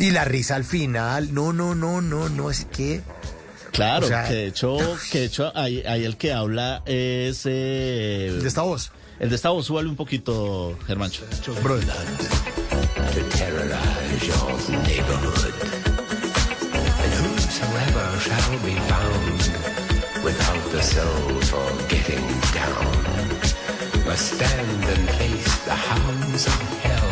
[0.00, 3.02] Y la risa al final, no, no, no, no, no, es que...
[3.70, 4.76] Claro, O sea- que de hecho,
[5.12, 7.42] que de hecho ahí, ahí el que habla es...
[7.44, 8.90] eh, de esta voz.
[9.20, 11.22] El de esta voz, súbale un poquito, Germancho.
[11.62, 11.84] Brother.
[11.86, 15.54] to terrorize your neighborhood.
[17.02, 19.40] And whosoever shall be found
[20.24, 27.09] without the soul for getting down must stand and face the hounds of hell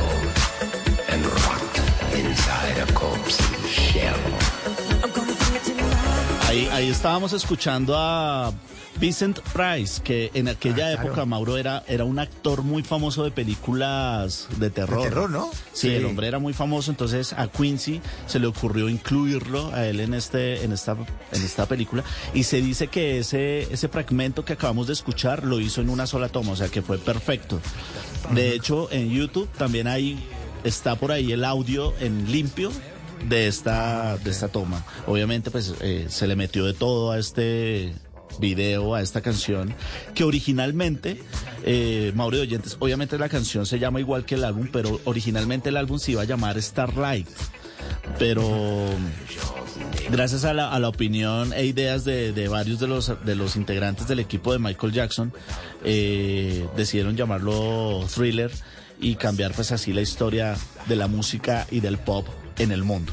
[6.46, 8.52] Ahí, ahí estábamos escuchando a
[8.96, 11.09] Vincent Price, que en aquella Ah, claro.
[11.09, 15.02] época, Mauro, era, era un actor muy famoso de películas de terror.
[15.02, 15.50] De terror, ¿no?
[15.72, 15.94] Sí, Sí.
[15.94, 20.14] el hombre era muy famoso, entonces a Quincy se le ocurrió incluirlo a él en
[20.14, 20.92] este, en esta,
[21.32, 22.02] en esta película.
[22.34, 26.06] Y se dice que ese, ese fragmento que acabamos de escuchar lo hizo en una
[26.06, 27.60] sola toma, o sea que fue perfecto.
[28.30, 30.18] De hecho, en YouTube también hay,
[30.64, 32.70] está por ahí el audio en limpio
[33.28, 34.85] de esta, de esta toma.
[35.06, 37.94] Obviamente, pues eh, se le metió de todo a este
[38.39, 39.74] video, a esta canción,
[40.14, 41.22] que originalmente,
[41.64, 45.70] eh, Mauro de Oyentes, obviamente la canción se llama igual que el álbum, pero originalmente
[45.70, 47.28] el álbum se iba a llamar Starlight.
[48.18, 48.86] Pero
[50.10, 54.20] gracias a la, opinión e ideas de, de varios de los, de los integrantes del
[54.20, 55.32] equipo de Michael Jackson,
[55.85, 58.51] eh, decidieron llamarlo Thriller
[59.00, 60.56] y cambiar pues así la historia
[60.86, 62.26] de la música y del pop
[62.58, 63.12] en el mundo.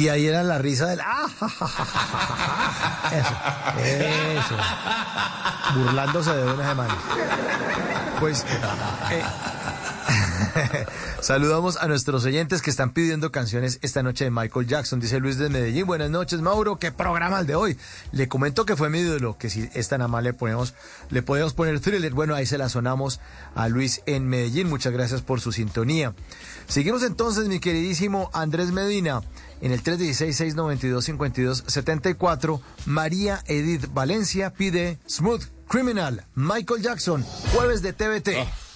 [0.00, 1.00] Y ahí era la risa del...
[1.02, 1.28] ¡Ah!
[3.12, 3.34] Eso,
[4.40, 4.56] eso.
[5.78, 6.96] Burlándose de una semana.
[8.18, 8.46] Pues...
[9.10, 9.22] eh,
[11.20, 15.00] Saludamos a nuestros oyentes que están pidiendo canciones esta noche de Michael Jackson.
[15.00, 15.86] Dice Luis de Medellín.
[15.86, 16.78] Buenas noches, Mauro.
[16.78, 17.76] ¿Qué programa el de hoy?
[18.12, 20.74] Le comento que fue mi ídolo, que si es tan amable ponemos,
[21.10, 22.14] le podemos poner thriller.
[22.14, 23.20] Bueno, ahí se la sonamos
[23.54, 24.70] a Luis en Medellín.
[24.70, 26.14] Muchas gracias por su sintonía.
[26.68, 29.20] Seguimos entonces, mi queridísimo Andrés Medina.
[29.60, 38.28] En el 316-692-5274, María Edith Valencia pide Smooth Criminal, Michael Jackson, jueves de TVT.
[38.38, 38.69] As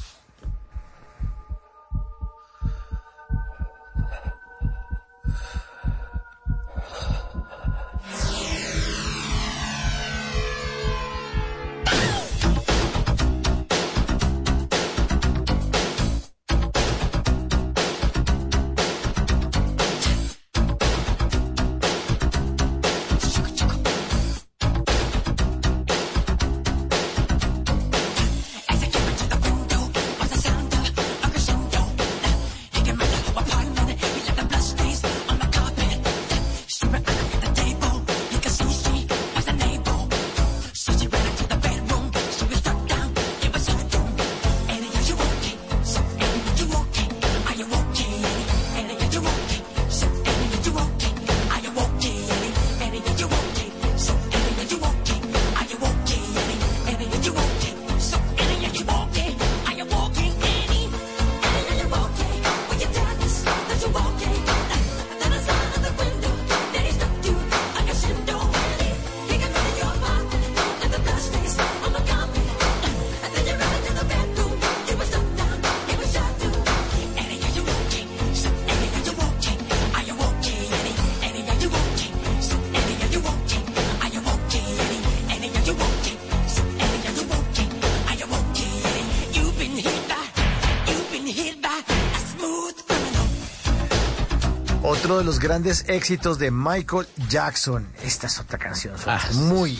[95.24, 97.88] de los grandes éxitos de Michael Jackson.
[98.04, 98.94] Esta es otra canción.
[99.06, 99.78] Ah, muy,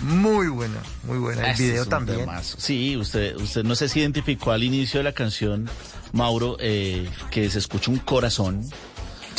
[0.00, 1.44] muy buena, muy buena.
[1.44, 2.18] El Este video también.
[2.18, 2.56] temazo.
[2.58, 5.70] Sí, usted, usted no sé si identificó al inicio de la canción,
[6.12, 8.68] Mauro, eh, que se escucha un corazón.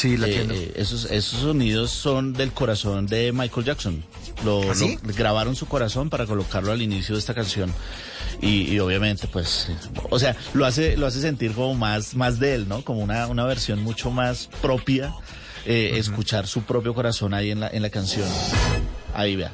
[0.03, 4.03] Sí, la Eh, eh, esos, esos sonidos son del corazón de Michael Jackson.
[4.43, 4.97] Lo, ¿Ah, sí?
[5.01, 7.73] lo- grabaron su corazón para colocarlo al inicio de esta canción.
[8.41, 9.69] Y, y obviamente, pues,
[10.09, 12.83] o sea, lo hace, lo hace sentir como más, más de él, ¿no?
[12.83, 15.13] Como una, una versión mucho más propia.
[15.65, 18.27] eh, Escuchar su propio corazón ahí en la, en la canción.
[19.13, 19.53] Ahí vea.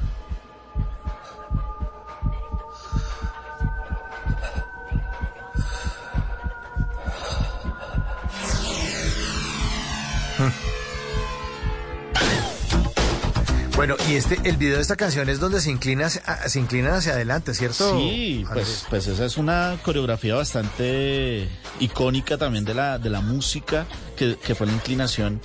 [13.80, 16.92] Bueno, y este, el video de esta canción es donde se inclina, hacia- se inclinan
[16.92, 17.98] hacia adelante, ¿cierto?
[17.98, 21.48] Sí, pues, pues esa es una coreografía bastante
[21.78, 23.86] icónica también de la, de la música,
[24.18, 25.40] que, que fue la inclinación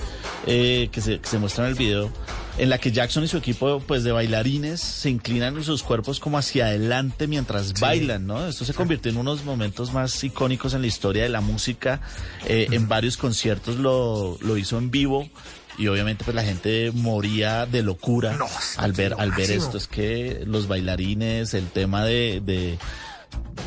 [0.48, 2.12] eh, que, se, que se muestra en el video,
[2.58, 6.38] en la que Jackson y su equipo pues de bailarines se inclinan sus cuerpos como
[6.38, 8.46] hacia adelante mientras bailan, ¿no?
[8.50, 12.02] Esto se convirtió en unos momentos más icónicos en la historia de la música,
[12.50, 15.30] eh, en varios conciertos lo, lo hizo en vivo.
[15.78, 18.38] Y obviamente pues la gente moría de locura
[18.78, 19.64] al ver al ver máximo.
[19.64, 19.78] esto.
[19.78, 22.78] Es que los bailarines, el tema de, de,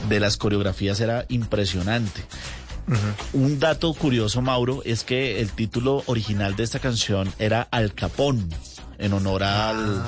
[0.08, 2.22] de las coreografías era impresionante.
[3.34, 8.48] Un dato curioso, Mauro, es que el título original de esta canción era Al Capón,
[8.96, 10.02] en honor al,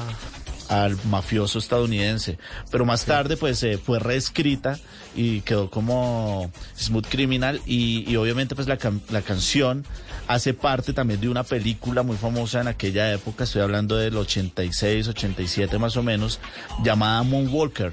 [0.71, 2.39] al mafioso estadounidense.
[2.71, 4.79] Pero más tarde, pues, eh, fue reescrita
[5.15, 9.85] y quedó como Smooth Criminal y, y obviamente, pues, la, can- la canción
[10.29, 15.09] hace parte también de una película muy famosa en aquella época, estoy hablando del 86,
[15.09, 16.39] 87 más o menos,
[16.85, 17.93] llamada Moonwalker.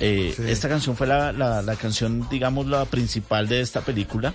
[0.00, 4.34] Eh, Esta canción fue la, la, la canción, digamos, la principal de esta película.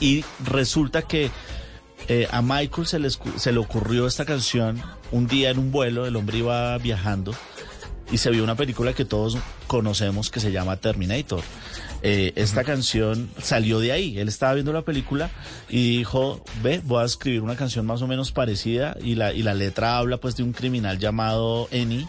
[0.00, 1.30] Y resulta que
[2.08, 4.80] eh, a Michael se le, se le ocurrió esta canción
[5.12, 7.34] un día en un vuelo, el hombre iba viajando
[8.10, 11.42] y se vio una película que todos conocemos que se llama Terminator.
[12.02, 15.30] Eh, esta canción salió de ahí, él estaba viendo la película
[15.68, 19.42] y dijo, ve, voy a escribir una canción más o menos parecida y la, y
[19.42, 22.08] la letra habla pues de un criminal llamado Eni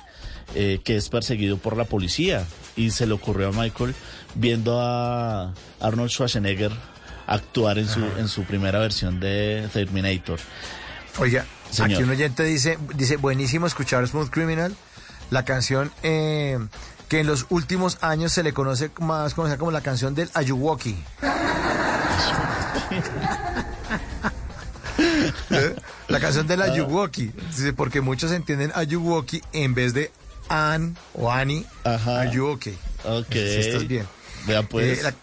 [0.56, 3.94] eh, que es perseguido por la policía y se le ocurrió a Michael
[4.36, 6.72] viendo a Arnold Schwarzenegger
[7.28, 10.40] actuar en su, en su primera versión de Terminator.
[11.20, 11.94] Oiga, Señor.
[11.94, 14.76] aquí un oyente dice, dice, buenísimo escuchar Smooth Criminal,
[15.32, 16.60] la canción eh,
[17.10, 20.96] que en los últimos años se le conoce más conocida como la canción del Ayuwoki.
[25.50, 25.76] ¿Eh?
[26.08, 30.12] La canción del Ayuwoki, dice, porque muchos entienden Ayuwoki en vez de
[30.50, 32.78] An o Ani, Ayuwoki.
[33.06, 33.32] Ok.
[33.32, 34.08] Si estás bien.
[34.46, 35.00] Vea pues.
[35.00, 35.14] Eh, la-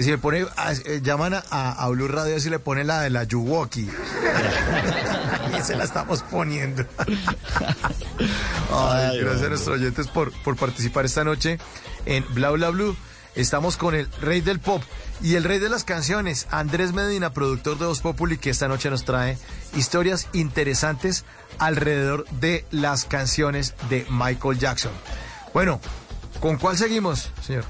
[0.00, 3.02] y si le pone, a- eh, llaman a, a Blue Radio si le pone la
[3.02, 3.82] de la Yuwoki.
[5.58, 6.84] y se la estamos poniendo.
[8.72, 11.58] Ay, gracias a nuestros oyentes por, por participar esta noche
[12.06, 12.96] en Bla Bla Blue.
[13.34, 14.82] Estamos con el rey del pop
[15.22, 18.90] y el rey de las canciones, Andrés Medina, productor de Voz Populi, que esta noche
[18.90, 19.38] nos trae
[19.76, 21.24] historias interesantes
[21.58, 24.92] alrededor de las canciones de Michael Jackson.
[25.54, 25.78] Bueno,
[26.40, 27.64] ¿con cuál seguimos, señor?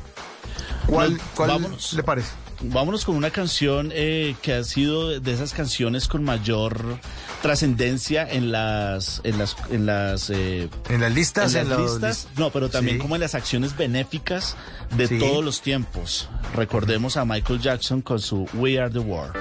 [0.90, 1.92] ¿Cuál, cuál vámonos.
[1.94, 2.28] le parece?
[2.62, 6.98] Vámonos con una canción eh, que ha sido de esas canciones con mayor
[7.40, 12.38] trascendencia en las en las en las eh, en las listas, en las listas lis-
[12.38, 13.00] no pero también Sí.
[13.02, 14.56] como en las acciones benéficas
[14.94, 15.18] de Sí.
[15.18, 19.34] todos los tiempos recordemos a Michael Jackson con su We Are the World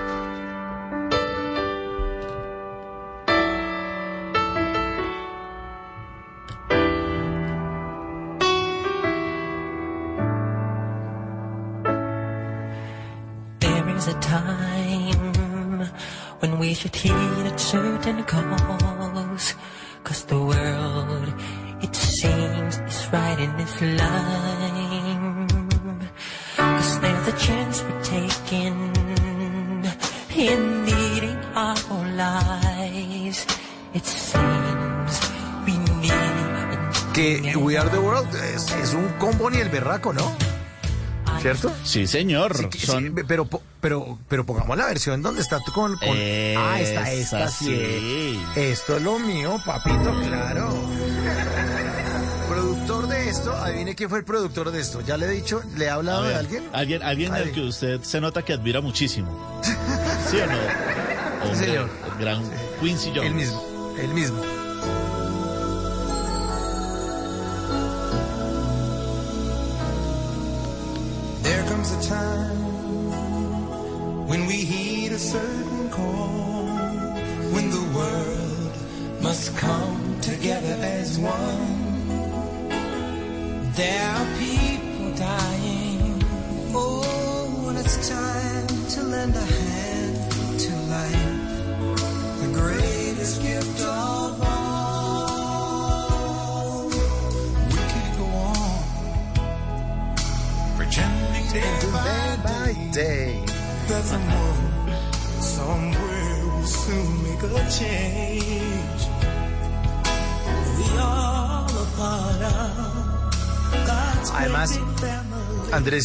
[20.03, 21.33] Cause the world,
[21.81, 25.47] it seems, is right in its line.
[26.57, 28.91] Cause there's a chance we're taking
[30.35, 31.75] in needing our
[32.15, 33.45] lives.
[33.93, 35.19] It seems
[35.67, 40.31] we need Que We Are the World es, es un combo ni el berraco, ¿no?
[41.41, 41.71] ¿Cierto?
[41.83, 45.59] sí señor Sí, que- son sí, pero, po- pero, pero pongamos la versión donde está
[45.59, 45.95] tú con...
[45.97, 47.65] con ah, esta, esta, sí.
[47.65, 48.39] sí.
[48.55, 50.73] Esto es lo mío, papito, claro.
[52.49, 55.01] Productor de esto, adivine quién fue el productor de esto.
[55.01, 55.61] ¿Ya le he dicho?
[55.77, 56.63] ¿Le he hablado ver, de alguien?
[56.73, 59.61] alguien alguien del que usted se nota que admira muchísimo
[60.29, 60.57] ¿sí o no?
[61.43, 61.89] Hombre, señor.
[62.11, 62.43] el gran
[62.81, 64.58] Quincy Jones El mismo, el mismo.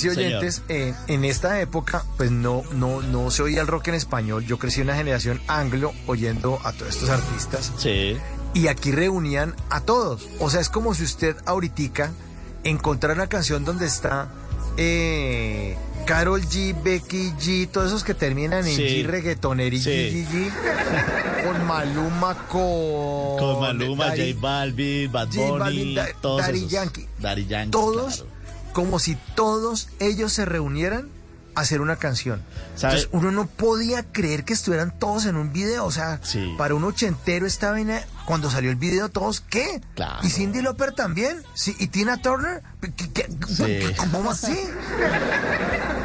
[0.05, 3.94] Y oyentes, en, en esta época, pues no, no, no se oía el rock en
[3.94, 4.44] español.
[4.47, 7.72] Yo crecí en una generación anglo oyendo a todos estos artistas.
[7.78, 8.16] Sí.
[8.55, 10.28] Y aquí reunían a todos.
[10.39, 12.12] O sea, es como si usted ahorita
[12.62, 14.28] encontrara una canción donde está
[14.76, 15.76] eh,
[16.06, 18.82] Carol G, Becky G, todos esos que terminan en Sí.
[19.02, 19.90] G, reggaetoner y Sí.
[19.90, 23.39] G, G, G, con Maluma, con...
[23.39, 26.70] Con Maluma, J Balvin, Bad J Bunny, Balvin, Da- todos Daddy esos.
[26.70, 27.09] Yankee.
[27.18, 28.31] Daddy Yankee, todos, claro.
[28.75, 31.09] Como si todos ellos se reunieran
[31.55, 32.43] a hacer una canción.
[32.75, 32.95] ¿Sabe?
[32.95, 35.85] Entonces uno no podía creer que estuvieran todos en un video.
[35.87, 36.53] O sea, Sí.
[36.59, 39.81] para un ochentero esta vaina, cuando salió el video, todos, ¿qué?
[39.95, 40.19] Claro.
[40.25, 41.43] ¿Y Cindy Lauper también?
[41.55, 41.77] ¿Sí?
[41.79, 42.61] ¿Y Tina Turner?
[42.97, 43.95] ¿Qué- qué- Sí.
[44.13, 44.59] ¿Cómo así?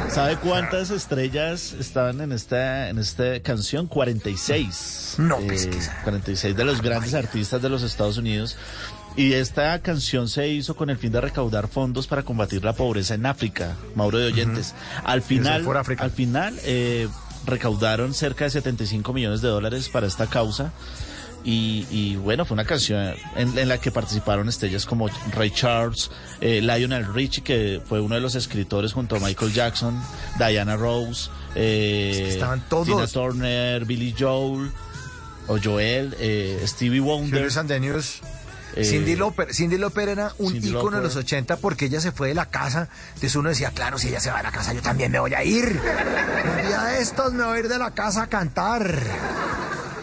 [0.08, 3.86] ¿Sabe cuántas estrellas estaban en esta, en esta canción?
[3.86, 5.14] 46.
[5.18, 8.56] No, pues, Eh, que esa- 46 de los grandes artistas de los Estados Unidos.
[9.16, 13.14] Y esta canción se hizo con el fin de recaudar fondos para combatir la pobreza
[13.14, 14.74] en África, Mauro de Oyentes.
[15.04, 15.66] Al final,
[15.98, 17.08] al final eh,
[17.44, 20.72] recaudaron cerca de 75 millones de dólares para esta causa.
[21.42, 26.10] Y, y, bueno, fue una canción en, en la que participaron estrellas como Ray Charles,
[26.42, 29.98] eh, Lionel Richie, que fue uno de los escritores junto a Michael Jackson,
[30.38, 32.86] Diana Rose, eh, Estaban todos.
[32.86, 34.70] Tina Turner, Billy Joel,
[35.46, 37.30] o Joel, eh, Stevie Wonder.
[38.76, 42.12] Eh, Cindy Lauper, Cindy Lauper era un Cyndi ícono de los 80 porque ella se
[42.12, 42.88] fue de la casa.
[43.08, 45.34] Entonces uno decía, claro, si ella se va de la casa, yo también me voy
[45.34, 45.66] a ir.
[46.60, 48.98] Un día de estos me voy a ir de la casa a cantar.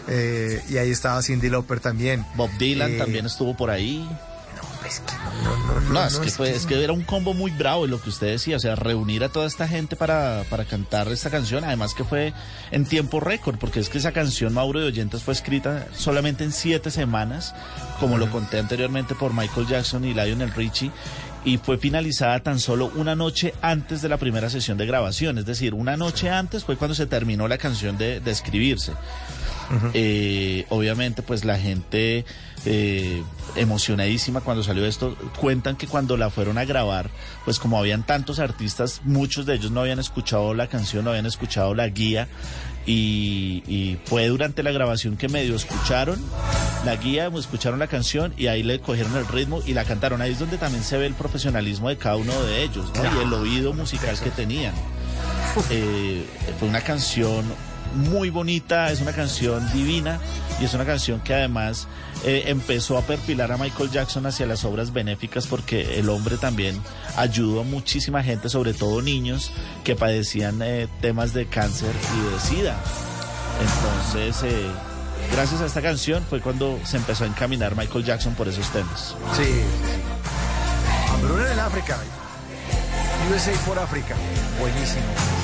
[0.08, 2.24] Eh, y ahí estaba Cindy Lauper también.
[2.34, 4.08] Bob Dylan Eh, también estuvo por ahí.
[4.88, 7.02] No, pues que no, no, no, No, no, es, que fue- es que era un
[7.04, 9.96] combo muy bravo y lo que usted decía, o sea, reunir a toda esta gente
[9.96, 12.32] para, para cantar esta canción, además que fue
[12.70, 16.52] en tiempo récord, porque es que esa canción, Mauro de Oyentes, fue escrita solamente en
[16.52, 17.54] siete semanas,
[18.00, 20.90] como lo conté anteriormente por Michael Jackson y Lionel Richie,
[21.44, 25.46] y fue finalizada tan solo una noche antes de la primera sesión de grabación, es
[25.46, 28.92] decir, una noche antes fue cuando se terminó la canción de, de escribirse.
[29.94, 32.24] Eh, obviamente, pues la gente
[32.70, 33.22] eh,
[33.56, 35.16] emocionadísima cuando salió esto.
[35.40, 37.08] Cuentan que cuando la fueron a grabar,
[37.46, 41.24] pues como habían tantos artistas, muchos de ellos no habían escuchado la canción, no habían
[41.24, 42.28] escuchado la guía.
[42.84, 46.18] Y, fue durante la grabación que medio escucharon
[46.84, 50.20] la guía, escucharon la canción y ahí le cogieron el ritmo y la cantaron.
[50.20, 53.04] Ahí es donde también se ve el profesionalismo de cada uno de ellos ¿no?
[53.04, 54.74] y el oído musical que tenían.
[55.70, 56.26] Eh,
[56.58, 57.44] fue una canción
[57.94, 60.18] muy bonita, es una canción divina
[60.60, 61.88] y es una canción que además
[62.24, 66.80] eh, empezó a perfilar a Michael Jackson hacia las obras benéficas porque el hombre también
[67.16, 69.50] ayudó a muchísima gente, sobre todo niños
[69.84, 72.76] que padecían eh, temas de cáncer y de sida.
[73.60, 74.66] Entonces, eh,
[75.32, 79.14] gracias a esta canción fue cuando se empezó a encaminar Michael Jackson por esos temas.
[79.36, 79.62] Sí.
[81.12, 81.98] Hambruna en África.
[83.30, 84.14] USA por África.
[84.60, 85.37] Buenísimo.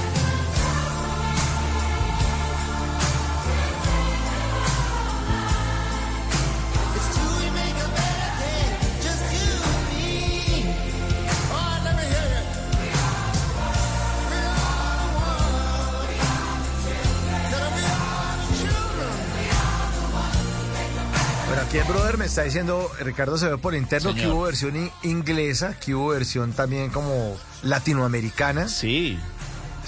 [22.25, 26.09] Me está diciendo, Ricardo se ve por interno, que hubo versión in- inglesa, que hubo
[26.09, 28.67] versión también como latinoamericana.
[28.69, 29.19] Sí.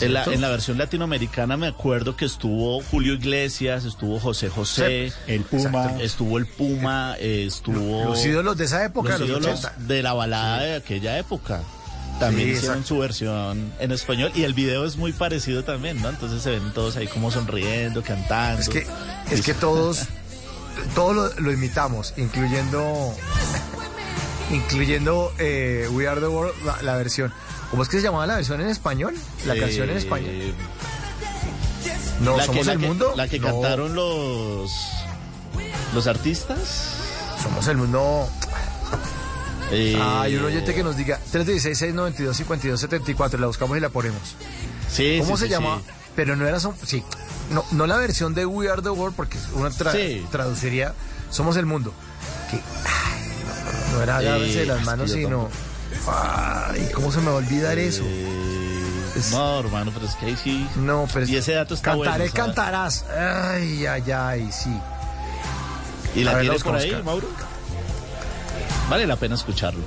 [0.01, 0.33] En la, ¿Cierto?
[0.33, 5.85] en la versión latinoamericana me acuerdo que estuvo Julio Iglesias, estuvo José José, El Puma.
[5.85, 6.03] Exacto.
[6.05, 9.75] estuvo el Puma, eh, estuvo Los ídolos de esa época, los los ídolos 80.
[9.87, 11.63] de la balada de aquella época.
[12.21, 12.95] También Sí, hicieron exacto.
[12.95, 16.11] su versión en español y el video es muy parecido también, ¿no?
[16.11, 18.61] Entonces se ven todos ahí como sonriendo, cantando.
[18.61, 18.87] Es que,
[19.31, 20.03] es que todos,
[20.95, 23.15] todos lo, lo imitamos, incluyendo,
[24.51, 27.33] incluyendo eh, We Are the World, la, la versión.
[27.71, 29.15] ¿Cómo es que se llamaba la versión en español?
[29.47, 30.55] La Eh, canción en español.
[32.21, 33.13] No, la que, somos la el que- mundo.
[33.17, 34.71] La que No, cantaron los
[35.95, 36.93] los artistas.
[37.43, 38.29] Somos el mundo.
[39.73, 43.39] Eh, Hay un oyente que nos diga 316-692-5274.
[43.39, 44.37] La buscamos y la ponemos.
[44.91, 45.81] sí, ¿Cómo sí, se sí, llama?
[46.15, 46.59] Pero no era.
[46.59, 47.03] som- Sí.
[47.51, 50.27] No, no la versión de We Are the World, porque uno tra- Sí.
[50.31, 50.93] traduciría
[51.31, 51.93] Somos el mundo.
[52.51, 52.63] que ay,
[53.91, 55.49] no, no era agárrense de las manos, sino.
[56.09, 58.03] Ay, ¿cómo se me va a olvidar eso?
[59.17, 60.69] Es- No, hermano, pero es que ahí sí.
[60.77, 63.05] No, pero es- Y ese dato está Cantaré, cantarás.
[63.11, 64.71] Ay, ay, ay, sí.
[66.15, 67.03] ¿Y la ver, tiene los por ahí.
[67.05, 67.29] Mauro?
[68.91, 69.83] Vale la pena escucharlo.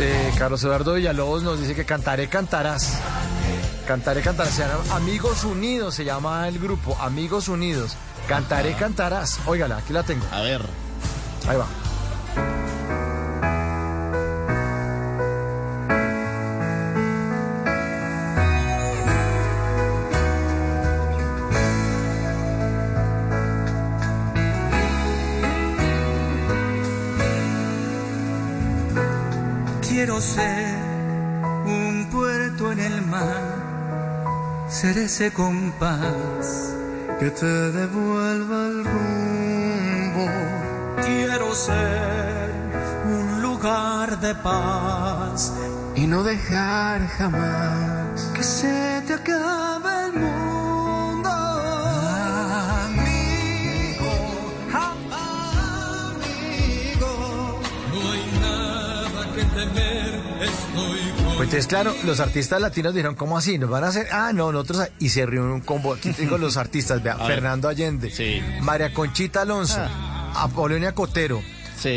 [0.00, 2.94] Eh, Carlos Eduardo Villalobos nos dice que cantaré, cantarás.
[3.86, 4.54] Cantaré, cantarás.
[4.54, 6.96] Se llama Amigos Unidos se llama el grupo.
[7.00, 7.96] Amigos Unidos.
[8.28, 9.40] Cantaré, cantarás.
[9.46, 10.24] Óigala, aquí la tengo.
[10.30, 10.62] A ver.
[11.48, 11.66] Ahí va.
[29.88, 30.74] Quiero ser
[31.64, 33.51] un puerto en el mar,
[34.72, 36.74] ser ese compás
[37.20, 40.26] que te devuelva el rumbo.
[41.04, 42.50] Quiero ser
[43.04, 45.52] un lugar de paz
[45.94, 50.31] y no dejar jamás que se te acabe el mundo.
[61.52, 63.58] Entonces, claro, los artistas latinos dijeron, ¿cómo así?
[63.58, 64.08] ¿Nos van a hacer?
[64.12, 64.88] Ah, no, nosotros.
[64.98, 65.92] Y se reunió un combo.
[65.94, 67.16] Aquí tengo los artistas, vea.
[67.26, 68.10] Fernando Allende,
[68.62, 69.80] María Conchita Alonso,
[70.34, 71.42] Apolonia Cotero,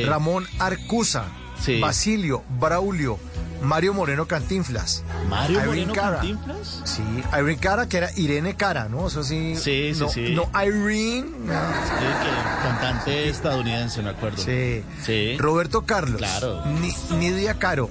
[0.06, 1.26] Ramón Arcusa,
[1.62, 1.80] Sí.
[1.80, 3.18] Basilio, Braulio,
[3.64, 5.04] Mario Moreno Cantinflas.
[5.30, 6.18] ¿Mario Irene Moreno Cara.
[6.18, 6.82] Cantinflas?
[6.84, 7.02] Sí,
[7.32, 9.08] Irene Cara, que era Irene Cara, ¿no?
[9.08, 9.56] Eso sí.
[9.56, 10.36] Sí, sí, no, sí.
[10.36, 11.22] No, Irene.
[11.46, 11.54] no.
[11.54, 14.38] Sí, que cantante estadounidense, me acuerdo.
[14.44, 14.84] Sí.
[15.04, 15.38] Sí.
[15.38, 16.18] Roberto Carlos.
[16.18, 16.62] Claro.
[16.66, 17.90] Ni- Nidia Caro.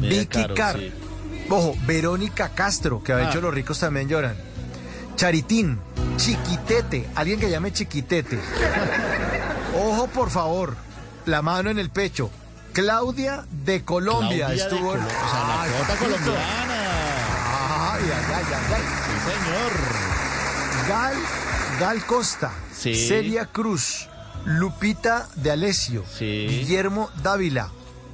[0.00, 0.78] Vicky Caro, Carr.
[0.78, 0.92] sí.
[1.50, 3.28] Ojo, Verónica Castro, que ha Ah.
[3.30, 4.36] hecho Los ricos también lloran.
[5.16, 5.78] Charitín.
[6.16, 7.08] Chiquitete.
[7.14, 8.38] Alguien que llame Chiquitete.
[9.74, 10.76] Ojo, por favor.
[11.26, 12.30] La mano en el pecho.
[12.72, 14.92] Claudia de Colombia Claudia de estuvo.
[14.92, 16.74] Colo- o sea, la Ay, colombiana.
[17.92, 18.82] Ay, ay, ay, ay, ay.
[19.04, 20.88] Sí, señor.
[20.88, 21.14] Gal,
[21.80, 22.94] Gal Costa, Sí.
[23.08, 24.08] Celia Cruz,
[24.44, 27.70] Lupita de Alessio, Guillermo Dávila,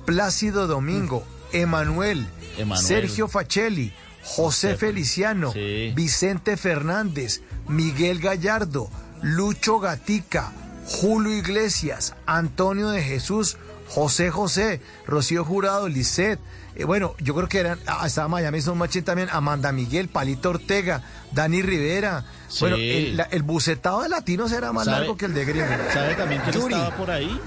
[0.07, 1.25] Plácido Domingo,
[1.55, 2.27] Emanuel,
[2.59, 2.87] Emanuel.
[2.87, 5.53] Sergio Facelli, José Feliciano,
[5.95, 8.91] Vicente Fernández, Miguel Gallardo,
[9.23, 10.53] Lucho Gatica,
[10.87, 13.57] Julio Iglesias, Antonio de Jesús,
[13.89, 16.39] José José, Rocío Jurado, Lisset.
[16.75, 20.51] eh, bueno, yo creo que eran, ah, estaba Miami Son Machín también, Amanda Miguel, Palito
[20.51, 21.03] Ortega,
[21.33, 22.25] Dani Rivera.
[22.49, 22.61] Sí.
[22.61, 25.67] Bueno, el, la- el bucetado de latinos era más ¿Sabe- largo que el de gringo.
[25.93, 26.75] ¿Sabe también Yuri.
[26.75, 27.41] estaba por ahí?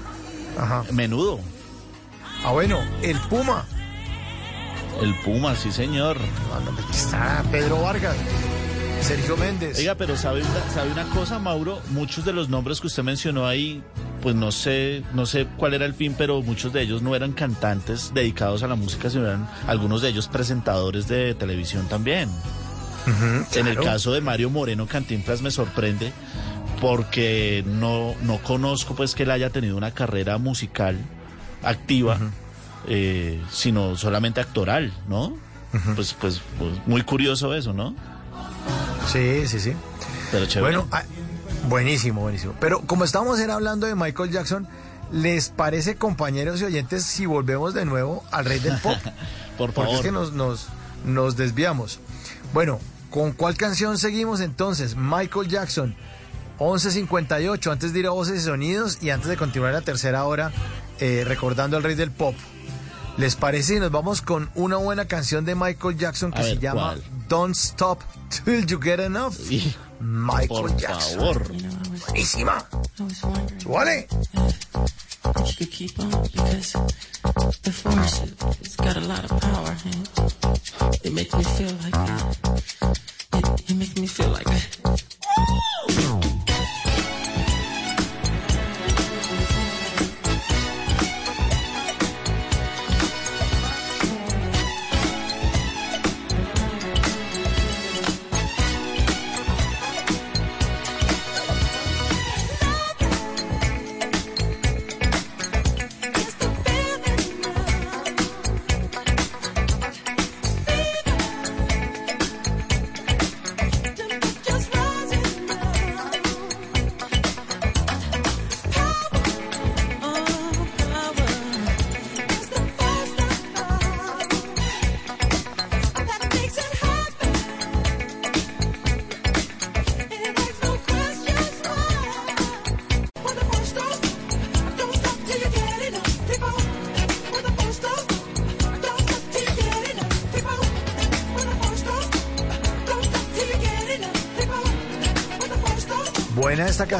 [0.58, 0.84] Ajá.
[0.92, 1.40] Menudo.
[2.44, 3.66] Ah, bueno, el Puma.
[5.02, 6.16] El Puma, sí, señor.
[6.90, 8.16] Está Pedro Vargas,
[9.00, 9.78] Sergio Méndez.
[9.78, 11.80] Oiga, pero ¿sabe una, ¿sabe una cosa, Mauro?
[11.90, 13.82] Muchos de los nombres que usted mencionó ahí,
[14.22, 17.32] pues no sé, no sé cuál era el fin, pero muchos de ellos no eran
[17.32, 22.28] cantantes dedicados a la música, sino eran algunos de ellos presentadores de televisión también.
[23.54, 26.12] En el caso de Mario Moreno Cantinflas me sorprende
[26.80, 30.96] porque no, no conozco pues que él haya tenido una carrera musical
[31.62, 32.18] activa,
[32.88, 35.36] eh, sino solamente actoral, ¿no?
[35.94, 37.94] pues, pues, pues muy curioso eso, ¿no?
[39.06, 39.72] Sí, sí, sí.
[40.30, 40.76] Pero chévere.
[40.76, 41.02] Bueno, ah,
[41.68, 42.54] buenísimo, buenísimo.
[42.60, 44.66] Pero como estamos era hablando de Michael Jackson,
[45.12, 48.96] ¿les parece, compañeros y oyentes, si volvemos de nuevo al rey del pop?
[49.58, 50.04] Por Porque es favor.
[50.04, 50.66] que nos, nos,
[51.04, 52.00] nos desviamos.
[52.54, 54.96] Bueno, ¿con cuál canción seguimos entonces?
[54.96, 55.94] Michael Jackson,
[56.58, 60.52] 11.58, antes de ir a Voces y Sonidos y antes de continuar la tercera hora,
[61.00, 62.34] eh, recordando al rey del pop.
[63.18, 66.48] ¿Les parece si nos vamos con una buena canción de Michael Jackson que A se
[66.50, 67.04] ver, llama ¿cuál?
[67.28, 68.00] Don't Stop
[68.44, 69.34] Till You Get Enough?
[70.00, 71.18] Michael por Jackson.
[71.18, 71.52] favor.
[72.06, 72.64] Buenísima.
[73.66, 74.06] ¿Vale?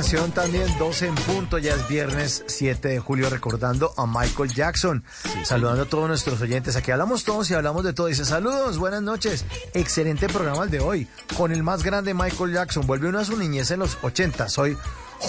[0.09, 5.05] También, 12 en punto, ya es viernes 7 de julio, recordando a Michael Jackson.
[5.45, 6.77] Saludando a todos nuestros oyentes.
[6.77, 8.07] Aquí hablamos todos y hablamos de todo.
[8.07, 9.45] Dice, saludos, buenas noches.
[9.75, 11.09] Excelente programa el de hoy.
[11.37, 12.87] Con el más grande Michael Jackson.
[12.87, 14.49] Vuelve uno a su niñez en los 80.
[14.49, 14.79] Soy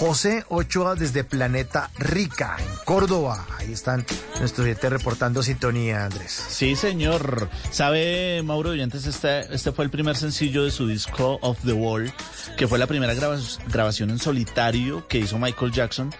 [0.00, 3.46] José Ochoa desde Planeta Rica, en Córdoba.
[3.58, 4.06] Ahí están
[4.38, 6.30] nuestros oyentes reportando sintonía, Andrés.
[6.48, 7.50] Sí, señor.
[7.70, 9.04] ¿Sabe, Mauro Oyentes?
[9.04, 12.10] Este, este fue el primer sencillo de su disco Of the Wall,
[12.56, 13.36] que fue la primera graba-
[13.70, 16.14] grabación en solitario que hizo Michael Jackson.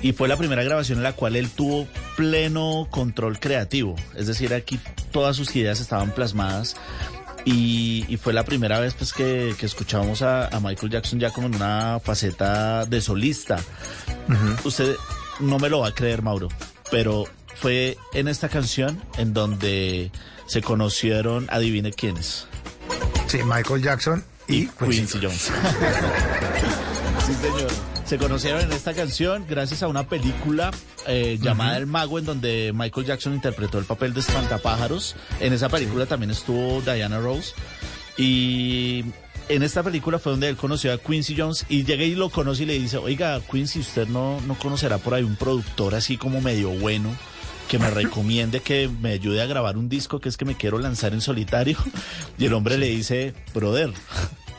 [0.00, 1.86] Y fue la primera grabación en la cual él tuvo
[2.16, 3.96] pleno control creativo.
[4.16, 4.80] Es decir, aquí
[5.12, 6.74] todas sus ideas estaban plasmadas.
[7.44, 11.30] Y, y fue la primera vez pues que, que escuchábamos a, a Michael Jackson ya
[11.30, 13.58] como en una faceta de solista.
[14.64, 14.94] Usted
[15.40, 16.48] no me lo va a creer, Mauro,
[16.90, 17.24] pero
[17.56, 20.10] fue en esta canción en donde
[20.46, 22.46] se conocieron, adivine quiénes.
[23.26, 25.50] Sí, Michael Jackson y, Quincy Jones.
[27.26, 27.59] sí, señor.
[28.10, 30.72] Se conocieron en esta canción gracias a una película
[31.06, 35.14] eh, llamada El Mago, en donde Michael Jackson interpretó el papel de espantapájaros.
[35.38, 37.54] En esa película también estuvo Diana Rose.
[38.18, 39.04] Y
[39.48, 42.64] en esta película fue donde él conoció a Quincy Jones y llega y lo conoce
[42.64, 46.40] y le dice, oiga, Quincy, usted no, no conocerá por ahí un productor así como
[46.40, 47.16] medio bueno
[47.68, 50.80] que me recomiende que me ayude a grabar un disco que es que me quiero
[50.80, 51.78] lanzar en solitario.
[52.38, 53.92] Y el hombre le dice, brother,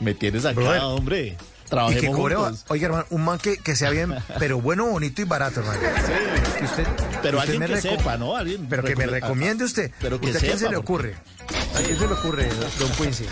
[0.00, 0.80] me tienes acá, Brother.
[0.84, 1.36] hombre.
[1.72, 2.64] Y que Trabajemos cobre, juntos.
[2.68, 5.80] oiga hermano, un man que, que sea bien, pero bueno, bonito y barato, hermano.
[6.58, 6.86] Que usted-
[7.22, 8.36] Pero usted alguien me que sepa, ¿no?
[8.36, 9.90] Alguien Pero que me recom- recomiende usted.
[10.00, 11.14] Pero que ¿Usted a quién se le ocurre?
[11.74, 13.24] ¿A quién se le ocurre, don Quincy?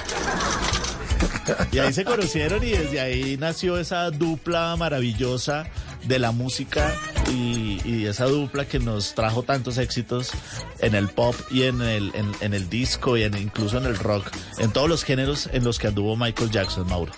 [1.73, 5.67] Y ahí se conocieron y desde ahí nació esa dupla maravillosa
[6.05, 6.95] de la música
[7.31, 10.31] y, y esa dupla que nos trajo tantos éxitos
[10.79, 13.97] en el pop y en el, en, en el disco y en, incluso en el
[13.99, 17.13] rock, en todos los géneros en los que anduvo Michael Jackson, Mauro.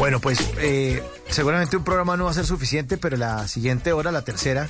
[0.00, 4.10] Bueno, pues eh, seguramente un programa no va a ser suficiente, pero la siguiente hora,
[4.10, 4.66] la tercera,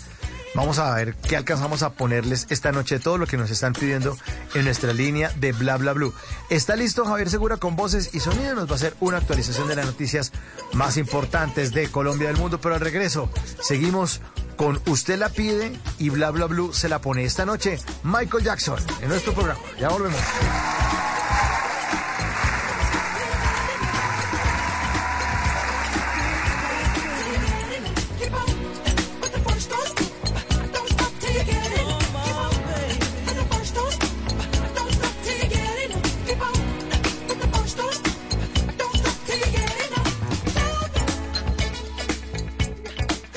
[0.57, 4.19] vamos a ver qué alcanzamos a ponerles esta noche, todo lo que nos están pidiendo
[4.55, 6.13] en nuestra línea de Bla Bla Blue.
[6.51, 9.77] Está listo Javier Segura con voces y sonido, nos va a hacer una actualización de
[9.77, 10.33] las noticias
[10.73, 13.31] más importantes de Colombia del mundo, pero al regreso
[13.63, 14.23] seguimos
[14.57, 18.81] con Usted la pide y Bla Bla Blue se la pone esta noche Michael Jackson
[19.01, 19.61] en nuestro programa.
[19.79, 20.19] Ya volvemos.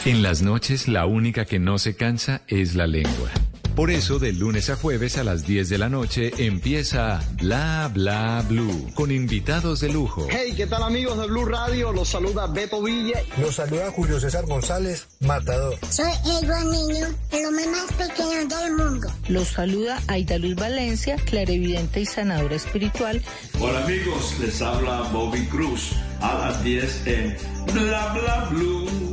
[0.05, 3.29] En las noches la única que no se cansa es la lengua.
[3.73, 8.43] Por eso de lunes a jueves a las 10 de la noche empieza Bla Bla
[8.47, 10.27] Blue con invitados de lujo.
[10.29, 11.93] Hey, ¿qué tal amigos de Blue Radio?
[11.93, 13.19] Los saluda Beto Villa.
[13.39, 15.79] Los saluda Julio César González, Matador.
[15.89, 19.07] Soy Edward Niño, el hombre más pequeño del mundo.
[19.29, 23.21] Los saluda Aida Luz Valencia, clarividente y sanadora espiritual.
[23.59, 27.37] Hola amigos, les habla Bobby Cruz a las 10 en
[27.73, 29.12] Bla Bla Blue,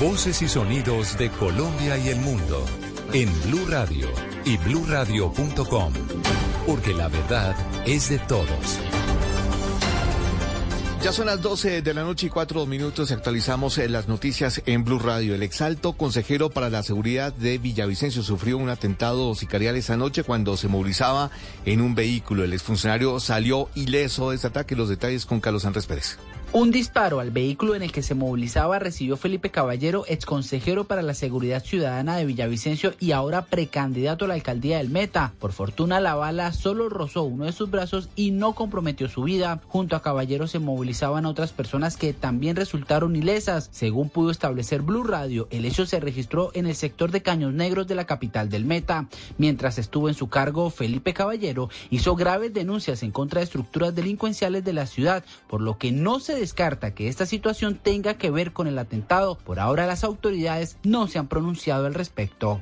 [0.00, 2.64] Voces y sonidos de Colombia y el mundo
[3.12, 4.08] en Blue Radio
[4.44, 5.92] y bluradio.com,
[6.66, 7.54] porque la verdad
[7.86, 8.80] es de todos.
[11.00, 13.12] Ya son las 12 de la noche y cuatro minutos.
[13.12, 15.34] Actualizamos eh, las noticias en Blue Radio.
[15.34, 20.56] El exalto consejero para la seguridad de Villavicencio sufrió un atentado sicarial esa noche cuando
[20.56, 21.30] se movilizaba
[21.66, 22.42] en un vehículo.
[22.42, 24.74] El exfuncionario salió ileso de este ataque.
[24.74, 26.18] Los detalles con Carlos Andrés Pérez.
[26.56, 31.12] Un disparo al vehículo en el que se movilizaba recibió Felipe Caballero, exconsejero para la
[31.12, 35.32] seguridad ciudadana de Villavicencio y ahora precandidato a la alcaldía del Meta.
[35.40, 39.62] Por fortuna, la bala solo rozó uno de sus brazos y no comprometió su vida.
[39.66, 43.68] Junto a Caballero se movilizaban otras personas que también resultaron ilesas.
[43.72, 47.88] Según pudo establecer Blue Radio, el hecho se registró en el sector de Caños Negros
[47.88, 49.08] de la capital del Meta.
[49.38, 54.62] Mientras estuvo en su cargo, Felipe Caballero hizo graves denuncias en contra de estructuras delincuenciales
[54.62, 58.52] de la ciudad, por lo que no se descarta que esta situación tenga que ver
[58.52, 59.38] con el atentado.
[59.38, 62.60] Por ahora las autoridades no se han pronunciado al respecto.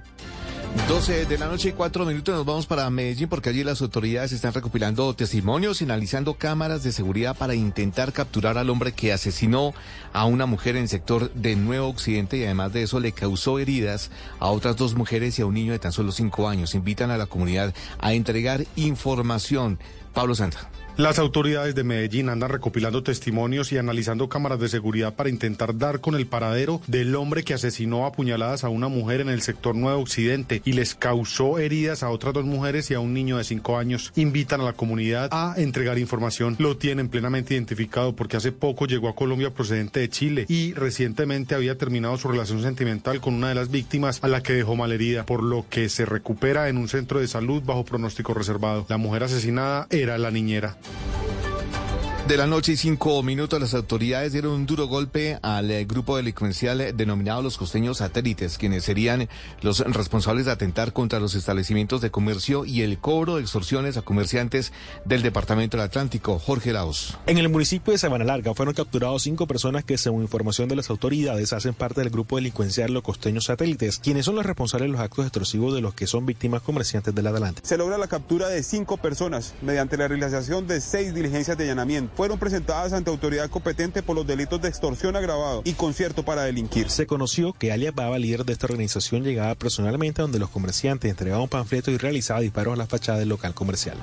[0.88, 4.32] 12 de la noche y cuatro minutos nos vamos para Medellín porque allí las autoridades
[4.32, 9.74] están recopilando testimonios y analizando cámaras de seguridad para intentar capturar al hombre que asesinó
[10.12, 13.58] a una mujer en el sector de Nuevo Occidente y además de eso le causó
[13.58, 16.74] heridas a otras dos mujeres y a un niño de tan solo cinco años.
[16.74, 19.78] Invitan a la comunidad a entregar información.
[20.14, 20.70] Pablo Santa.
[20.98, 26.00] Las autoridades de Medellín andan recopilando testimonios y analizando cámaras de seguridad para intentar dar
[26.00, 29.74] con el paradero del hombre que asesinó a puñaladas a una mujer en el sector
[29.74, 33.44] Nuevo Occidente y les causó heridas a otras dos mujeres y a un niño de
[33.44, 34.12] cinco años.
[34.16, 36.56] Invitan a la comunidad a entregar información.
[36.58, 41.54] Lo tienen plenamente identificado porque hace poco llegó a Colombia procedente de Chile y recientemente
[41.54, 45.24] había terminado su relación sentimental con una de las víctimas a la que dejó malherida,
[45.24, 48.84] por lo que se recupera en un centro de salud bajo pronóstico reservado.
[48.90, 50.76] La mujer asesinada era la niñera.
[50.84, 51.91] うん。
[52.28, 56.96] De la noche y cinco minutos, las autoridades dieron un duro golpe al eh, grupo delincuencial
[56.96, 59.28] denominado los costeños satélites, quienes serían
[59.60, 64.02] los responsables de atentar contra los establecimientos de comercio y el cobro de extorsiones a
[64.02, 64.72] comerciantes
[65.04, 66.38] del Departamento del Atlántico.
[66.38, 67.18] Jorge Laos.
[67.26, 70.90] En el municipio de Sabana Larga fueron capturados cinco personas que, según información de las
[70.90, 75.00] autoridades, hacen parte del grupo delincuencial Los Costeños Satélites, quienes son los responsables de los
[75.00, 77.66] actos extorsivos de los que son víctimas comerciantes del Atlántico.
[77.66, 82.12] Se logra la captura de cinco personas mediante la realización de seis diligencias de allanamiento.
[82.22, 86.88] Fueron presentadas ante autoridad competente por los delitos de extorsión agravado y concierto para delinquir.
[86.88, 91.10] Se conoció que alias Baba, líder de esta organización, llegaba personalmente a donde los comerciantes
[91.10, 93.96] entregaban panfletos y realizaba disparos a la fachada del local comercial.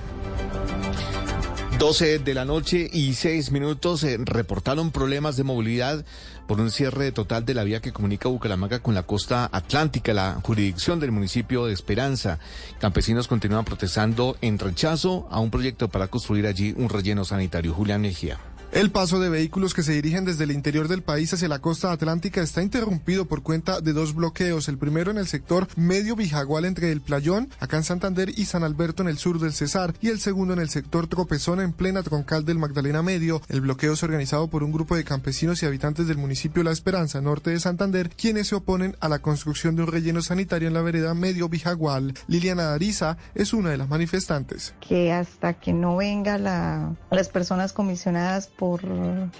[1.80, 6.04] 12 de la noche y 6 minutos eh, reportaron problemas de movilidad
[6.50, 10.40] por un cierre total de la vía que comunica Bucaramanga con la costa atlántica, la
[10.42, 12.40] jurisdicción del municipio de Esperanza.
[12.80, 17.76] Campesinos continúan protestando en rechazo a un proyecto para construir allí un relleno sanitario.
[17.76, 18.40] Julián Mejía.
[18.72, 21.92] El paso de vehículos que se dirigen desde el interior del país hacia la costa
[21.92, 24.68] atlántica está interrumpido por cuenta de dos bloqueos.
[24.68, 28.64] El primero en el sector medio Bijagual entre el Playón, acá en Santander, y San
[28.64, 32.04] Alberto en el sur del Cesar, y el segundo en el sector Tropezón en plena
[32.04, 33.42] troncal del Magdalena Medio.
[33.50, 37.22] El bloqueo es organizado por un grupo de campesinos y habitantes del municipio La Esperanza,
[37.22, 40.84] norte de Santander, quienes se oponen a la construcción de un relleno sanitario en la
[40.84, 42.14] vereda medio Bijagual.
[42.28, 44.76] Liliana Ariza es una de las manifestantes.
[44.80, 48.82] Que hasta que no venga la, las personas comisionadas por,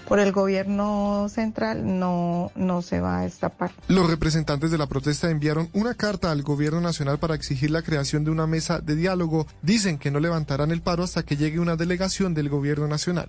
[0.08, 3.70] por el gobierno central no, no se va a destapar.
[3.86, 8.24] Los representantes de la protesta enviaron una carta al gobierno nacional para exigir la creación
[8.24, 9.46] de una mesa de diálogo.
[9.60, 13.28] Dicen que no levantarán el paro hasta que llegue una delegación del gobierno nacional.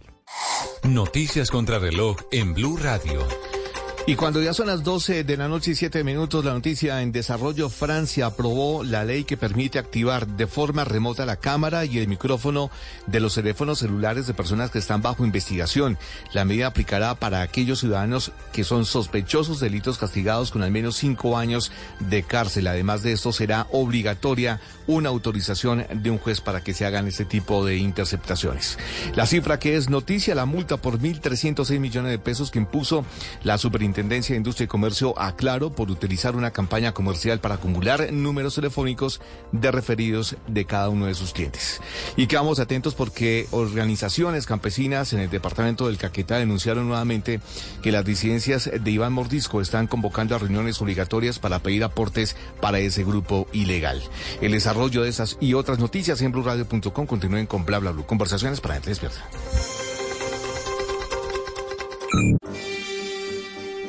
[0.84, 3.19] Noticias contra reloj en Blue Radio.
[4.07, 7.11] Y cuando ya son las 12 de la noche y 7 minutos, la noticia en
[7.11, 12.07] desarrollo, Francia aprobó la ley que permite activar de forma remota la cámara y el
[12.07, 12.72] micrófono
[13.06, 15.99] de los teléfonos celulares de personas que están bajo investigación.
[16.34, 20.95] La medida aplicará para aquellos ciudadanos que son sospechosos de delitos castigados con al menos
[20.95, 22.68] cinco años de cárcel.
[22.68, 27.23] Además de esto, será obligatoria una autorización de un juez para que se hagan este
[27.23, 28.80] tipo de interceptaciones.
[29.15, 33.06] La cifra que es noticia, la multa por 1.306 millones de pesos que impuso
[33.44, 38.11] la Superintendencia de Industria y Comercio a Claro por utilizar una campaña comercial para acumular
[38.11, 41.81] números telefónicos de referidos de cada uno de sus clientes.
[42.15, 47.41] Y quedamos atentos porque organizaciones campesinas en el departamento del Caquetá denunciaron nuevamente
[47.81, 52.80] que las disidencias de Iván Mordisco están convocando a reuniones obligatorias para pedir aportes para
[52.80, 54.01] ese grupo ilegal.
[54.41, 58.05] El desarrollo de esas y otras noticias en blurradio.com continúen con bla bla bla.
[58.05, 59.22] Conversaciones para gente despierta.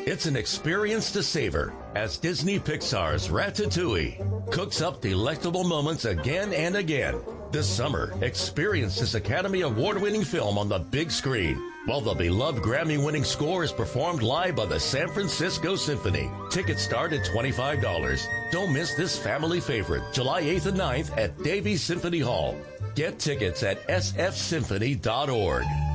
[0.04, 6.74] It's an experience to savor as Disney Pixar's Ratatouille cooks up delectable moments again and
[6.74, 7.20] again.
[7.52, 11.56] This summer, experience this Academy Award winning film on the big screen
[11.86, 16.28] while the beloved Grammy winning score is performed live by the San Francisco Symphony.
[16.50, 18.26] Tickets start at $25.
[18.50, 22.56] Don't miss this family favorite July 8th and 9th at Davies Symphony Hall.
[22.96, 25.91] Get tickets at sfsymphony.org.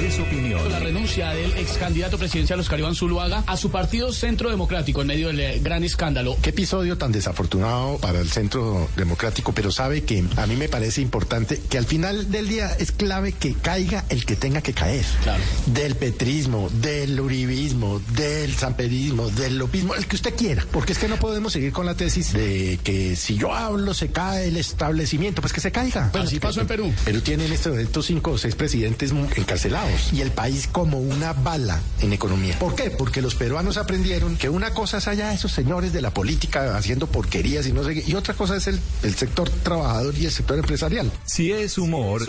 [0.00, 5.08] La renuncia del ex candidato presidencial Oscar Iván Zuluaga a su partido Centro Democrático en
[5.08, 6.38] medio del eh, gran escándalo.
[6.40, 11.02] Qué episodio tan desafortunado para el Centro Democrático, pero sabe que a mí me parece
[11.02, 15.04] importante que al final del día es clave que caiga el que tenga que caer.
[15.22, 15.42] Claro.
[15.66, 20.64] Del petrismo, del uribismo, del samperismo, del lopismo, el que usted quiera.
[20.72, 24.10] Porque es que no podemos seguir con la tesis de que si yo hablo se
[24.10, 26.08] cae el establecimiento, pues que se caiga.
[26.10, 26.90] Bueno, así pasó en Perú.
[27.04, 31.32] Perú tiene en este momento cinco o seis presidentes encarcelados y el país como una
[31.32, 32.58] bala en economía.
[32.58, 32.90] ¿Por qué?
[32.90, 37.06] Porque los peruanos aprendieron que una cosa es allá esos señores de la política haciendo
[37.06, 40.32] porquerías y no sé qué, y otra cosa es el, el sector trabajador y el
[40.32, 41.10] sector empresarial.
[41.24, 42.22] Si es humor,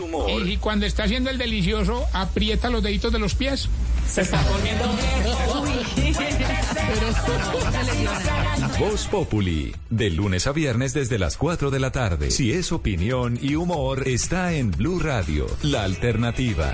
[0.45, 3.67] Y, y cuando está haciendo el delicioso, aprieta los deditos de los pies.
[4.09, 4.85] Se está poniendo.
[8.79, 12.31] Voz Populi, de lunes a viernes desde las 4 de la tarde.
[12.31, 16.73] Si es opinión y humor, está en Blue Radio, la alternativa.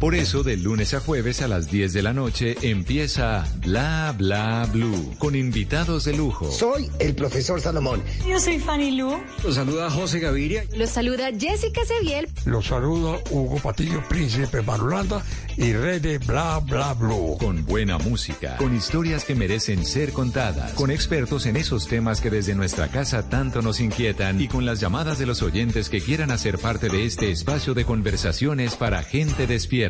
[0.00, 4.66] Por eso, de lunes a jueves a las 10 de la noche empieza Bla Bla
[4.72, 6.50] Blue, con invitados de lujo.
[6.50, 8.02] Soy el profesor Salomón.
[8.26, 9.20] Yo soy Fanny Lu.
[9.44, 10.64] Los saluda José Gaviria.
[10.74, 12.30] Los saluda Jessica Seviel.
[12.46, 15.22] Los saluda Hugo Patillo, príncipe Marulanda
[15.58, 17.36] y rey de Bla Bla Blue.
[17.38, 22.30] Con buena música, con historias que merecen ser contadas, con expertos en esos temas que
[22.30, 26.30] desde nuestra casa tanto nos inquietan y con las llamadas de los oyentes que quieran
[26.30, 29.89] hacer parte de este espacio de conversaciones para gente despierta.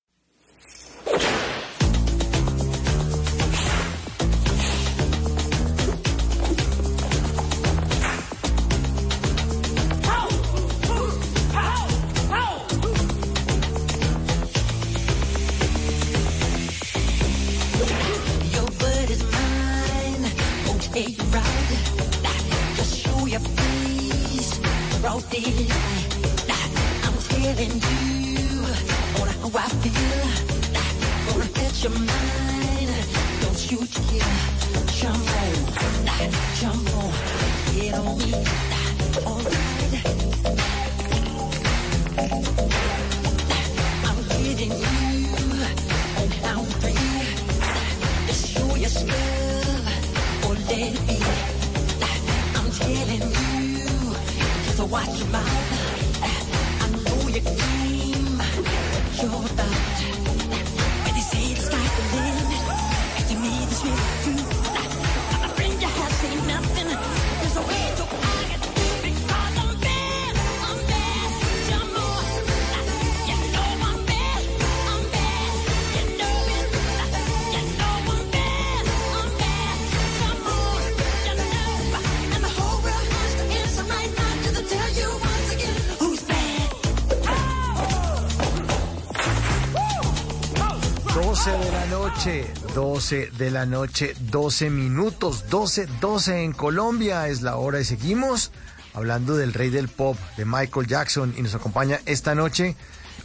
[93.11, 98.51] 12 de la noche, 12 minutos, 12, 12 en Colombia es la hora y seguimos
[98.93, 102.77] hablando del rey del pop, de Michael Jackson, y nos acompaña esta noche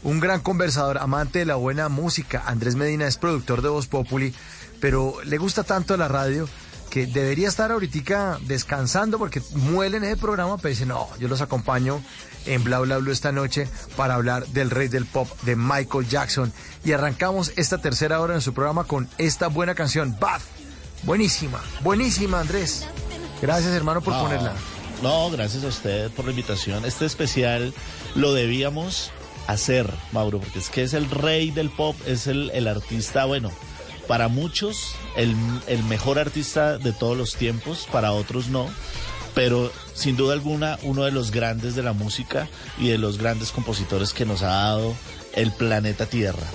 [0.03, 2.43] un gran conversador, amante de la buena música.
[2.47, 4.35] Andrés Medina es productor de Voz Populi,
[4.81, 6.49] pero le gusta tanto la radio
[6.91, 11.43] que debería estar ahorita descansando porque muele en ese programa, pero dice, no, yo los
[11.43, 12.03] acompaño
[12.47, 16.53] en Bla Bla Blue esta noche para hablar del rey del pop de Michael Jackson.
[16.85, 20.43] Y arrancamos esta tercera hora en su programa con esta buena canción, Bath.
[21.03, 22.87] Buenísima, buenísima Andrés.
[23.43, 24.53] Gracias hermano por No, ponerla.
[25.03, 26.85] No, gracias a usted por la invitación.
[26.85, 27.75] Este especial
[28.15, 29.13] lo debíamos
[29.47, 33.53] hacer, Mauro, porque es que es el rey del pop, es el, el artista, bueno,
[34.09, 35.37] para muchos el,
[35.67, 38.69] el mejor artista de todos los tiempos, para otros no,
[39.37, 42.49] pero sin duda alguna uno de los grandes de la música
[42.79, 44.97] y de los grandes compositores que nos ha dado
[45.35, 46.47] el planeta Tierra.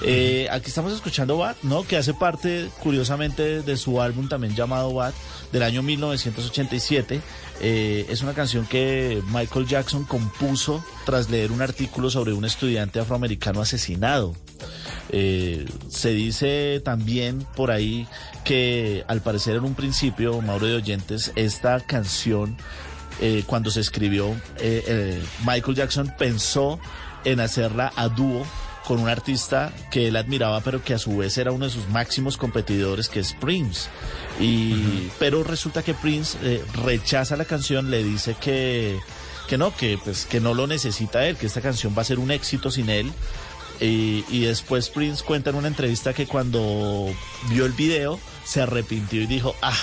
[0.00, 1.82] Eh, aquí estamos escuchando Bad, ¿no?
[1.82, 5.12] Que hace parte, curiosamente, de su álbum también llamado Bad,
[5.50, 7.20] del año 1987.
[7.60, 13.00] Eh, es una canción que Michael Jackson compuso tras leer un artículo sobre un estudiante
[13.00, 14.36] afroamericano asesinado.
[15.10, 18.06] Eh, se dice también por ahí
[18.44, 22.56] que al parecer en un principio, Mauro de Oyentes, esta canción,
[23.20, 26.78] eh, cuando se escribió, eh, eh, Michael Jackson pensó
[27.24, 28.46] en hacerla a dúo
[28.86, 31.88] con un artista que él admiraba, pero que a su vez era uno de sus
[31.88, 33.88] máximos competidores, que es Prince.
[34.38, 36.36] Y, Pero resulta que Prince
[36.84, 38.98] rechaza la canción, le dice que,
[39.48, 42.18] que no, que, pues, que no lo necesita él, que esta canción va a ser
[42.18, 43.10] un éxito sin él.
[43.80, 47.06] Y, y después Prince cuenta en una entrevista que cuando
[47.48, 49.76] vio el video se arrepintió y dijo, ah,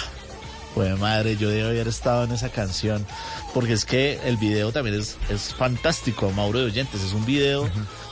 [0.73, 3.05] pues madre, yo debo haber estado en esa canción.
[3.53, 7.01] Porque es que el video también es, es fantástico, Mauro de Oyentes.
[7.01, 7.69] Es un video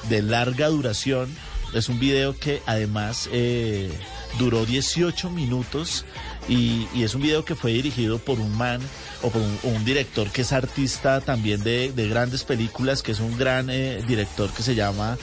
[0.09, 1.33] de larga duración.
[1.73, 3.91] Es un video que además eh,
[4.39, 6.03] duró 18 minutos
[6.47, 8.81] y, y es un video que fue dirigido por un man
[9.21, 13.19] o por un, un director que es artista también de, de grandes películas, que es
[13.19, 15.17] un gran eh, director que se llama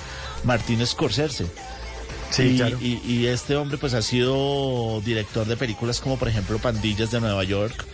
[0.45, 1.47] Martín Scorsese.
[2.31, 2.79] Sí, y, claro.
[2.81, 7.21] y- y este hombre pues ha sido director de películas como por ejemplo Pandillas de
[7.21, 7.87] Nueva York,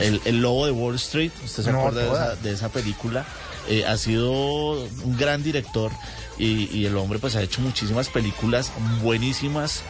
[0.00, 2.42] el, El Lobo de Wall Street, usted se No, acuerda de esa, todas.
[2.42, 3.24] de esa película,
[3.68, 5.90] Eh, ha sido un gran director
[6.38, 8.70] y, y el hombre pues ha hecho muchísimas películas
[9.02, 9.80] buenísimas,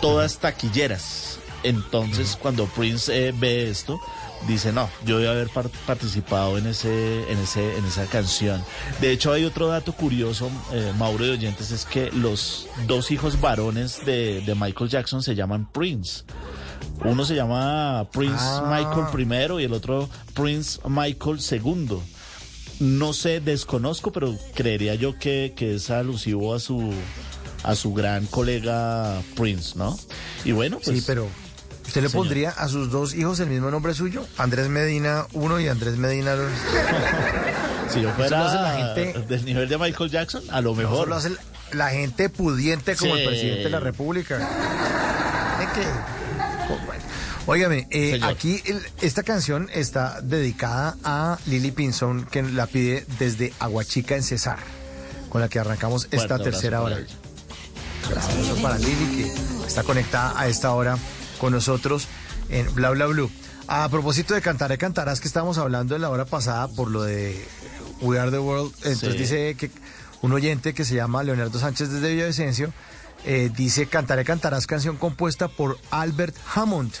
[0.00, 1.38] todas taquilleras.
[1.64, 3.98] Entonces, cuando Prince eh, ve esto,
[4.46, 8.62] dice, no, yo a haber par- participado en ese, en ese, en esa canción.
[9.00, 13.40] De hecho, hay otro dato curioso, eh, Mauro de Oyentes, es que los dos hijos
[13.40, 16.24] varones de, de Michael Jackson se llaman Prince.
[17.04, 18.64] Uno se llama Prince Ah.
[18.78, 22.02] Michael primero y el otro Prince Michael segundo.
[22.80, 26.92] No sé, desconozco, pero creería yo que, que es alusivo a su
[27.62, 29.98] a su gran colega Prince, ¿no?
[30.44, 31.26] Y bueno, pues sí, pero
[31.94, 32.24] ¿usted le señor.
[32.24, 34.26] pondría a sus dos hijos el mismo nombre suyo?
[34.38, 36.50] Andrés Medina uno y Andrés Medina dos.
[37.92, 40.72] si yo Eso fuera lo hace la gente- del nivel de Michael Jackson, a lo
[40.72, 41.08] Eso mejor.
[41.08, 41.30] lo hace
[41.72, 43.20] la gente pudiente como Sí.
[43.20, 44.38] el presidente de la República.
[44.38, 44.44] ¿De
[45.74, 45.86] qué?
[46.70, 47.02] Oh, bueno.
[47.46, 53.52] Óigame, eh, aquí el- esta canción está dedicada a Lily Pinson, que la pide desde
[53.60, 54.58] Aguachica en Cesar,
[55.28, 56.98] con la que arrancamos esta tercera hora.
[58.06, 60.96] Abrazo para Lili, que está conectada a esta hora
[61.40, 62.06] con nosotros
[62.48, 63.30] en Bla Bla Blue.
[63.66, 67.46] A propósito de Cantaré Cantarás, que estábamos hablando en la hora pasada por lo de
[68.02, 69.18] We Are the World, entonces Sí.
[69.18, 69.70] dice que
[70.20, 72.72] un oyente que se llama Leonardo Sánchez desde Villavicencio
[73.24, 76.92] eh, dice Cantaré Cantarás, canción compuesta por Albert Hammond,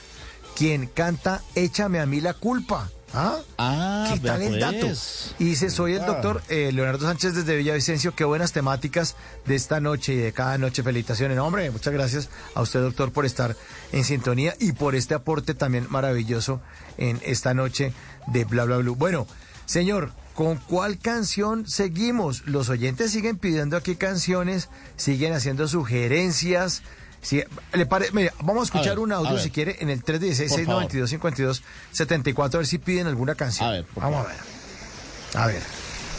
[0.56, 2.90] quien canta Échame a mí la culpa.
[3.16, 3.38] ¿Ah?
[3.58, 4.80] Ah, ¿Qué tal el dato?
[4.86, 5.34] pues.
[5.38, 6.06] Y dice, soy el Ah.
[6.06, 8.14] doctor eh, Leonardo Sánchez desde Villavicencio.
[8.14, 9.14] Qué buenas temáticas
[9.46, 10.82] de esta noche y de cada noche.
[10.82, 11.36] Felicitaciones.
[11.36, 13.56] No, hombre, muchas gracias a usted, doctor, por estar
[13.92, 16.60] en sintonía y por este aporte también maravilloso
[16.98, 17.92] en esta noche
[18.26, 18.96] de Bla Bla Blue.
[18.96, 19.26] Bueno,
[19.66, 22.46] señor, ¿con cuál canción seguimos?
[22.46, 26.82] Los oyentes siguen pidiendo aquí canciones, siguen haciendo sugerencias.
[27.24, 27.42] Sí,
[27.72, 30.20] le pare- mire, vamos a escuchar ver, un a audio si quiere en el Por
[30.20, 30.84] favor.
[30.88, 33.68] 316-692-5274 a ver si piden alguna canción.
[33.68, 34.30] A ver, por vamos favor.
[34.30, 35.42] a ver.
[35.42, 35.62] A ver.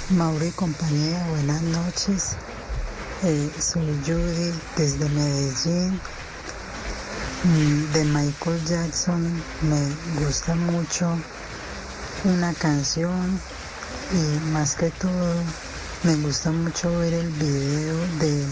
[0.09, 2.35] Mauro y compañía, buenas noches.
[3.23, 5.99] Eh, soy Judy desde Medellín.
[7.43, 11.15] Mm, De Michael Jackson me gusta mucho
[12.23, 13.39] una canción
[14.11, 15.35] y más que todo
[16.03, 18.43] me gusta mucho ver el video de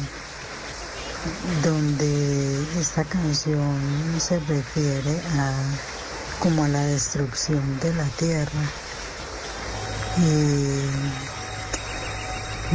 [1.64, 3.80] donde esta canción
[4.20, 5.54] se refiere a
[6.40, 8.62] como a la destrucción de la tierra.
[10.18, 10.90] Y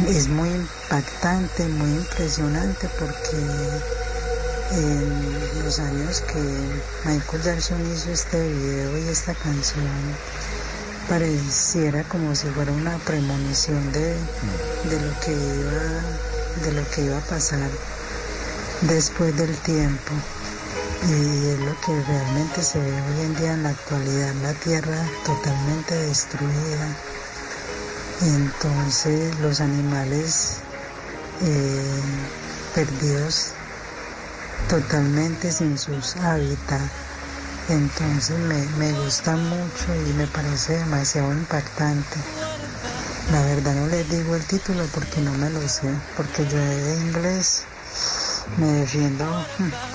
[0.07, 3.37] es muy impactante, muy impresionante porque
[4.71, 6.39] en los años que
[7.05, 9.85] Michael Jackson hizo este video y esta canción
[11.07, 14.15] pareciera como si fuera una premonición de,
[14.89, 16.03] de lo que iba
[16.63, 17.69] de lo que iba a pasar
[18.81, 20.13] después del tiempo
[21.07, 25.05] y es lo que realmente se ve hoy en día en la actualidad la tierra
[25.25, 26.95] totalmente destruida
[28.21, 30.59] entonces los animales
[31.41, 32.01] eh,
[32.75, 33.53] perdidos
[34.67, 36.91] totalmente sin sus hábitats.
[37.69, 42.19] Entonces me, me gusta mucho y me parece demasiado impactante.
[43.31, 46.99] La verdad no les digo el título porque no me lo sé, porque yo de
[46.99, 47.65] inglés
[48.57, 49.25] me defiendo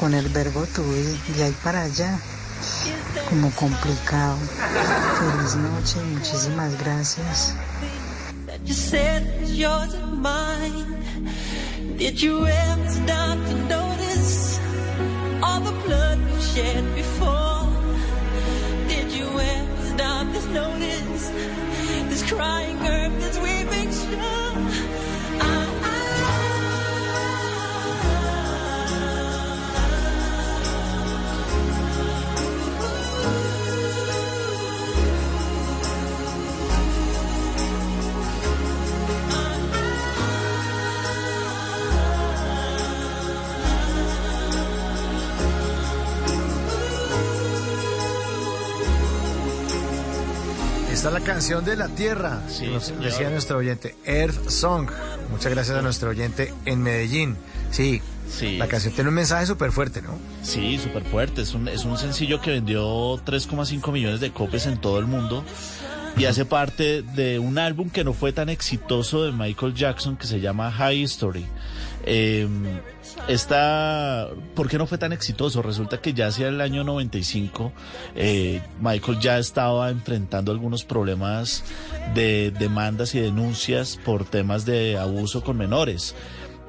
[0.01, 2.19] con el verbo be y ahí para allá,
[3.29, 4.39] como complicado.
[5.19, 7.55] Feliz noche muchísimas gracias.
[8.67, 10.15] is yours and
[51.25, 53.05] canción de la tierra, Sí, nos señor.
[53.05, 54.89] decía nuestro oyente, Earth Song.
[55.31, 57.37] Muchas gracias a nuestro oyente en Medellín.
[57.71, 58.57] Sí, Sí.
[58.57, 60.19] la canción tiene un mensaje súper fuerte, ¿no?
[60.43, 61.43] Sí, súper fuerte.
[61.43, 62.83] Es un, es un sencillo que vendió
[63.25, 65.45] 3,5 millones de copias en todo el mundo
[66.17, 70.27] y hace parte de un álbum que no fue tan exitoso de Michael Jackson que
[70.27, 71.47] se llama High History.
[72.07, 72.47] Eh,
[73.29, 75.63] esta, ¿por qué no fue tan exitoso?
[75.63, 77.73] Resulta que ya hacia el año 95
[78.15, 81.65] eh, Michael ya estaba enfrentando algunos problemas
[82.15, 86.15] de demandas y denuncias por temas de abuso con menores.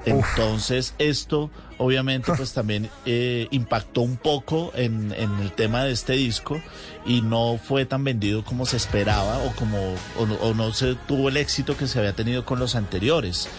[0.06, 6.14] Entonces esto obviamente pues también eh, impactó un poco en, en el tema de este
[6.14, 6.62] disco
[7.06, 9.78] y no fue tan vendido como se esperaba o como
[10.18, 13.50] o, o no se tuvo el éxito que se había tenido con los anteriores.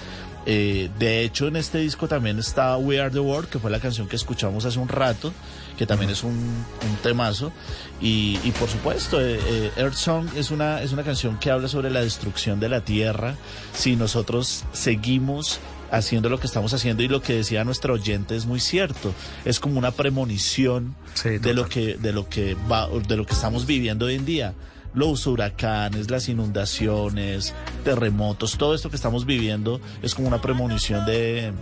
[0.48, 3.80] Eh, de hecho, en este disco también está We Are the World, que fue la
[3.80, 5.32] canción que escuchamos hace un rato,
[5.76, 7.52] que también es un, un temazo.
[8.00, 11.66] Y, y por supuesto, eh, eh, Earth Song es una, es una canción que habla
[11.66, 13.34] sobre la destrucción de la tierra.
[13.74, 15.58] Si nosotros seguimos
[15.90, 19.12] haciendo lo que estamos haciendo y lo que decía nuestro oyente es muy cierto.
[19.44, 20.94] Es como una premonición
[21.24, 24.54] de lo que, de lo que va, de lo que estamos viviendo hoy en día.
[24.96, 27.54] Los huracanes, las inundaciones,
[27.84, 31.52] terremotos, todo esto que estamos viviendo es como una premonición de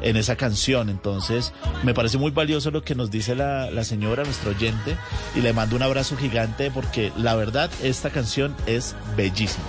[0.00, 0.88] en esa canción.
[0.88, 1.52] Entonces,
[1.82, 4.96] me parece muy valioso lo que nos dice la, la señora, nuestro oyente,
[5.34, 9.64] y le mando un abrazo gigante porque la verdad, esta canción es bellísima.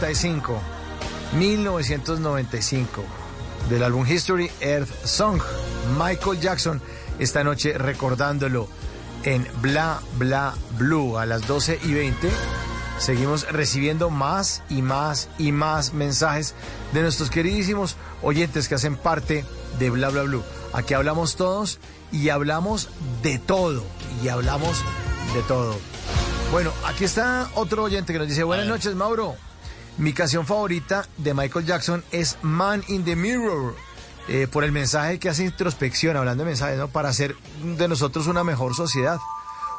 [0.00, 0.60] ...1995...
[1.38, 2.86] ...1995...
[3.68, 5.40] ...del álbum History Earth Song...
[5.98, 6.80] ...Michael Jackson...
[7.18, 8.68] ...esta noche recordándolo...
[9.24, 11.18] ...en Bla Bla Blue...
[11.18, 12.30] ...a las 12 y 20...
[12.98, 16.54] Seguimos recibiendo más y más y más mensajes
[16.94, 19.44] de nuestros queridísimos oyentes que hacen parte
[19.78, 20.42] de Bla Bla Blue.
[20.72, 21.78] Aquí hablamos todos
[22.10, 22.88] y hablamos
[23.22, 23.84] de todo.
[24.22, 24.78] Y hablamos
[25.34, 25.76] de todo.
[26.52, 29.36] Bueno, aquí está otro oyente que nos dice, buenas noches, Mauro.
[29.98, 33.74] Mi canción favorita de Michael Jackson es Man in the Mirror.
[34.28, 36.88] eh, por el mensaje que hace introspección, hablando de mensajes, ¿no?
[36.88, 39.18] Para hacer de nosotros una mejor sociedad.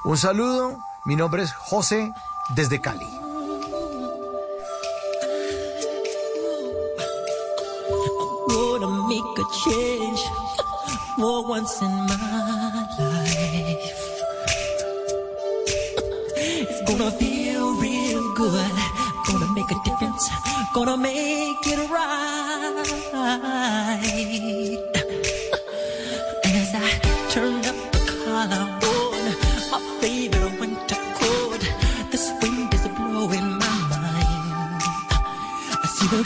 [0.06, 2.11] Un saludo, mi nombre es José
[2.56, 3.06] desde Cali.
[16.88, 18.97] Gonna feel real good.
[19.28, 20.30] Gonna make a difference.
[20.74, 22.84] Gonna make it right.
[26.45, 26.90] As I
[27.30, 29.26] turn up the collar on
[29.72, 31.62] my favorite winter coat,
[32.10, 34.82] this wind is blowing my mind.
[35.84, 36.24] I see the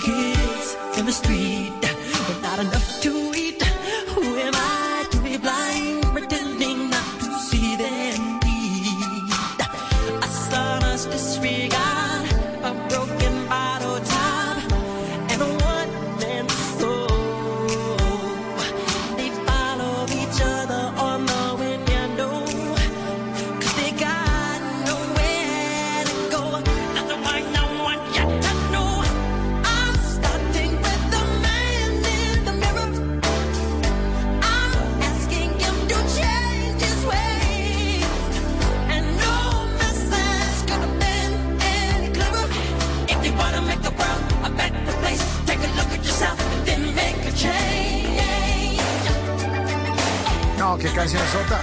[51.31, 51.55] qué.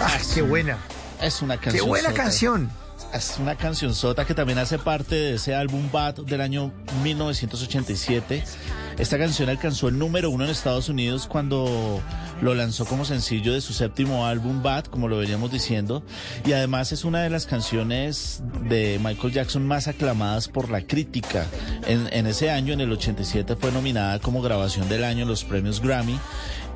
[0.00, 0.78] Ah, qué buena.
[1.20, 1.88] Es una Qué canción.
[1.88, 2.70] buena canción.
[3.12, 6.72] Es una canción sota que también hace parte de ese álbum Bad del año
[7.04, 8.42] 1987.
[8.98, 12.00] Esta canción alcanzó el número uno en Estados Unidos cuando
[12.40, 16.02] lo lanzó como sencillo de su séptimo álbum Bad, como lo veníamos diciendo.
[16.44, 21.46] Y además es una de las canciones de Michael Jackson más aclamadas por la crítica.
[21.86, 25.44] En, en ese año, en el 87, fue nominada como grabación del año en los
[25.44, 26.18] premios Grammy.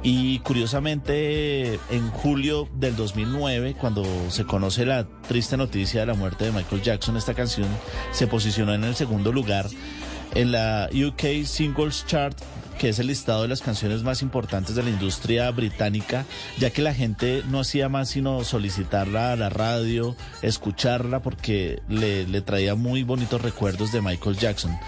[0.03, 6.45] Y curiosamente, en julio del 2009, cuando se conoce la triste noticia de la muerte
[6.45, 7.66] de Michael Jackson, esta canción
[8.12, 9.66] se posicionó en el segundo lugar
[10.35, 12.37] en la UK Singles Chart,
[12.79, 16.25] que es el listado de las canciones más importantes de la industria británica,
[16.59, 22.41] ya que la gente no hacía más sino solicitarla a la radio, escucharla, porque le,
[22.43, 24.79] traía muy bonitos recuerdos de Michael Jackson.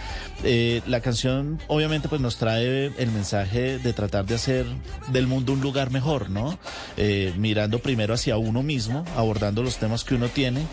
[0.45, 4.65] Eh, la canción obviamente pues nos trae el mensaje de tratar de hacer
[5.09, 6.59] del mundo un lugar mejor, ¿no?
[6.97, 10.65] Eh, mirando primero hacia uno mismo, abordando los temas que uno tiene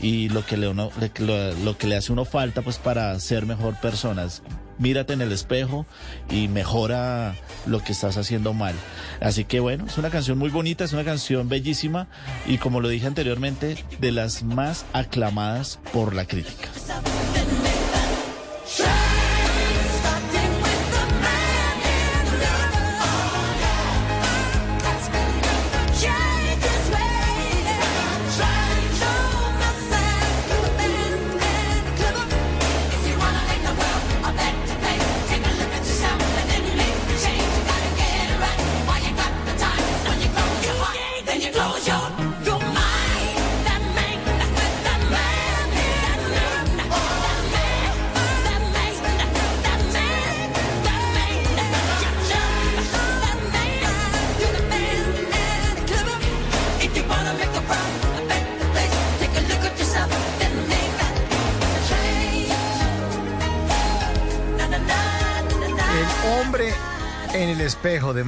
[0.00, 4.42] y lo que le, lo que le hace uno falta pues para ser mejor personas.
[4.78, 5.86] Mírate en el espejo
[6.30, 7.34] y mejora
[7.66, 8.74] lo que estás haciendo mal.
[9.20, 12.08] Así que bueno, es una canción muy bonita, es una canción bellísima
[12.46, 16.68] y como lo dije anteriormente, de las más aclamadas por la crítica.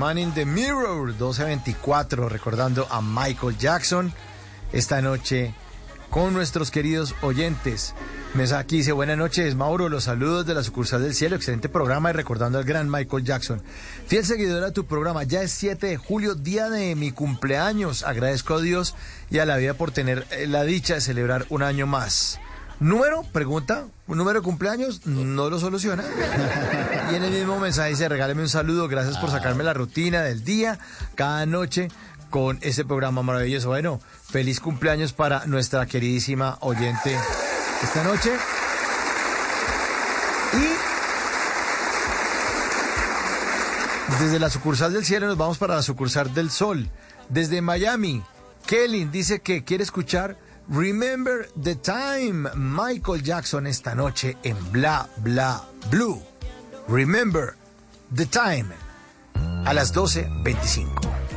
[0.09, 4.11] Man in the Mirror, 1224, recordando a Michael Jackson
[4.73, 5.53] esta noche
[6.09, 7.93] con nuestros queridos oyentes.
[8.57, 12.15] Aquí dice, buenas noches, Mauro, los saludos de la sucursal del cielo, excelente programa y
[12.15, 13.61] recordando al gran Michael Jackson.
[14.07, 18.03] Fiel seguidor a tu programa, ya es 7 de julio, día de mi cumpleaños.
[18.03, 18.95] Agradezco a Dios
[19.29, 22.41] y a la vida por tener eh, la dicha de celebrar un año más.
[22.81, 23.25] ¿Número?
[23.25, 23.85] Pregunta.
[24.07, 25.05] ¿Un número de cumpleaños?
[25.05, 26.03] No lo soluciona.
[27.11, 30.45] Y en el mismo mensaje dice, regáleme un saludo, gracias por sacarme la rutina del
[30.45, 30.79] día,
[31.15, 31.89] cada noche,
[32.29, 33.69] con este programa maravilloso.
[33.69, 37.17] Bueno, feliz cumpleaños para nuestra queridísima oyente
[37.83, 38.31] esta noche.
[40.53, 40.89] Y
[44.23, 46.91] desde la sucursal del cielo nos vamos para la sucursal del sol.
[47.31, 48.23] Desde Miami,
[48.67, 50.37] Kelly dice que quiere escuchar
[50.69, 56.28] Remember the Time, Michael Jackson esta noche en Bla Bla Blue.
[56.89, 57.55] Remember
[58.11, 58.73] the Time
[59.67, 61.28] a las 12.25.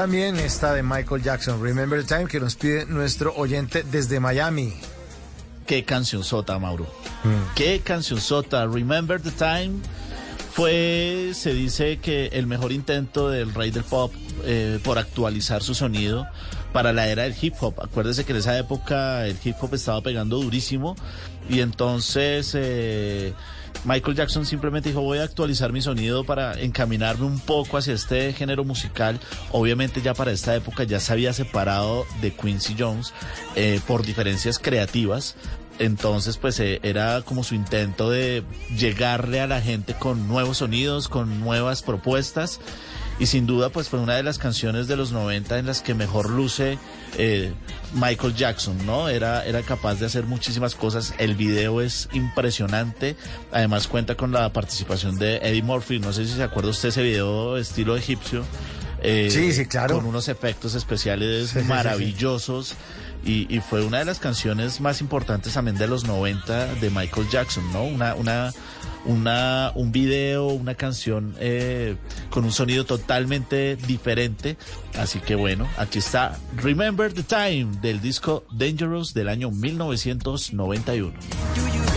[0.00, 4.72] también esta de Michael Jackson, Remember the Time, que nos pide nuestro oyente desde Miami.
[5.66, 6.86] Qué canción sota, Mauro.
[7.54, 8.66] Qué canción sota.
[8.66, 9.72] Remember the Time
[10.54, 14.10] fue, se dice que el mejor intento del rey del pop
[14.44, 16.26] eh, por actualizar su sonido
[16.72, 17.74] para la era del hip hop.
[17.82, 20.96] Acuérdese que en esa época el hip hop estaba pegando durísimo
[21.46, 23.34] y entonces eh,
[23.84, 28.32] Michael Jackson simplemente dijo voy a actualizar mi sonido para encaminarme un poco hacia este
[28.32, 29.18] género musical.
[29.52, 33.12] Obviamente ya para esta época ya se había separado de Quincy Jones
[33.56, 35.36] eh, por diferencias creativas.
[35.78, 38.44] Entonces, pues eh, era como su intento de
[38.76, 42.60] llegarle a la gente con nuevos sonidos, con nuevas propuestas.
[43.20, 45.92] Y sin duda, pues fue una de las canciones de los 90 en las que
[45.94, 46.78] mejor luce
[47.18, 47.52] eh,
[47.94, 49.08] Michael Jackson, ¿no?
[49.10, 51.12] Era, era capaz de hacer muchísimas cosas.
[51.18, 53.16] El video es impresionante.
[53.52, 55.98] Además cuenta con la participación de Eddie Murphy.
[55.98, 58.42] No sé si se acuerda usted ese video estilo egipcio.
[59.02, 59.96] eh, Sí, sí, claro.
[59.96, 61.68] Con unos efectos especiales Sí, sí, sí, sí.
[61.68, 62.74] maravillosos.
[63.22, 67.28] Y, y fue una de las canciones más importantes también de los 90 de Michael
[67.30, 67.84] Jackson, ¿no?
[67.84, 68.50] Una, una,
[69.04, 71.96] una, un video, una canción eh,
[72.30, 74.56] con un sonido totalmente diferente.
[74.98, 81.89] Así que bueno, aquí está Remember the Time del disco Dangerous del año 1991.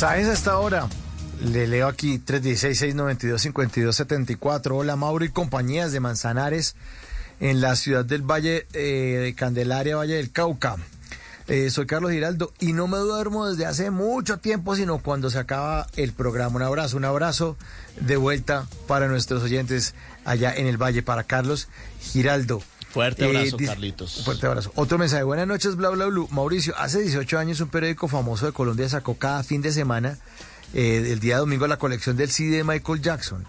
[0.00, 0.86] Mensajes a esta hora.
[1.42, 4.70] Le leo aquí 316-692-5274.
[4.70, 6.76] Hola Mauro y compañías de Manzanares.
[7.40, 10.76] en la ciudad del Valle eh, de Candelaria, Valle del Cauca.
[11.48, 15.40] Eh, soy Carlos Giraldo y no me duermo desde hace mucho tiempo, sino cuando se
[15.40, 16.54] acaba el programa.
[16.54, 17.56] Un abrazo, un abrazo
[18.00, 21.66] de vuelta para nuestros oyentes allá en el Valle, para Carlos
[22.00, 22.62] Giraldo.
[22.90, 24.22] Fuerte Eh, abrazo, Carlitos.
[24.24, 24.72] Fuerte abrazo.
[24.74, 25.22] Otro mensaje.
[25.22, 26.24] Buenas noches, bla, bla, bla.
[26.30, 30.18] Mauricio, hace 18 años un periódico famoso de Colombia sacó cada fin de semana,
[30.74, 33.44] eh, el día domingo, la colección del CD de Michael Jackson.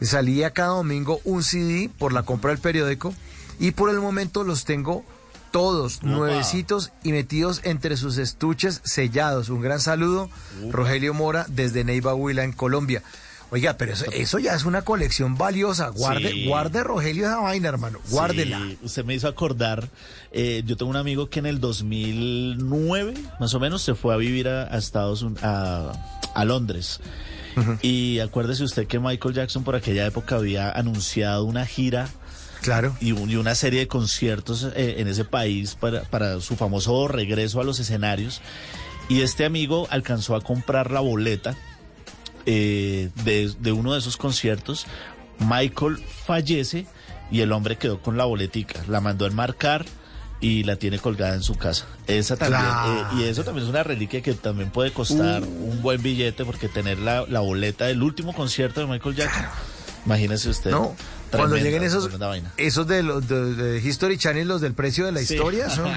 [0.00, 3.14] Salía cada domingo un CD por la compra del periódico
[3.60, 5.04] y por el momento los tengo
[5.52, 6.06] todos Opa.
[6.08, 9.48] nuevecitos y metidos entre sus estuches sellados.
[9.48, 10.28] Un gran saludo,
[10.70, 13.02] Rogelio Mora, desde Neiva Huila, en Colombia.
[13.54, 15.88] Oiga, pero eso, eso ya es una colección valiosa.
[15.90, 16.46] Guarde, Sí.
[16.46, 17.98] guarde Rogelio esa vaina, hermano.
[18.08, 18.58] Guárdela.
[18.58, 19.88] Sí, usted me hizo acordar,
[20.32, 24.16] eh, yo tengo un amigo que en el 2009, más o menos, se fue a
[24.16, 25.92] vivir a, a Estados Un- a,
[26.34, 27.00] a Londres.
[27.82, 32.08] Y acuérdese usted que Michael Jackson por aquella época había anunciado una gira
[32.62, 32.96] Claro.
[33.00, 37.06] y, un- y una serie de conciertos eh, en ese país para, para su famoso
[37.08, 38.40] regreso a los escenarios.
[39.10, 41.54] Y este amigo alcanzó a comprar la boleta
[42.46, 44.86] eh, de, de uno de esos conciertos.
[45.38, 46.86] Michael fallece
[47.30, 48.80] y el hombre quedó con la boletica.
[48.88, 49.84] La mandó a enmarcar
[50.40, 51.86] y la tiene colgada en su casa.
[52.06, 53.00] Esa también, Claro.
[53.12, 56.68] eh, y eso también es una reliquia que también puede costar un buen billete porque
[56.68, 59.44] tener la, la boleta del último concierto de Michael Jackson.
[60.04, 60.72] Imagínese usted.
[60.72, 60.96] No,
[61.30, 62.10] cuando lleguen esos,
[62.56, 65.34] esos de los de, de History Channel, los del precio de la Sí.
[65.34, 65.88] historia, son,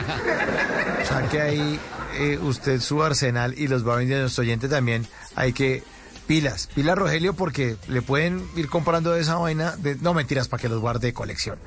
[1.08, 1.80] saque ahí
[2.20, 5.08] eh, usted su arsenal y los va a venir a nuestro oyente también.
[5.36, 5.84] Hay que
[6.28, 10.62] pilas, pilas Rogelio, porque le pueden ir comprando de esa vaina, de, no mentiras, para
[10.62, 11.58] que los guarde de colección.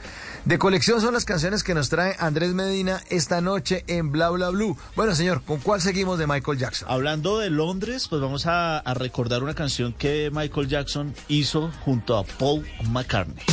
[0.44, 4.50] De colección son las canciones que nos trae Andrés Medina esta noche en Bla Bla
[4.50, 4.76] Blue.
[4.96, 6.88] Bueno, señor, ¿con cuál seguimos de Michael Jackson?
[6.90, 12.16] Hablando de Londres, pues vamos a, a recordar una canción que Michael Jackson hizo junto
[12.16, 13.44] a Paul McCartney.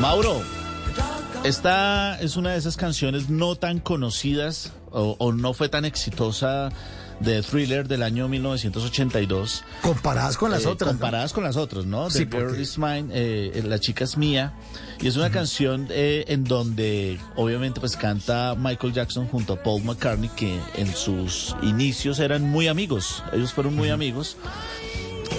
[0.00, 0.42] Mauro,
[1.44, 6.70] esta es una de esas canciones no tan conocidas o no fue tan exitosa
[7.20, 9.62] de Thriller del año 1982.
[9.82, 10.88] Comparadas con las Eh, otras.
[10.92, 10.98] ¿no?
[10.98, 12.10] Comparadas con las otras, ¿no?
[12.10, 14.54] Sí, The Girl porque- is Mine, eh, La chica es mía.
[15.00, 19.82] Y es una canción eh, en donde obviamente pues canta Michael Jackson junto a Paul
[19.84, 23.22] McCartney, que en sus inicios eran muy amigos.
[23.32, 24.36] Ellos fueron muy amigos.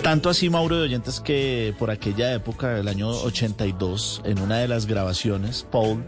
[0.03, 4.67] Tanto así, Mauro de Oyentes, que por aquella época, el año 82, en una de
[4.67, 6.03] las grabaciones, Paul,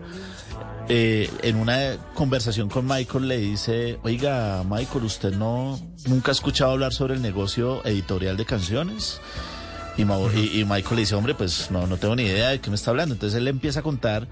[0.90, 6.72] eh, en una conversación con Michael, le dice, oiga, Michael, ¿usted no nunca ha escuchado
[6.72, 9.20] hablar sobre el negocio editorial de canciones?
[9.96, 12.70] Y, Mau- y- Michael le dice, hombre, pues no, no tengo ni idea de qué
[12.72, 13.14] me está hablando.
[13.14, 14.28] Entonces él le empieza a contar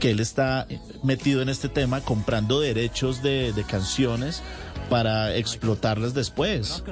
[0.00, 0.66] que él está
[1.04, 4.42] metido en este tema, comprando derechos de, de canciones
[4.90, 6.82] para explotarlas después.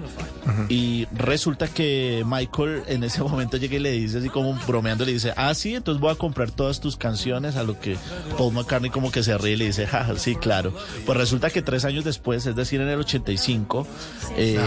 [0.69, 5.13] Y resulta que Michael en ese momento llega y le dice así como bromeando, le
[5.13, 7.97] dice, ah, sí, entonces voy a comprar todas tus canciones, a lo que
[8.39, 10.73] Paul McCartney como que se ríe y le dice, jaja, sí, claro.
[11.07, 13.87] Pues resulta que tres años después, es decir, en el 85,
[14.37, 14.59] eh,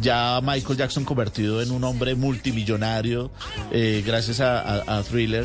[0.00, 3.30] ya Michael Jackson convertido en un hombre multimillonario,
[3.70, 5.44] eh, gracias a, a- a Thriller,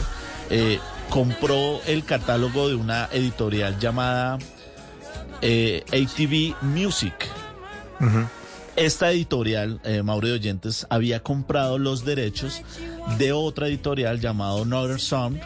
[0.49, 4.37] eh, compró el catálogo de una editorial llamada
[5.43, 7.13] eh, ATV Music.
[8.75, 12.61] Esta editorial, eh, Mauro de Oyentes, había comprado los derechos
[13.17, 15.41] de otra editorial llamado Northern Sound,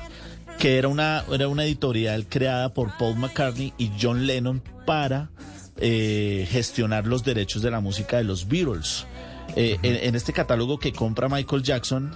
[0.59, 5.29] que era una, era una editorial creada por Paul McCartney y John Lennon para
[5.77, 9.05] eh, gestionar los derechos de la música de los Beatles.
[9.59, 12.11] Eh, en, en este catálogo que compra Michael Jackson,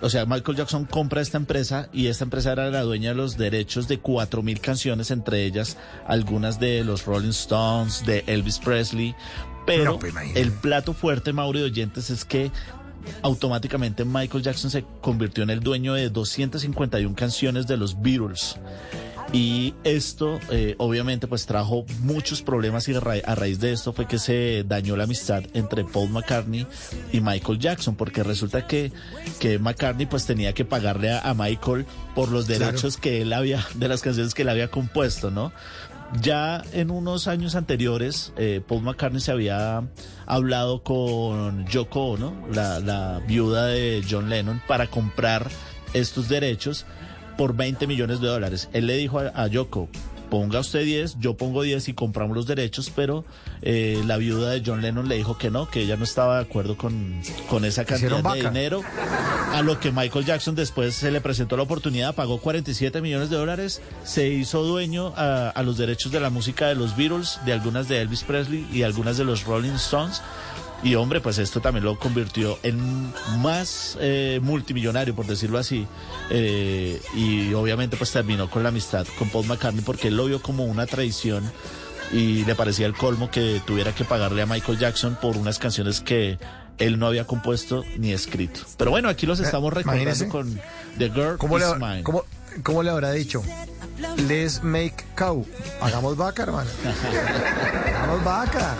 [0.00, 3.36] o sea, Michael Jackson compra esta empresa y esta empresa era la dueña de los
[3.36, 9.14] derechos de 4.000 canciones, entre ellas algunas de los Rolling Stones, de Elvis Presley.
[9.66, 12.52] Pero No, pues, el plato fuerte, Mauro de Oyentes, es que
[13.22, 18.56] automáticamente Michael Jackson se convirtió en el dueño de 251 canciones de los Beatles.
[19.34, 23.92] Y esto, eh, obviamente, pues trajo muchos problemas y a, ra- a raíz de esto
[23.92, 26.68] fue que se dañó la amistad entre Paul McCartney
[27.12, 28.92] y Michael Jackson, porque resulta que,
[29.40, 32.66] que McCartney pues tenía que pagarle a, a Michael por los Claro.
[32.66, 35.50] derechos que él había, de las canciones que él había compuesto, ¿no?
[36.20, 39.82] Ya en unos años anteriores, eh, Paul McCartney se había
[40.26, 45.50] hablado con Yoko Ono, la, la viuda de John Lennon, para comprar
[45.92, 46.86] estos derechos
[47.36, 48.68] por 20 millones de dólares.
[48.72, 49.88] Él le dijo a, a Yoko,
[50.34, 53.24] ponga usted 10, yo pongo 10 y compramos los derechos, pero
[53.62, 56.42] eh, la viuda de John Lennon le dijo que no, que ella no estaba de
[56.42, 58.82] acuerdo con, con esa cantidad de dinero.
[59.52, 63.36] A lo que Michael Jackson después se le presentó la oportunidad, pagó 47 millones de
[63.36, 67.52] dólares, se hizo dueño a, a los derechos de la música de los Beatles, de
[67.52, 70.20] algunas de Elvis Presley y algunas de los Rolling Stones.
[70.84, 75.86] Y hombre, pues esto también lo convirtió en más eh, multimillonario, por decirlo así.
[76.30, 80.42] Eh, y obviamente pues terminó con la amistad con Paul McCartney porque él lo vio
[80.42, 81.50] como una traición
[82.12, 86.00] y le parecía el colmo que tuviera que pagarle a Michael Jackson por unas canciones
[86.02, 86.38] que
[86.78, 88.60] él no había compuesto ni escrito.
[88.76, 90.28] Pero bueno, aquí los estamos recordando imagínese.
[90.28, 90.60] con
[90.98, 92.02] The Girl ¿Cómo le, Is Mine.
[92.02, 92.24] cómo-
[92.62, 93.42] cómo le habrá dicho?
[94.28, 95.46] Let's make cow.
[95.80, 96.68] Hagamos vaca, hermano.
[97.96, 98.74] Hagamos vaca.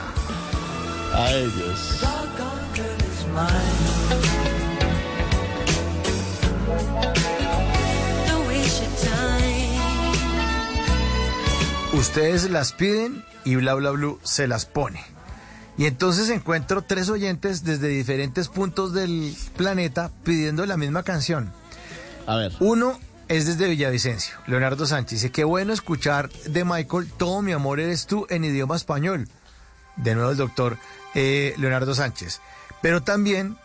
[1.17, 2.01] Ay, Dios.
[11.93, 15.01] Ustedes las piden y bla bla blue se las pone.
[15.79, 21.53] Y entonces encuentro tres oyentes desde diferentes puntos del planeta pidiendo la misma canción.
[22.27, 22.53] A ver.
[22.61, 25.23] Uno es desde Villavicencio, Leonardo Sánchez.
[25.23, 29.29] Dice, qué bueno escuchar de Michael, todo mi amor eres tú en idioma español.
[29.97, 30.77] De nuevo el doctor
[31.15, 32.41] eh, Leonardo Sánchez.
[32.83, 33.57] Pero también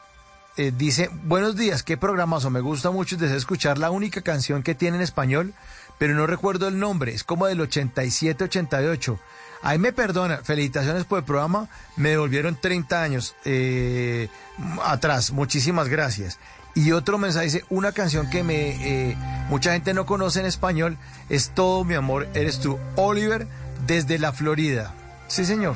[0.57, 4.75] eh, dice, buenos días, qué programazo, me gusta mucho desde escuchar la única canción que
[4.75, 5.53] tiene en español,
[5.97, 9.17] pero no recuerdo el nombre, es como del 87-88.
[9.61, 14.27] Ahí me perdona, felicitaciones por el programa, me devolvieron 30 años eh,
[14.83, 16.39] atrás, muchísimas gracias.
[16.75, 19.17] Y otro mensaje dice, una canción que me eh,
[19.49, 20.97] mucha gente no conoce en español
[21.29, 23.47] es Todo mi amor eres tú, Oliver,
[23.87, 24.93] desde la Florida.
[25.27, 25.75] Sí, señor.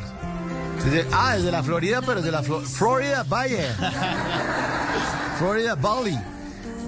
[1.11, 3.75] Ah, desde la Florida, pero desde la Flo- Florida, vaya.
[5.39, 6.19] Florida Valley.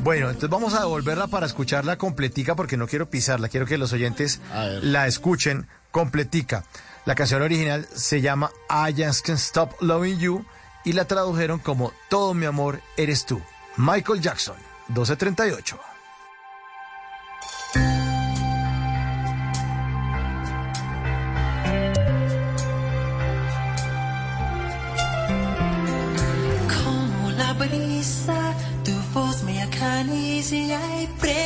[0.04, 3.92] Bueno, entonces vamos a devolverla para escucharla completica porque no quiero pisarla, quiero que los
[3.94, 4.40] oyentes
[4.82, 6.64] la escuchen completica.
[7.06, 10.46] La canción original se llama I Just Can't Stop Loving You
[10.84, 13.42] y la tradujeron como Todo mi amor eres tú.
[13.78, 14.56] Michael Jackson,
[14.90, 15.80] 1238.
[31.06, 31.45] sempre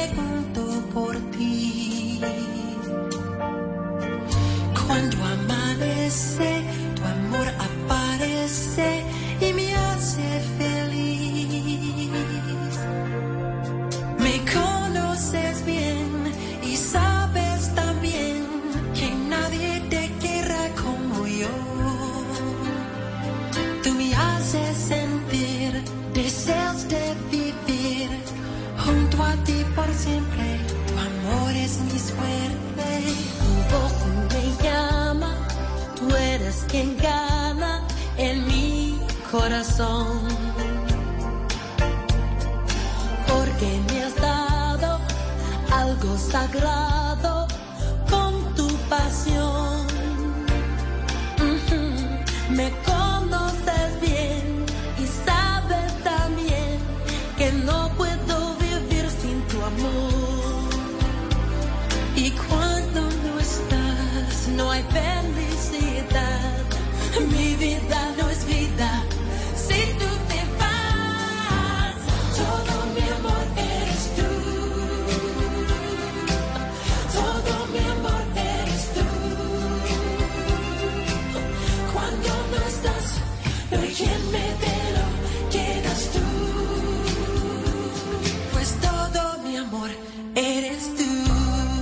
[36.69, 37.81] quien gana
[38.17, 38.99] en mi
[39.31, 40.22] corazón.
[43.27, 44.99] Porque me has dado
[45.72, 47.48] algo sagrado
[48.09, 49.88] con tu pasión.
[51.38, 51.81] Ujú.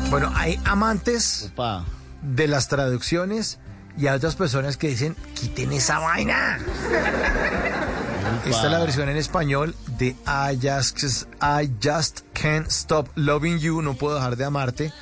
[0.10, 1.86] Bueno, hay amantes Opa.
[2.22, 3.60] de las traducciones
[3.98, 6.60] y hay otras personas que dicen, quiten esa vaina.
[8.45, 11.03] Esta es la versión en español de I just,
[11.42, 14.94] I just can't stop loving you, no puedo dejar de amarte.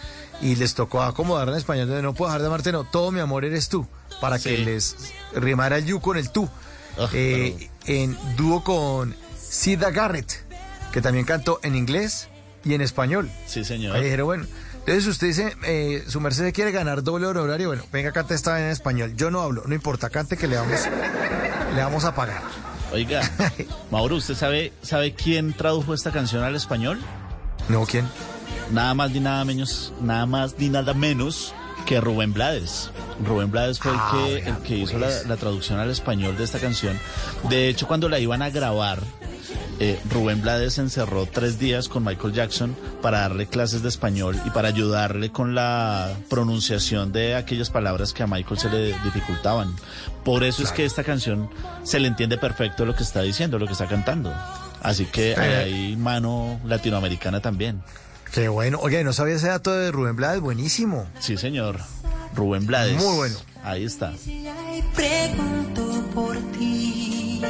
[0.42, 3.19] Y les tocó acomodar en español de no puedo dejar de amarte, no, todo mi
[3.22, 3.88] amor eres tú,
[4.19, 4.66] para que Sí.
[4.66, 4.95] les
[5.34, 6.50] rimara el you con el tú.
[6.98, 10.32] Ah, Eh, en dúo con Sida Garrett,
[10.92, 12.27] que también cantó en inglés
[12.66, 13.30] y en español.
[13.45, 13.95] Sí, señor.
[13.95, 14.45] Ahí dijeron, bueno,
[14.88, 18.69] entonces usted dice, eh, su merced quiere ganar doble horario, bueno, venga, cante esta en
[18.69, 19.14] español.
[19.15, 20.80] Yo no hablo, no importa, cante que le vamos,
[21.75, 22.41] le vamos a pagar.
[22.93, 23.22] Oiga,
[23.91, 26.99] Mauro, ¿usted sabe, sabe quién tradujo esta canción al español?
[27.67, 28.07] No, ¿quién?
[28.72, 31.53] Nada más ni nada menos, nada más ni nada menos
[31.85, 32.91] que Rubén Blades.
[33.25, 35.23] Rubén Blades fue el Ah, que, el que hizo pues.
[35.23, 36.97] la, la traducción al español de esta canción.
[37.49, 38.99] De hecho, cuando la iban a grabar,
[39.80, 44.40] eh, Rubén Blades se encerró tres días con Michael Jackson para darle clases de español
[44.45, 49.75] y para ayudarle con la pronunciación de aquellas palabras que a Michael se le dificultaban.
[50.24, 51.50] Por eso es que esta canción
[51.84, 54.34] se le entiende perfecto lo que está diciendo, lo que está cantando.
[54.82, 57.82] Así que hay ahí mano latinoamericana también.
[58.32, 58.80] Qué bueno.
[58.82, 61.08] Oye, no sabía ese dato de Rubén Blades, buenísimo.
[61.19, 61.80] Sí, señor.
[62.35, 63.01] Rubén Blades.
[63.01, 63.35] Muy bueno.
[63.64, 64.14] Ahí está.
[64.25, 67.42] y pregunto por ti.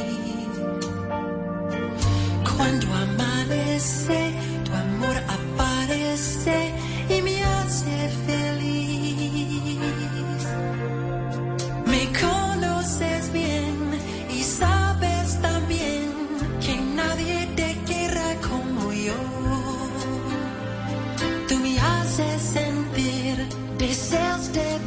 [2.57, 6.73] Cuando amanece, tu amor aparece
[7.09, 9.79] y me hace feliz.
[11.85, 13.75] Me conoces bien
[14.33, 16.11] y sabes también
[16.65, 19.19] que nadie te querrá como yo.
[21.47, 24.79] Tú me haces sentir deseos de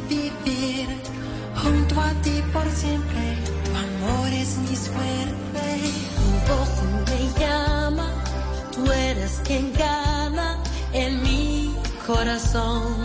[8.73, 10.57] tú eres quien gana
[10.93, 12.95] en mi corazón.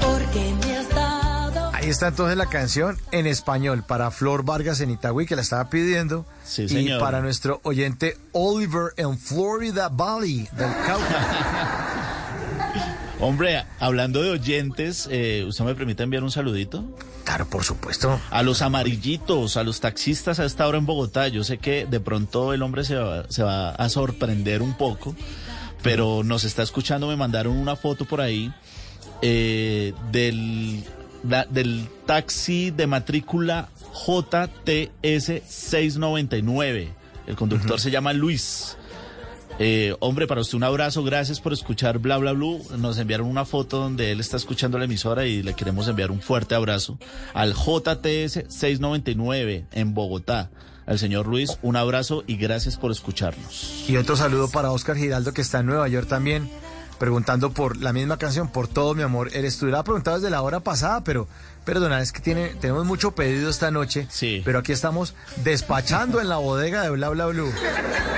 [0.00, 4.90] Porque me has dado Ahí está entonces la canción en español para Flor Vargas en
[4.90, 6.26] Itagüí, que la estaba pidiendo.
[6.44, 7.00] Sí, y señor.
[7.00, 11.84] para nuestro oyente Oliver en Florida Valley, del Cauca.
[13.20, 16.84] Hombre, hablando de oyentes, eh, ¿usted me permite enviar un saludito?
[17.24, 18.20] Claro, por supuesto.
[18.30, 21.28] A los amarillitos, a los taxistas a esta hora en Bogotá.
[21.28, 25.16] Yo sé que de pronto el hombre se va, se va a sorprender un poco,
[25.82, 27.08] pero nos está escuchando.
[27.08, 28.52] Me mandaron una foto por ahí
[29.20, 30.84] eh, del,
[31.50, 33.68] del taxi de matrícula
[34.06, 36.94] JTS 699.
[37.26, 38.77] El conductor se llama Luis.
[39.60, 42.62] Eh, hombre, para usted un abrazo, gracias por escuchar Bla Bla Blue.
[42.78, 46.20] Nos enviaron una foto donde él está escuchando la emisora y le queremos enviar un
[46.20, 46.96] fuerte abrazo
[47.34, 50.50] al JTS 699 en Bogotá.
[50.86, 53.84] Al señor Luis, un abrazo y gracias por escucharnos.
[53.88, 56.48] Y otro saludo para Oscar Giraldo, que está en Nueva York también,
[56.98, 59.28] preguntando por la misma canción, por todo mi amor.
[59.34, 59.66] Eres tú.
[59.66, 61.28] Le ha preguntado desde la hora pasada, pero
[61.68, 64.06] perdona, es que tiene, tenemos mucho pedido esta noche.
[64.08, 64.40] Sí.
[64.42, 65.14] Pero aquí estamos
[65.44, 67.52] despachando en la bodega de Bla Bla Blue.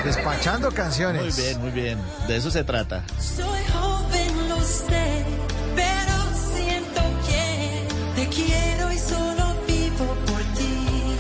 [0.05, 1.37] Despachando canciones.
[1.37, 1.99] Muy bien, muy bien.
[2.29, 3.05] De eso se trata.
[3.19, 5.25] Soy joven, lo sé,
[5.75, 6.13] pero
[6.55, 11.17] siento que te quiero y solo vivo por ti.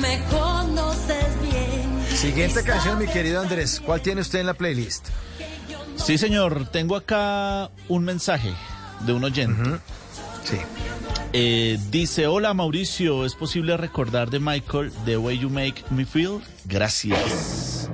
[0.00, 2.16] Me conoces bien.
[2.16, 3.82] Siguiente canción, mi querido Andrés.
[3.84, 5.08] ¿Cuál tiene usted en la playlist?
[5.96, 8.54] Sí, señor, tengo acá un mensaje
[9.00, 9.80] de un oyente.
[11.32, 16.40] Eh, dice, hola Mauricio, ¿es posible recordar de Michael The Way You Make Me Feel?
[16.64, 17.90] Gracias.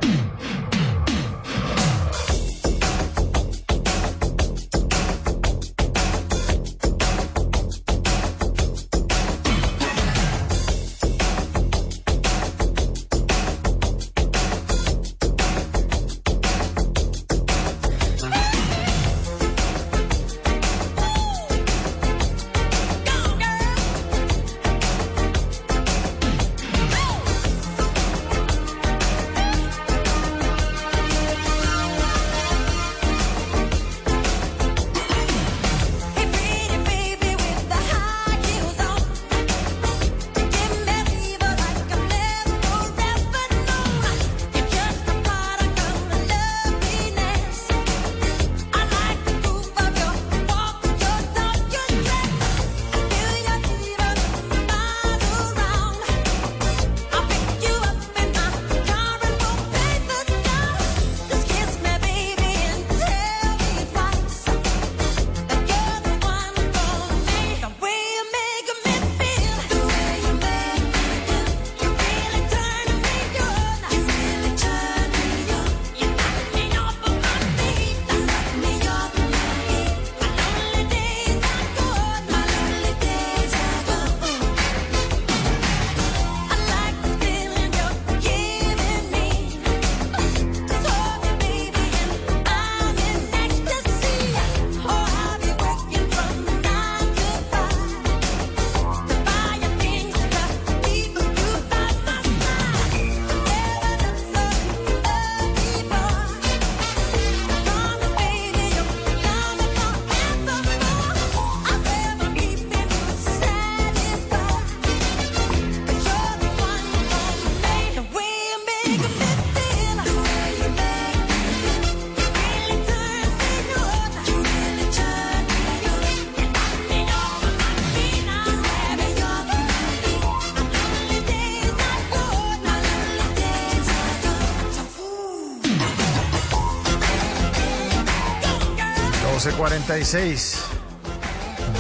[139.91, 140.57] 12.46.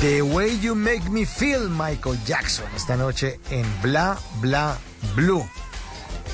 [0.00, 4.76] The Way You Make Me Feel, Michael Jackson, esta noche en Bla Bla
[5.14, 5.48] Blue.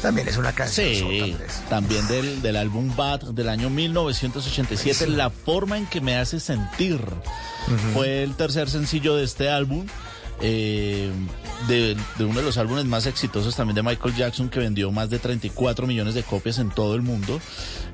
[0.00, 0.86] También es una canción.
[0.88, 1.36] Sí,
[1.68, 6.98] también del, del álbum Bad del año 1987, La forma en que me hace sentir.
[7.92, 9.86] Fue el tercer sencillo de este álbum.
[10.40, 11.10] eh,
[11.68, 15.08] de, de uno de los álbumes más exitosos también de Michael Jackson que vendió más
[15.08, 17.40] de 34 millones de copias en todo el mundo.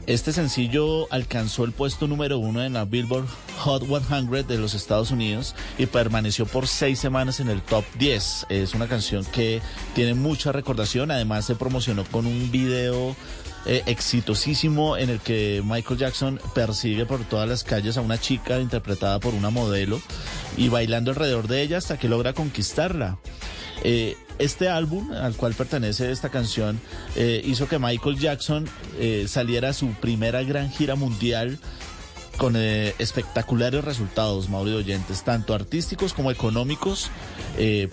[0.07, 5.13] Este sencillo alcanzó el puesto número uno en la Billboard Hot 100 de los Estados
[5.13, 8.47] Unidos y permaneció por seis semanas en el top 10.
[8.49, 9.63] Es una canción que
[9.95, 13.15] tiene mucha recordación, además se promocionó con un video
[13.65, 18.59] eh, exitosísimo en el que Michael Jackson persigue por todas las calles a una chica
[18.59, 20.01] interpretada por una modelo
[20.57, 23.19] y bailando alrededor de ella hasta que logra conquistarla.
[23.85, 26.81] Eh, este álbum al cual pertenece esta canción
[27.17, 31.59] eh, hizo que Michael Jackson eh, saliera a su primera gran gira mundial
[32.39, 37.11] con eh, espectaculares resultados, Mauricio Oyentes, tanto artísticos como económicos,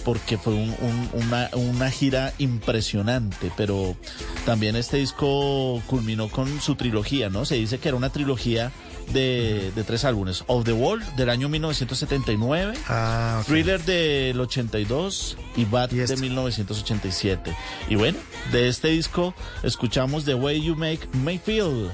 [0.05, 3.97] porque fue un- un- una, una gira impresionante, pero
[4.45, 7.43] también este disco culminó con su trilogía, ¿no?
[7.45, 8.71] Se dice que era una trilogía
[9.13, 15.65] de, de tres álbumes, Of the Wall del año 1979, Ah, Thriller del 82 y
[15.65, 17.55] Bad de 1987.
[17.89, 18.17] Y bueno,
[18.51, 21.89] de este disco escuchamos The Way You Make Me Feel.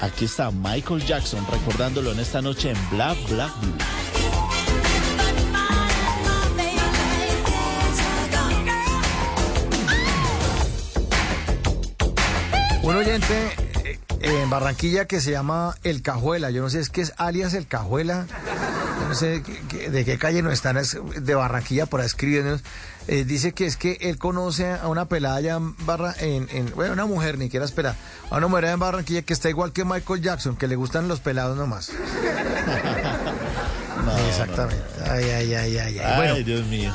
[0.00, 3.72] Aquí está Michael Jackson recordándolo en esta noche en Bla Bla Blue.
[12.82, 13.50] Un oyente
[14.22, 16.50] en Barranquilla que se llama El Cajuela.
[16.50, 18.26] Yo no sé, es que es alias El Cajuela.
[19.00, 19.40] Yo no sé
[19.90, 22.62] de qué calle no están, es de Barranquilla por ahí escribiéndonos.
[23.08, 26.72] Eh, dice que es que él conoce a una pelada allá en Barra, en, en-
[26.76, 27.96] bueno, una mujer, ni quiera esperar,
[28.30, 31.08] a una mujer allá en Barranquilla que está igual que Michael Jackson, que le gustan
[31.08, 31.90] los pelados nomás.
[34.28, 34.82] Exactamente.
[35.10, 35.98] Ay, ay, ay, ay, ay.
[35.98, 36.92] Ay, Bueno, Dios mío.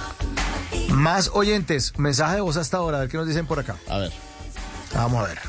[0.89, 3.75] más oyentes, mensaje de voz hasta ahora, a ver qué nos dicen por acá.
[3.89, 4.11] A ver.
[4.95, 5.39] Vamos a ver.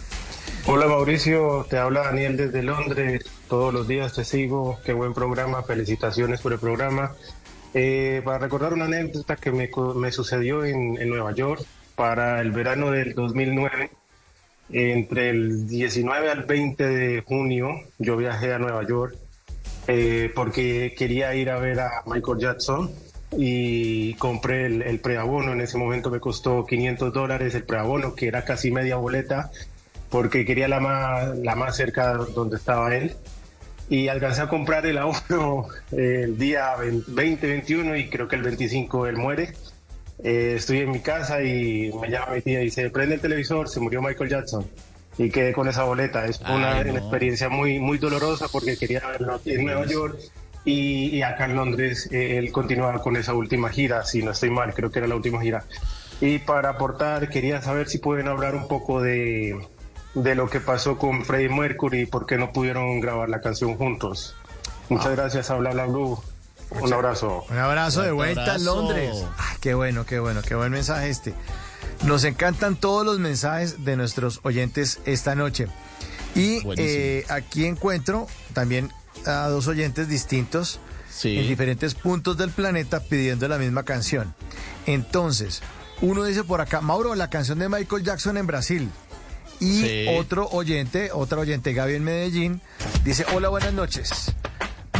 [0.71, 3.25] Hola Mauricio, te habla Daniel desde Londres.
[3.49, 4.79] Todos los días te sigo.
[4.85, 5.63] Qué buen programa.
[5.63, 7.15] Felicitaciones por el programa.
[7.73, 11.63] Eh, para recordar una anécdota que me, sucedió en, en Nueva York
[11.95, 13.91] para el verano del 2009.
[14.69, 19.17] Entre el 19 al 20 de junio yo viajé a Nueva York
[19.87, 22.91] eh, porque quería ir a ver a Michael Jackson
[23.33, 25.53] y compré el, el preabono.
[25.53, 29.51] En ese momento me costó 500 dólares el preabono, que era casi media boleta,
[30.11, 33.15] porque quería la más, la más cerca donde estaba él.
[33.91, 39.07] Y alcancé a comprar el abono eh, el día 20-21 y creo que el 25
[39.07, 39.55] él muere.
[40.23, 43.69] Eh, estoy en mi casa y me llama mi tía y dice, prende el televisor,
[43.69, 44.67] se murió Michael Jackson.
[45.17, 46.27] Y quedé con esa boleta.
[46.27, 46.91] Es una, Ay, no.
[46.93, 50.19] una experiencia muy, muy dolorosa porque quería verlo aquí en Nueva York
[50.65, 54.51] y, y acá en Londres eh, él continuaba con esa última gira, si no estoy
[54.51, 55.65] mal, creo que era la última gira.
[56.21, 59.57] Y para aportar, quería saber si pueden hablar un poco de,
[60.15, 63.77] de lo que pasó con Freddie Mercury y por qué no pudieron grabar la canción
[63.77, 64.35] juntos.
[64.89, 66.19] Muchas gracias a Bla Bla Blue.
[66.71, 67.45] Un abrazo.
[67.51, 68.59] Un abrazo de vuelta a.
[68.59, 69.25] Londres.
[69.39, 71.35] Ah, qué bueno, qué bueno, qué buen mensaje este.
[72.05, 75.67] Nos encantan todos los mensajes de nuestros oyentes esta noche.
[76.35, 78.93] Y eh, aquí encuentro también
[79.27, 80.81] a dos oyentes distintos
[81.11, 81.39] Sí.
[81.39, 84.35] en diferentes puntos del planeta pidiendo la misma canción.
[84.87, 85.63] Entonces,
[86.01, 88.91] uno dice por acá, Mauro, la canción de Michael Jackson en Brasil.
[89.61, 90.07] Y Sí.
[90.19, 92.61] otro oyente, otra oyente, Gaby en Medellín,
[93.05, 94.33] dice, hola, buenas noches.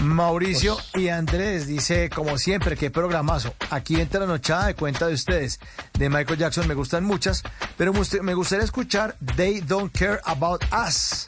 [0.03, 3.53] Mauricio y Andrés dice, como siempre, qué programazo.
[3.71, 5.59] Aquí entra la nochada de cuenta de ustedes.
[5.99, 7.43] De Michael Jackson me gustan muchas,
[7.77, 11.27] pero me gustaría escuchar They Don't Care About Us.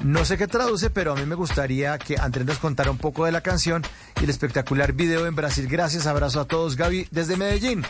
[0.00, 3.24] No sé qué traduce, pero a mí me gustaría que Andrés nos contara un poco
[3.24, 3.82] de la canción
[4.20, 5.66] y el espectacular video en Brasil.
[5.66, 7.84] Gracias, abrazo a todos, Gaby, desde Medellín.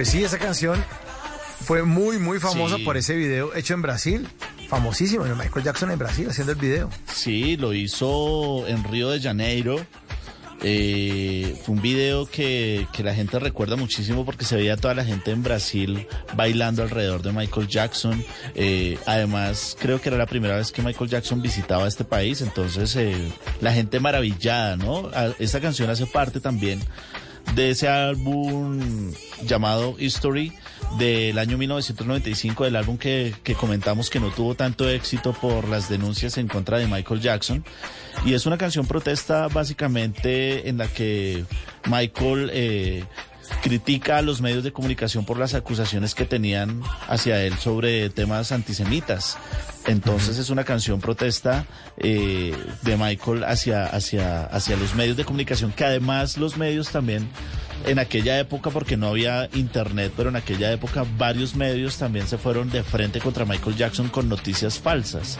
[0.00, 0.82] Pues sí, esa canción
[1.66, 2.84] fue muy, muy famosa Sí.
[2.84, 4.26] por ese video hecho en Brasil.
[4.70, 5.26] Famosísimo.
[5.26, 6.88] Michael Jackson en Brasil haciendo el video.
[7.12, 9.76] Sí, lo hizo en Río de Janeiro.
[10.62, 15.04] Eh, fue un video que, que la gente recuerda muchísimo porque se veía toda la
[15.04, 18.24] gente en Brasil bailando alrededor de Michael Jackson.
[18.54, 22.96] Eh, además, creo que era la primera vez que Michael Jackson visitaba este país, entonces
[22.96, 25.10] eh, la gente maravillada, ¿no?
[25.14, 26.80] A- Esta canción hace parte también
[27.54, 29.12] de ese álbum
[29.44, 30.52] llamado History
[30.98, 35.88] del año 1995, del álbum que, que comentamos que no tuvo tanto éxito por las
[35.88, 37.64] denuncias en contra de Michael Jackson.
[38.24, 41.44] Y es una canción protesta básicamente en la que
[41.86, 43.04] Michael eh,
[43.62, 48.52] critica a los medios de comunicación por las acusaciones que tenían hacia él sobre temas
[48.52, 49.38] antisemitas.
[49.86, 51.64] Entonces es una canción protesta
[51.96, 57.28] eh, de Michael hacia, hacia, hacia los medios de comunicación, que además los medios también
[57.86, 62.36] en aquella época, porque no había internet, pero en aquella época varios medios también se
[62.36, 65.38] fueron de frente contra Michael Jackson con noticias falsas.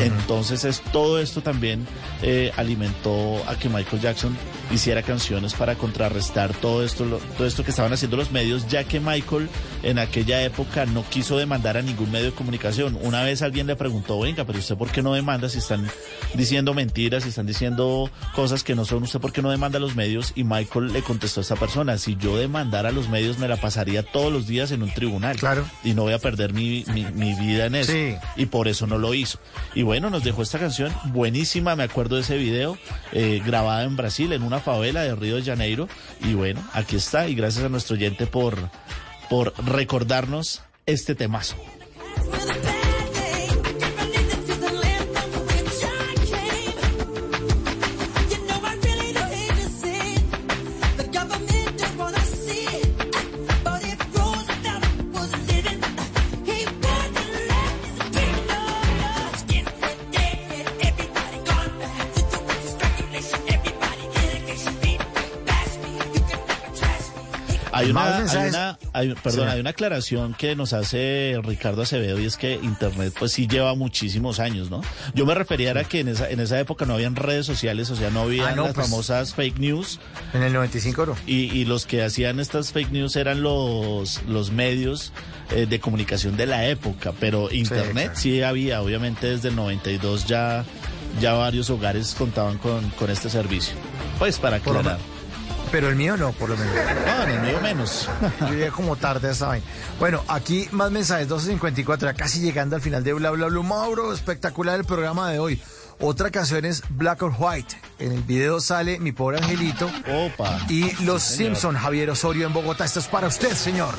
[0.00, 1.86] Entonces es todo esto también
[2.22, 4.36] eh, alimentó a que Michael Jackson
[4.72, 8.82] hiciera canciones para contrarrestar todo esto, lo- todo esto que estaban haciendo los medios, ya
[8.84, 9.48] que Michael
[9.84, 12.98] en aquella época no quiso demandar a ningún medio de comunicación.
[13.02, 15.88] Una vez alguien le preguntó, venga, pero usted por qué no demanda si están
[16.34, 19.80] diciendo mentiras, si están diciendo cosas que no son, usted por qué no demanda a
[19.80, 20.32] los medios?
[20.34, 23.56] Y Michael le contestó a esta persona, si yo demandara a los medios me la
[23.56, 25.36] pasaría todos los días en un tribunal.
[25.36, 25.64] Claro.
[25.84, 27.92] Y no voy a perder mi, mi, mi vida en eso.
[27.92, 28.16] Sí.
[28.36, 29.38] Y por eso no lo hizo.
[29.74, 32.78] Y bueno, nos dejó esta canción buenísima, me acuerdo de ese video,
[33.12, 35.88] eh, grabada en Brasil, en una favela de Río de Janeiro.
[36.22, 37.28] Y bueno, aquí está.
[37.28, 38.56] Y gracias a nuestro oyente por,
[39.28, 41.56] por recordarnos este temazo.
[68.32, 69.52] Una, hay una, hay- perdón, Sí.
[69.54, 73.74] hay una aclaración que nos hace Ricardo Acevedo y es que Internet pues sí lleva
[73.74, 74.80] muchísimos años, ¿no?
[75.14, 77.96] Yo me refería a que en esa, en esa época no habían redes sociales, o
[77.96, 78.86] sea, no había Ah, no, las pues.
[78.88, 80.00] famosas fake news.
[80.34, 81.16] En el 95 no.
[81.26, 85.12] Y, y los que hacían estas fake news eran los, los medios
[85.54, 90.64] eh, de comunicación de la época, pero Internet sí, había, obviamente desde el 92 ya,
[91.20, 93.74] ya varios hogares contaban con, con este servicio.
[94.18, 94.98] Pues para aclarar.
[95.70, 96.74] Pero el mío no, por lo menos.
[96.74, 98.08] No, en el mío menos.
[98.40, 99.64] Yo llegué como tarde vaina.
[99.98, 103.62] Bueno, aquí más mensajes, 12.54, ya casi llegando al final de Bla Bla Bla.
[103.62, 105.60] Mauro, espectacular el programa de hoy.
[106.00, 107.76] Otra canción es Black or White.
[107.98, 109.90] En el video sale Mi Pobre Angelito.
[110.08, 110.60] Opa.
[110.68, 111.44] Y Los Sí.
[111.44, 112.84] Simpson, Javier Osorio en Bogotá.
[112.84, 113.94] Esto es para usted, señor.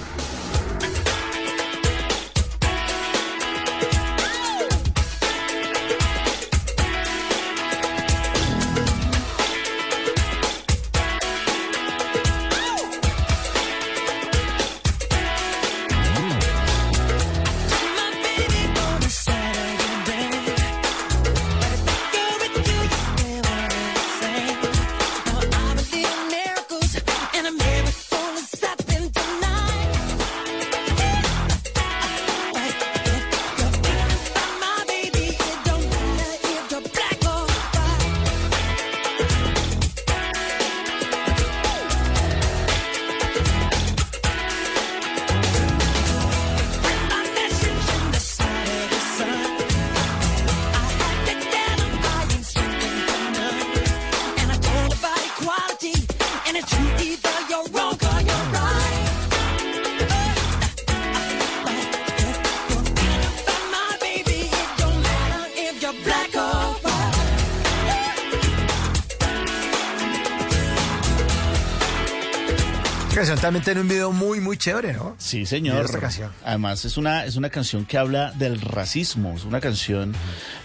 [73.42, 75.16] También tiene un video muy, muy chévere, ¿no?
[75.18, 75.86] Sí, señor.
[75.86, 76.30] esta canción.
[76.44, 80.14] Además, es una, es una canción que habla del racismo, es una canción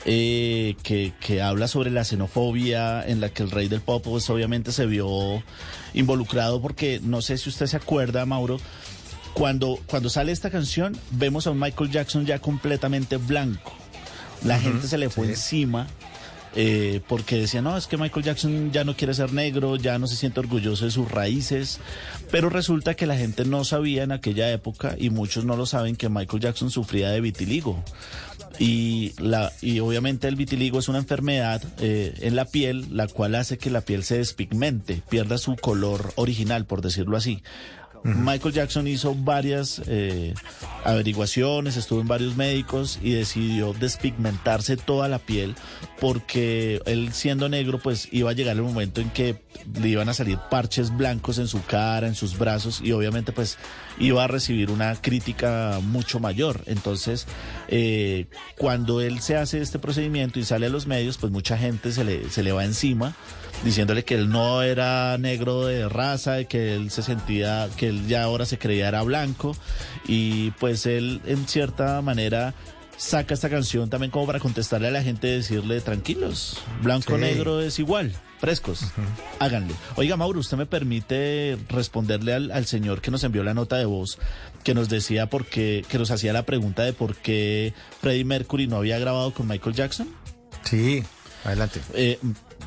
[0.04, 4.28] eh, que, que habla sobre la xenofobia, en la que el rey del pop, pues
[4.28, 5.44] obviamente se vio
[5.94, 8.58] involucrado, porque no sé si usted se acuerda, Mauro,
[9.34, 13.72] cuando, cuando sale esta canción, vemos a un Michael Jackson ya completamente blanco.
[14.42, 15.32] La gente se le fue sí.
[15.32, 15.86] encima.
[16.56, 20.06] Eh, porque decía, no, es que Michael Jackson ya no quiere ser negro, ya no
[20.06, 21.80] se siente orgulloso de sus raíces,
[22.30, 25.96] pero resulta que la gente no sabía en aquella época, y muchos no lo saben,
[25.96, 27.82] que Michael Jackson sufría de vitiligo.
[28.60, 33.34] Y, la, y obviamente el vitiligo es una enfermedad eh, en la piel, la cual
[33.34, 37.42] hace que la piel se despigmente, pierda su color original, por decirlo así.
[38.04, 40.34] Michael Jackson hizo varias eh,
[40.84, 45.54] averiguaciones, estuvo en varios médicos y decidió despigmentarse toda la piel
[46.00, 49.42] porque él siendo negro pues iba a llegar el momento en que
[49.80, 53.56] le iban a salir parches blancos en su cara, en sus brazos y obviamente pues
[53.98, 56.60] iba a recibir una crítica mucho mayor.
[56.66, 57.26] Entonces
[57.68, 58.26] eh,
[58.58, 62.04] cuando él se hace este procedimiento y sale a los medios pues mucha gente se
[62.04, 63.14] le, se le va encima
[63.62, 68.22] diciéndole que él no era negro de raza, que él se sentía, que él ya
[68.22, 69.56] ahora se creía era blanco
[70.06, 72.54] y pues él en cierta manera
[72.96, 77.20] saca esta canción también como para contestarle a la gente y decirle tranquilos, blanco Sí.
[77.20, 78.84] negro es igual, frescos,
[79.40, 79.74] háganle.
[79.96, 83.84] Oiga Mauro, usted me permite responderle al, al señor que nos envió la nota de
[83.84, 84.18] voz
[84.62, 88.66] que nos decía por qué, que nos hacía la pregunta de por qué Freddie Mercury
[88.68, 90.08] no había grabado con Michael Jackson.
[90.62, 91.02] Sí,
[91.44, 91.80] adelante.
[91.94, 92.18] Eh,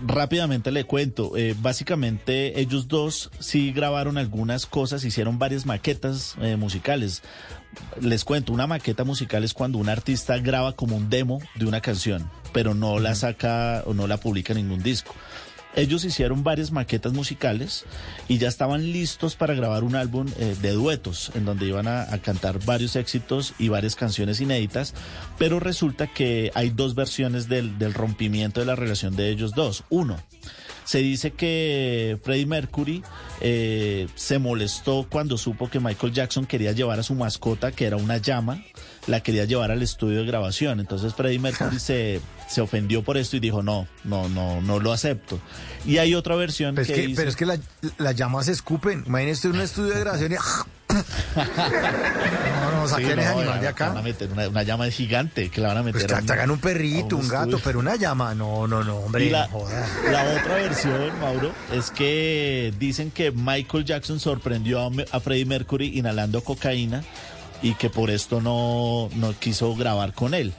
[0.05, 6.55] rápidamente le cuento, eh, básicamente ellos dos sí grabaron algunas cosas, hicieron varias maquetas eh,
[6.55, 7.23] musicales.
[8.01, 11.81] Les cuento, una maqueta musical es cuando un artista graba como un demo de una
[11.81, 15.13] canción, pero no la saca o no la publica en ningún disco.
[15.77, 17.85] Ellos hicieron varias maquetas musicales
[18.27, 22.05] y ya estaban listos para grabar un álbum eh, de duetos en donde iban a,
[22.23, 24.95] cantar varios éxitos y varias canciones inéditas,
[25.37, 29.83] pero resulta que hay dos versiones del, del rompimiento de la relación de ellos dos.
[29.89, 30.17] Uno,
[30.87, 33.03] se dice que Freddie Mercury
[33.41, 37.97] eh, se molestó cuando supo que Michael Jackson quería llevar a su mascota, que era
[37.97, 38.63] una llama,
[39.07, 40.79] la quería llevar al estudio de grabación.
[40.79, 44.91] Entonces Freddie Mercury se, se ofendió por esto y dijo, no, no, no, no lo
[44.93, 45.39] acepto.
[45.85, 47.59] Y hay otra versión Pero es que, que, dice- pero es que la-
[47.97, 49.03] las llamas se escupen.
[49.07, 50.35] Imagínese un estudio de grabación y...
[51.37, 53.89] no, no, saquen Sí, ese no, animal ya, de acá.
[53.89, 56.51] van a meter una, una llama gigante que la van a meter Pues un- hagan
[56.51, 58.33] un perrito, un gato, pero una llama.
[58.35, 59.63] No, no, no, hombre, Y la, no
[60.11, 65.97] la otra versión, Mauro, es que dicen que Michael Jackson sorprendió a, a Freddie Mercury
[65.99, 67.03] inhalando cocaína
[67.61, 70.53] y que por esto no, no quiso grabar con él.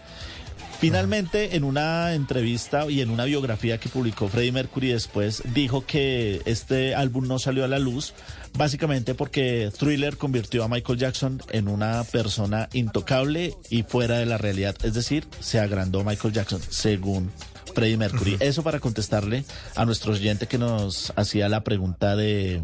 [0.78, 6.40] Finalmente, en una entrevista y en una biografía que publicó Freddie Mercury después, dijo que
[6.44, 8.14] este álbum no salió a la luz
[8.56, 14.38] básicamente porque Thriller convirtió a Michael Jackson en una persona intocable y fuera de la
[14.38, 14.76] realidad.
[14.84, 17.32] Es decir, se agrandó Michael Jackson, según
[17.74, 18.36] Freddie Mercury.
[18.38, 19.44] Eso para contestarle
[19.74, 22.62] a nuestro oyente que nos hacía la pregunta de,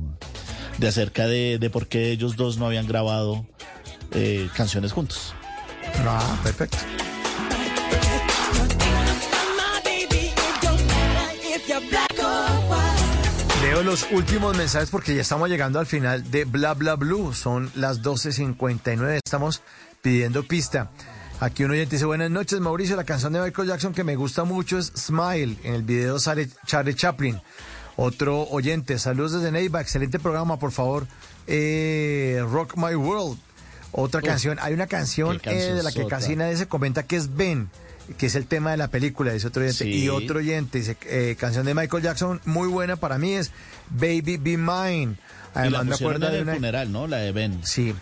[0.78, 3.44] de acerca de, de por qué ellos dos no habían grabado
[4.14, 5.34] eh, canciones juntos.
[6.06, 6.78] Ah, perfecto.
[13.62, 17.32] Leo los últimos mensajes porque ya estamos llegando al final de Bla Bla Blue.
[17.32, 19.20] Son las 12.59.
[19.24, 19.62] Estamos
[20.02, 20.90] pidiendo pista.
[21.40, 24.44] Aquí un oyente dice, buenas noches Mauricio, la canción de Michael Jackson que me gusta
[24.44, 25.56] mucho es Smile.
[25.64, 27.40] En el video sale Charlie Chaplin.
[27.96, 31.06] Otro oyente, saludos desde Neiva, excelente programa, por favor.
[31.46, 33.38] Eh, Rock My World.
[33.96, 37.14] Otra canción, hay una canción qué eh, de la que casi nadie se comenta que
[37.14, 37.70] es Ben,
[38.18, 39.84] que es el tema de la película, dice otro oyente.
[39.84, 39.90] Sí.
[39.90, 43.52] Y otro oyente dice, eh, canción de Michael Jackson, muy buena para mí es
[43.90, 45.12] Baby Be Mine.
[45.12, 46.54] y la Además me acuerdo de una...
[46.54, 47.06] funeral, ¿no?
[47.06, 47.60] La de Ben.
[47.62, 47.94] Sí,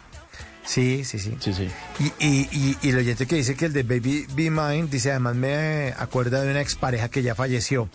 [0.64, 1.36] sí, sí, sí.
[1.38, 1.68] Sí, sí.
[1.98, 5.10] Y, y, y, y el oyente que dice que el de Baby Be Mine, dice,
[5.10, 7.90] además me acuerda de una expareja que ya falleció.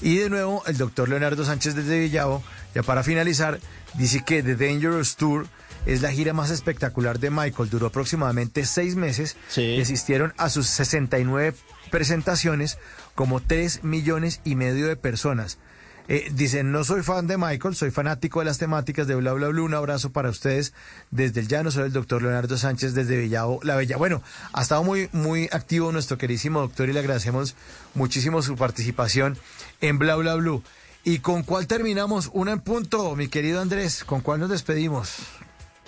[0.00, 2.42] Y de nuevo, el doctor Leonardo Sánchez desde Villavo,
[2.74, 3.60] ya para finalizar,
[3.98, 5.46] dice que The Dangerous Tour
[5.86, 7.70] es la gira más espectacular de Michael.
[7.70, 11.54] Duró aproximadamente seis meses y asistieron a sus 69
[11.90, 12.78] presentaciones
[13.14, 15.58] como 3 millones y medio de personas.
[16.06, 19.48] Eh, dicen, no soy fan de Michael, soy fanático de las temáticas de Bla Bla
[19.48, 19.62] Bla.
[19.62, 20.74] Un abrazo para ustedes
[21.10, 21.70] desde el llano.
[21.70, 23.96] Soy el doctor Leonardo Sánchez desde Villavo, La Bella.
[23.96, 24.22] Bueno,
[24.52, 27.56] ha estado muy, muy activo nuestro queridísimo doctor y le agradecemos
[27.94, 29.38] muchísimo su participación
[29.80, 30.62] en Bla Bla Blue.
[31.04, 32.30] ¿Y con cuál terminamos?
[32.32, 34.04] Una en punto, mi querido Andrés.
[34.04, 35.16] ¿Con cuál nos despedimos?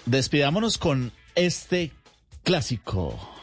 [0.07, 1.93] Despidámonos con este
[2.45, 3.36] clásico.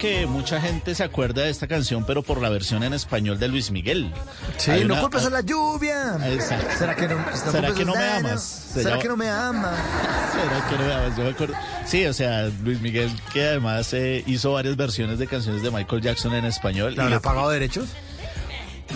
[0.00, 3.48] Que mucha gente se acuerda de esta canción, pero por la versión en español de
[3.48, 4.12] Luis Miguel.
[4.56, 6.16] Sí, Hay no una- culpes a la lluvia.
[6.32, 6.66] Exacto.
[6.78, 7.16] ¿Será que no,
[7.52, 8.42] ¿Será que no me amas?
[8.42, 9.72] Se ¿Será llama- que no me ama?
[10.32, 11.16] Será que no me amas?
[11.16, 11.54] Yo me acuerdo.
[11.86, 16.00] Sí, o sea, Luis Miguel, que además eh, hizo varias versiones de canciones de Michael
[16.02, 16.94] Jackson en español.
[16.96, 17.88] ¿Le le- pagado derechos?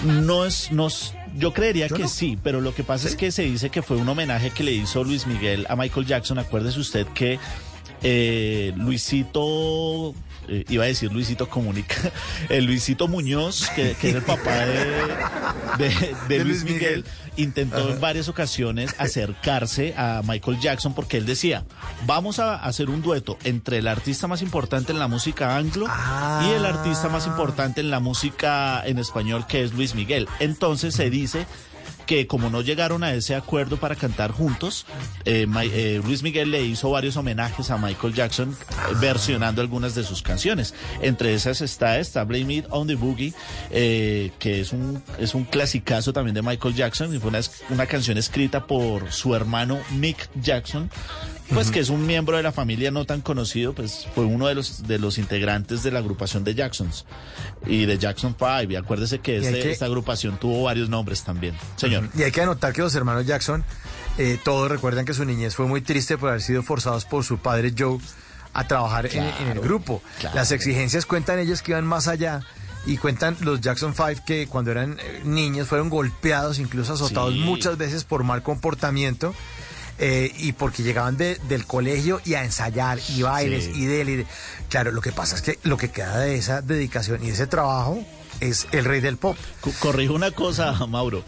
[0.05, 2.09] No es, no es- yo creería Yo que no.
[2.09, 4.73] sí, pero lo que pasa es que se dice que fue un homenaje que le
[4.73, 6.39] hizo Luis Miguel a Michael Jackson.
[6.39, 7.39] Acuérdese usted que
[8.03, 10.15] eh, Luisito,
[10.49, 11.97] eh, iba a decir Luisito Comunica,
[12.49, 14.75] el Luisito Muñoz, que, que era el papá de,
[15.79, 17.05] de- de De Luis Miguel, Miguel.
[17.37, 21.65] intentó en varias ocasiones acercarse a Michael Jackson porque él decía,
[22.07, 25.87] vamos a hacer un dueto entre el artista más importante en la música anglo
[26.47, 30.29] y el artista más importante en la música en español que es Luis Miguel.
[30.41, 31.47] Entonces se dice
[32.07, 34.87] que como no llegaron a ese acuerdo para cantar juntos,
[35.25, 40.05] eh, eh, Luis Miguel le hizo varios homenajes a Michael Jackson eh, versionando algunas de
[40.05, 40.75] sus canciones.
[41.01, 43.35] Entre esas está esta Blame It on the Boogie,
[43.71, 48.19] que es un, es un clasicazo también de Michael Jackson y fue una, una canción
[48.19, 50.91] escrita por su hermano Mick Jackson.
[51.53, 54.55] Pues que es un miembro de la familia no tan conocido, pues fue uno de
[54.55, 57.05] los de los integrantes de la agrupación de Jacksons
[57.67, 58.63] y de Jackson 5.
[58.73, 61.55] Y acuérdese que, este- que- esta agrupación tuvo varios nombres también.
[61.77, 62.09] Señor.
[62.17, 63.63] Y hay que anotar que los hermanos Jackson,
[64.17, 67.37] eh, todos recuerdan que su niñez fue muy triste por haber sido forzados por su
[67.39, 67.99] padre Joe
[68.55, 70.03] a trabajar en- en, el grupo.
[70.21, 70.37] claro.
[70.37, 72.41] Las exigencias cuentan ellos que iban más allá.
[72.87, 77.41] Y cuentan los Jackson 5 que cuando eran eh, niños fueron golpeados, incluso azotados Sí.
[77.41, 79.35] muchas veces por mal comportamiento.
[79.99, 83.73] Eh, y porque llegaban de- del colegio y a ensayar y bailes Sí.
[83.75, 84.27] y de, y de-
[84.69, 87.47] Claro, lo que pasa es que lo que queda de esa dedicación y de ese
[87.47, 88.05] trabajo
[88.41, 89.37] es el rey del pop.
[89.61, 91.25] Co- Corrijo una cosa, Mauro.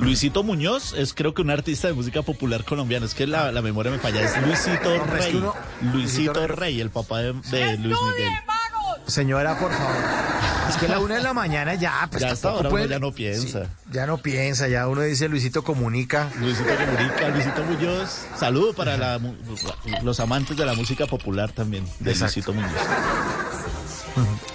[0.00, 3.04] Luisito Muñoz es creo que un artista de música popular colombiana.
[3.06, 4.22] Es que la, la memoria me falla.
[4.22, 5.32] Es Luisito Rey.
[5.32, 5.54] Luisito
[5.92, 8.32] Luisito Rey, el papá de, de Luis Miguel.
[9.08, 9.94] Señora, por favor.
[10.68, 12.98] Es que a la una de la mañana ya, pues Ya hasta ahora uno ya
[12.98, 13.64] no piensa.
[13.64, 16.28] Sí, ya no piensa, ya uno dice Luisito comunica.
[16.38, 18.26] Luisito Comunica, Luisito Muñoz.
[18.38, 19.18] Saludo para la
[20.02, 22.34] los amantes de la música popular también, de Exacto.
[22.36, 22.70] Luisito Muñoz.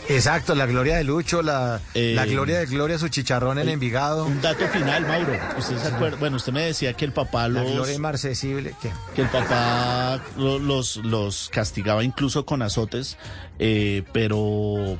[0.09, 4.25] Exacto, la gloria de Lucho, la, Eh, la gloria de Gloria, su chicharrón en Envigado.
[4.25, 5.33] Un dato final, Mauro.
[5.57, 6.17] ¿Usted se acuerda?
[6.17, 7.71] Bueno, usted me decía que el papá La los...
[7.71, 8.75] gloria inmarcesible.
[8.81, 8.91] ¿qué?
[9.15, 13.17] que el papá lo- los, los castigaba incluso con azotes,
[13.59, 14.97] eh, pero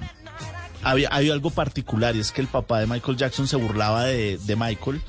[0.83, 4.38] había, había algo particular y es que el papá de Michael Jackson se burlaba de,
[4.38, 5.01] de Michael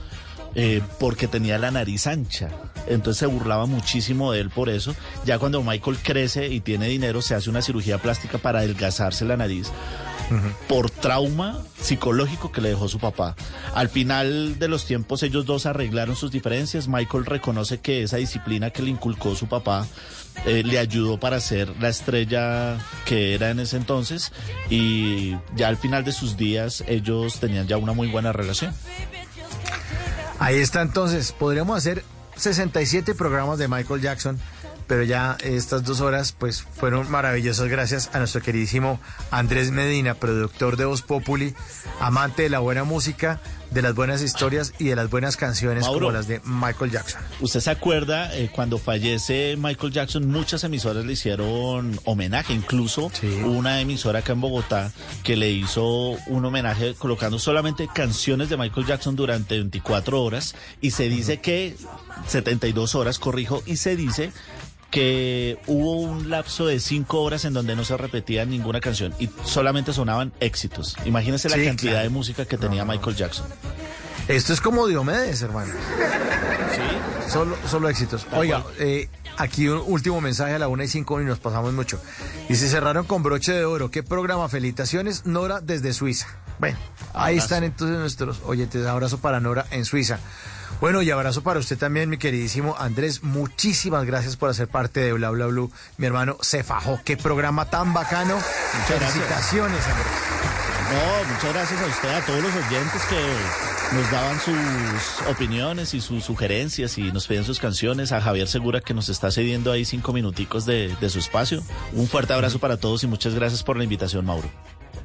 [0.54, 2.50] eh, porque tenía la nariz ancha.
[2.86, 4.94] Entonces se burlaba muchísimo de él por eso.
[5.24, 9.36] Ya cuando Michael crece y tiene dinero, se hace una cirugía plástica para adelgazarse la
[9.36, 9.70] nariz
[10.68, 13.36] por trauma psicológico que le dejó su papá.
[13.74, 16.88] Al final de los tiempos ellos dos arreglaron sus diferencias.
[16.88, 19.86] Michael reconoce que esa disciplina que le inculcó su papá
[20.46, 24.32] eh, le ayudó para ser la estrella que era en ese entonces
[24.68, 28.74] y ya al final de sus días ellos tenían ya una muy buena relación.
[30.38, 32.04] Ahí está entonces, podríamos hacer
[32.36, 34.38] 67 programas de Michael Jackson,
[34.86, 37.68] pero ya estas dos horas pues fueron maravillosas.
[37.68, 41.54] Gracias a nuestro queridísimo Andrés Medina, productor de Voz Populi,
[42.00, 43.40] amante de la buena música,
[43.74, 46.06] de las buenas historias y de las buenas canciones Mauro.
[46.06, 47.20] como las de Michael Jackson.
[47.40, 50.28] ¿Usted se acuerda eh, cuando fallece Michael Jackson?
[50.30, 53.10] Muchas emisoras le hicieron homenaje, incluso
[53.44, 54.92] una emisora acá en Bogotá
[55.24, 55.84] que le hizo
[56.28, 61.76] un homenaje colocando solamente canciones de Michael Jackson durante 24 horas y se dice que
[62.28, 64.32] 72 horas, corrijo, y se dice
[64.94, 69.28] que hubo un lapso de 5 horas en donde no se repetía ninguna canción y
[69.44, 70.94] solamente sonaban éxitos.
[71.04, 72.04] Imagínese la Sí, cantidad claro.
[72.04, 73.44] de música que tenía Michael Jackson.
[74.28, 75.72] Esto es como Diomedes, hermano.
[76.74, 77.30] Sí.
[77.32, 78.24] Solo, solo éxitos.
[78.32, 82.00] Oiga, eh, aquí un último mensaje a la una y cinco y nos pasamos mucho.
[82.48, 83.90] Dice, cerraron con broche de oro.
[83.90, 84.48] ¿Qué programa?
[84.48, 86.28] Felicitaciones, Nora desde Suiza.
[86.60, 86.78] Bueno,
[87.14, 88.86] ahí están entonces nuestros oyentes.
[88.86, 90.20] Abrazo para Nora en Suiza.
[90.84, 93.22] Bueno, y abrazo para usted también, mi queridísimo Andrés.
[93.22, 95.72] Muchísimas gracias por hacer parte de Bla Bla Blue.
[95.96, 97.00] Mi hermano se fajó.
[97.06, 98.34] Qué programa tan bacano.
[98.34, 99.12] Muchas gracias.
[99.12, 100.06] Felicitaciones, Andrés.
[100.92, 106.02] No, muchas gracias a usted, a todos los oyentes que nos daban sus opiniones y
[106.02, 109.86] sus sugerencias y nos pedían sus canciones, a Javier Segura que nos está cediendo ahí
[109.86, 111.62] cinco minuticos de, de su espacio.
[111.94, 114.50] Un fuerte abrazo para todos y muchas gracias por la invitación, Mauro.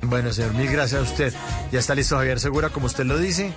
[0.01, 1.33] Bueno, señor, mil gracias a usted.
[1.71, 3.53] Ya está listo Javier Segura, como usted lo dice,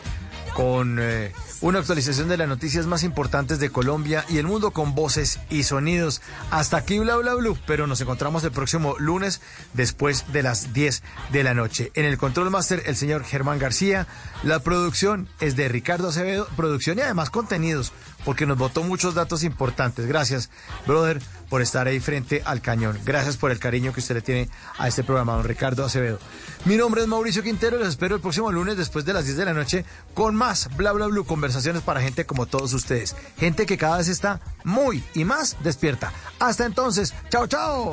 [0.55, 4.94] con eh, una actualización de las noticias más importantes de Colombia y el mundo con
[4.94, 6.22] voces y sonidos.
[6.50, 9.40] Hasta aquí, bla, bla, bla, pero nos encontramos el próximo lunes
[9.72, 11.90] después de las 10 de la noche.
[11.94, 14.06] En el Control Master, el señor Germán García.
[14.42, 17.92] La producción es de Ricardo Acevedo, producción y además contenidos,
[18.24, 20.06] porque nos votó muchos datos importantes.
[20.06, 20.50] Gracias,
[20.86, 21.20] brother,
[21.52, 22.98] por estar ahí frente al cañón.
[23.05, 24.48] Gracias por el cariño que usted le tiene
[24.78, 26.18] a este programa, don Ricardo Acevedo.
[26.64, 29.44] Mi nombre es Mauricio Quintero, los espero el próximo lunes después de las 10 de
[29.44, 33.14] la noche con más Bla Bla Blue, conversaciones para gente como todos ustedes.
[33.36, 36.10] Gente que cada vez está muy y más despierta.
[36.39, 37.92] Hasta entonces, chao, chao.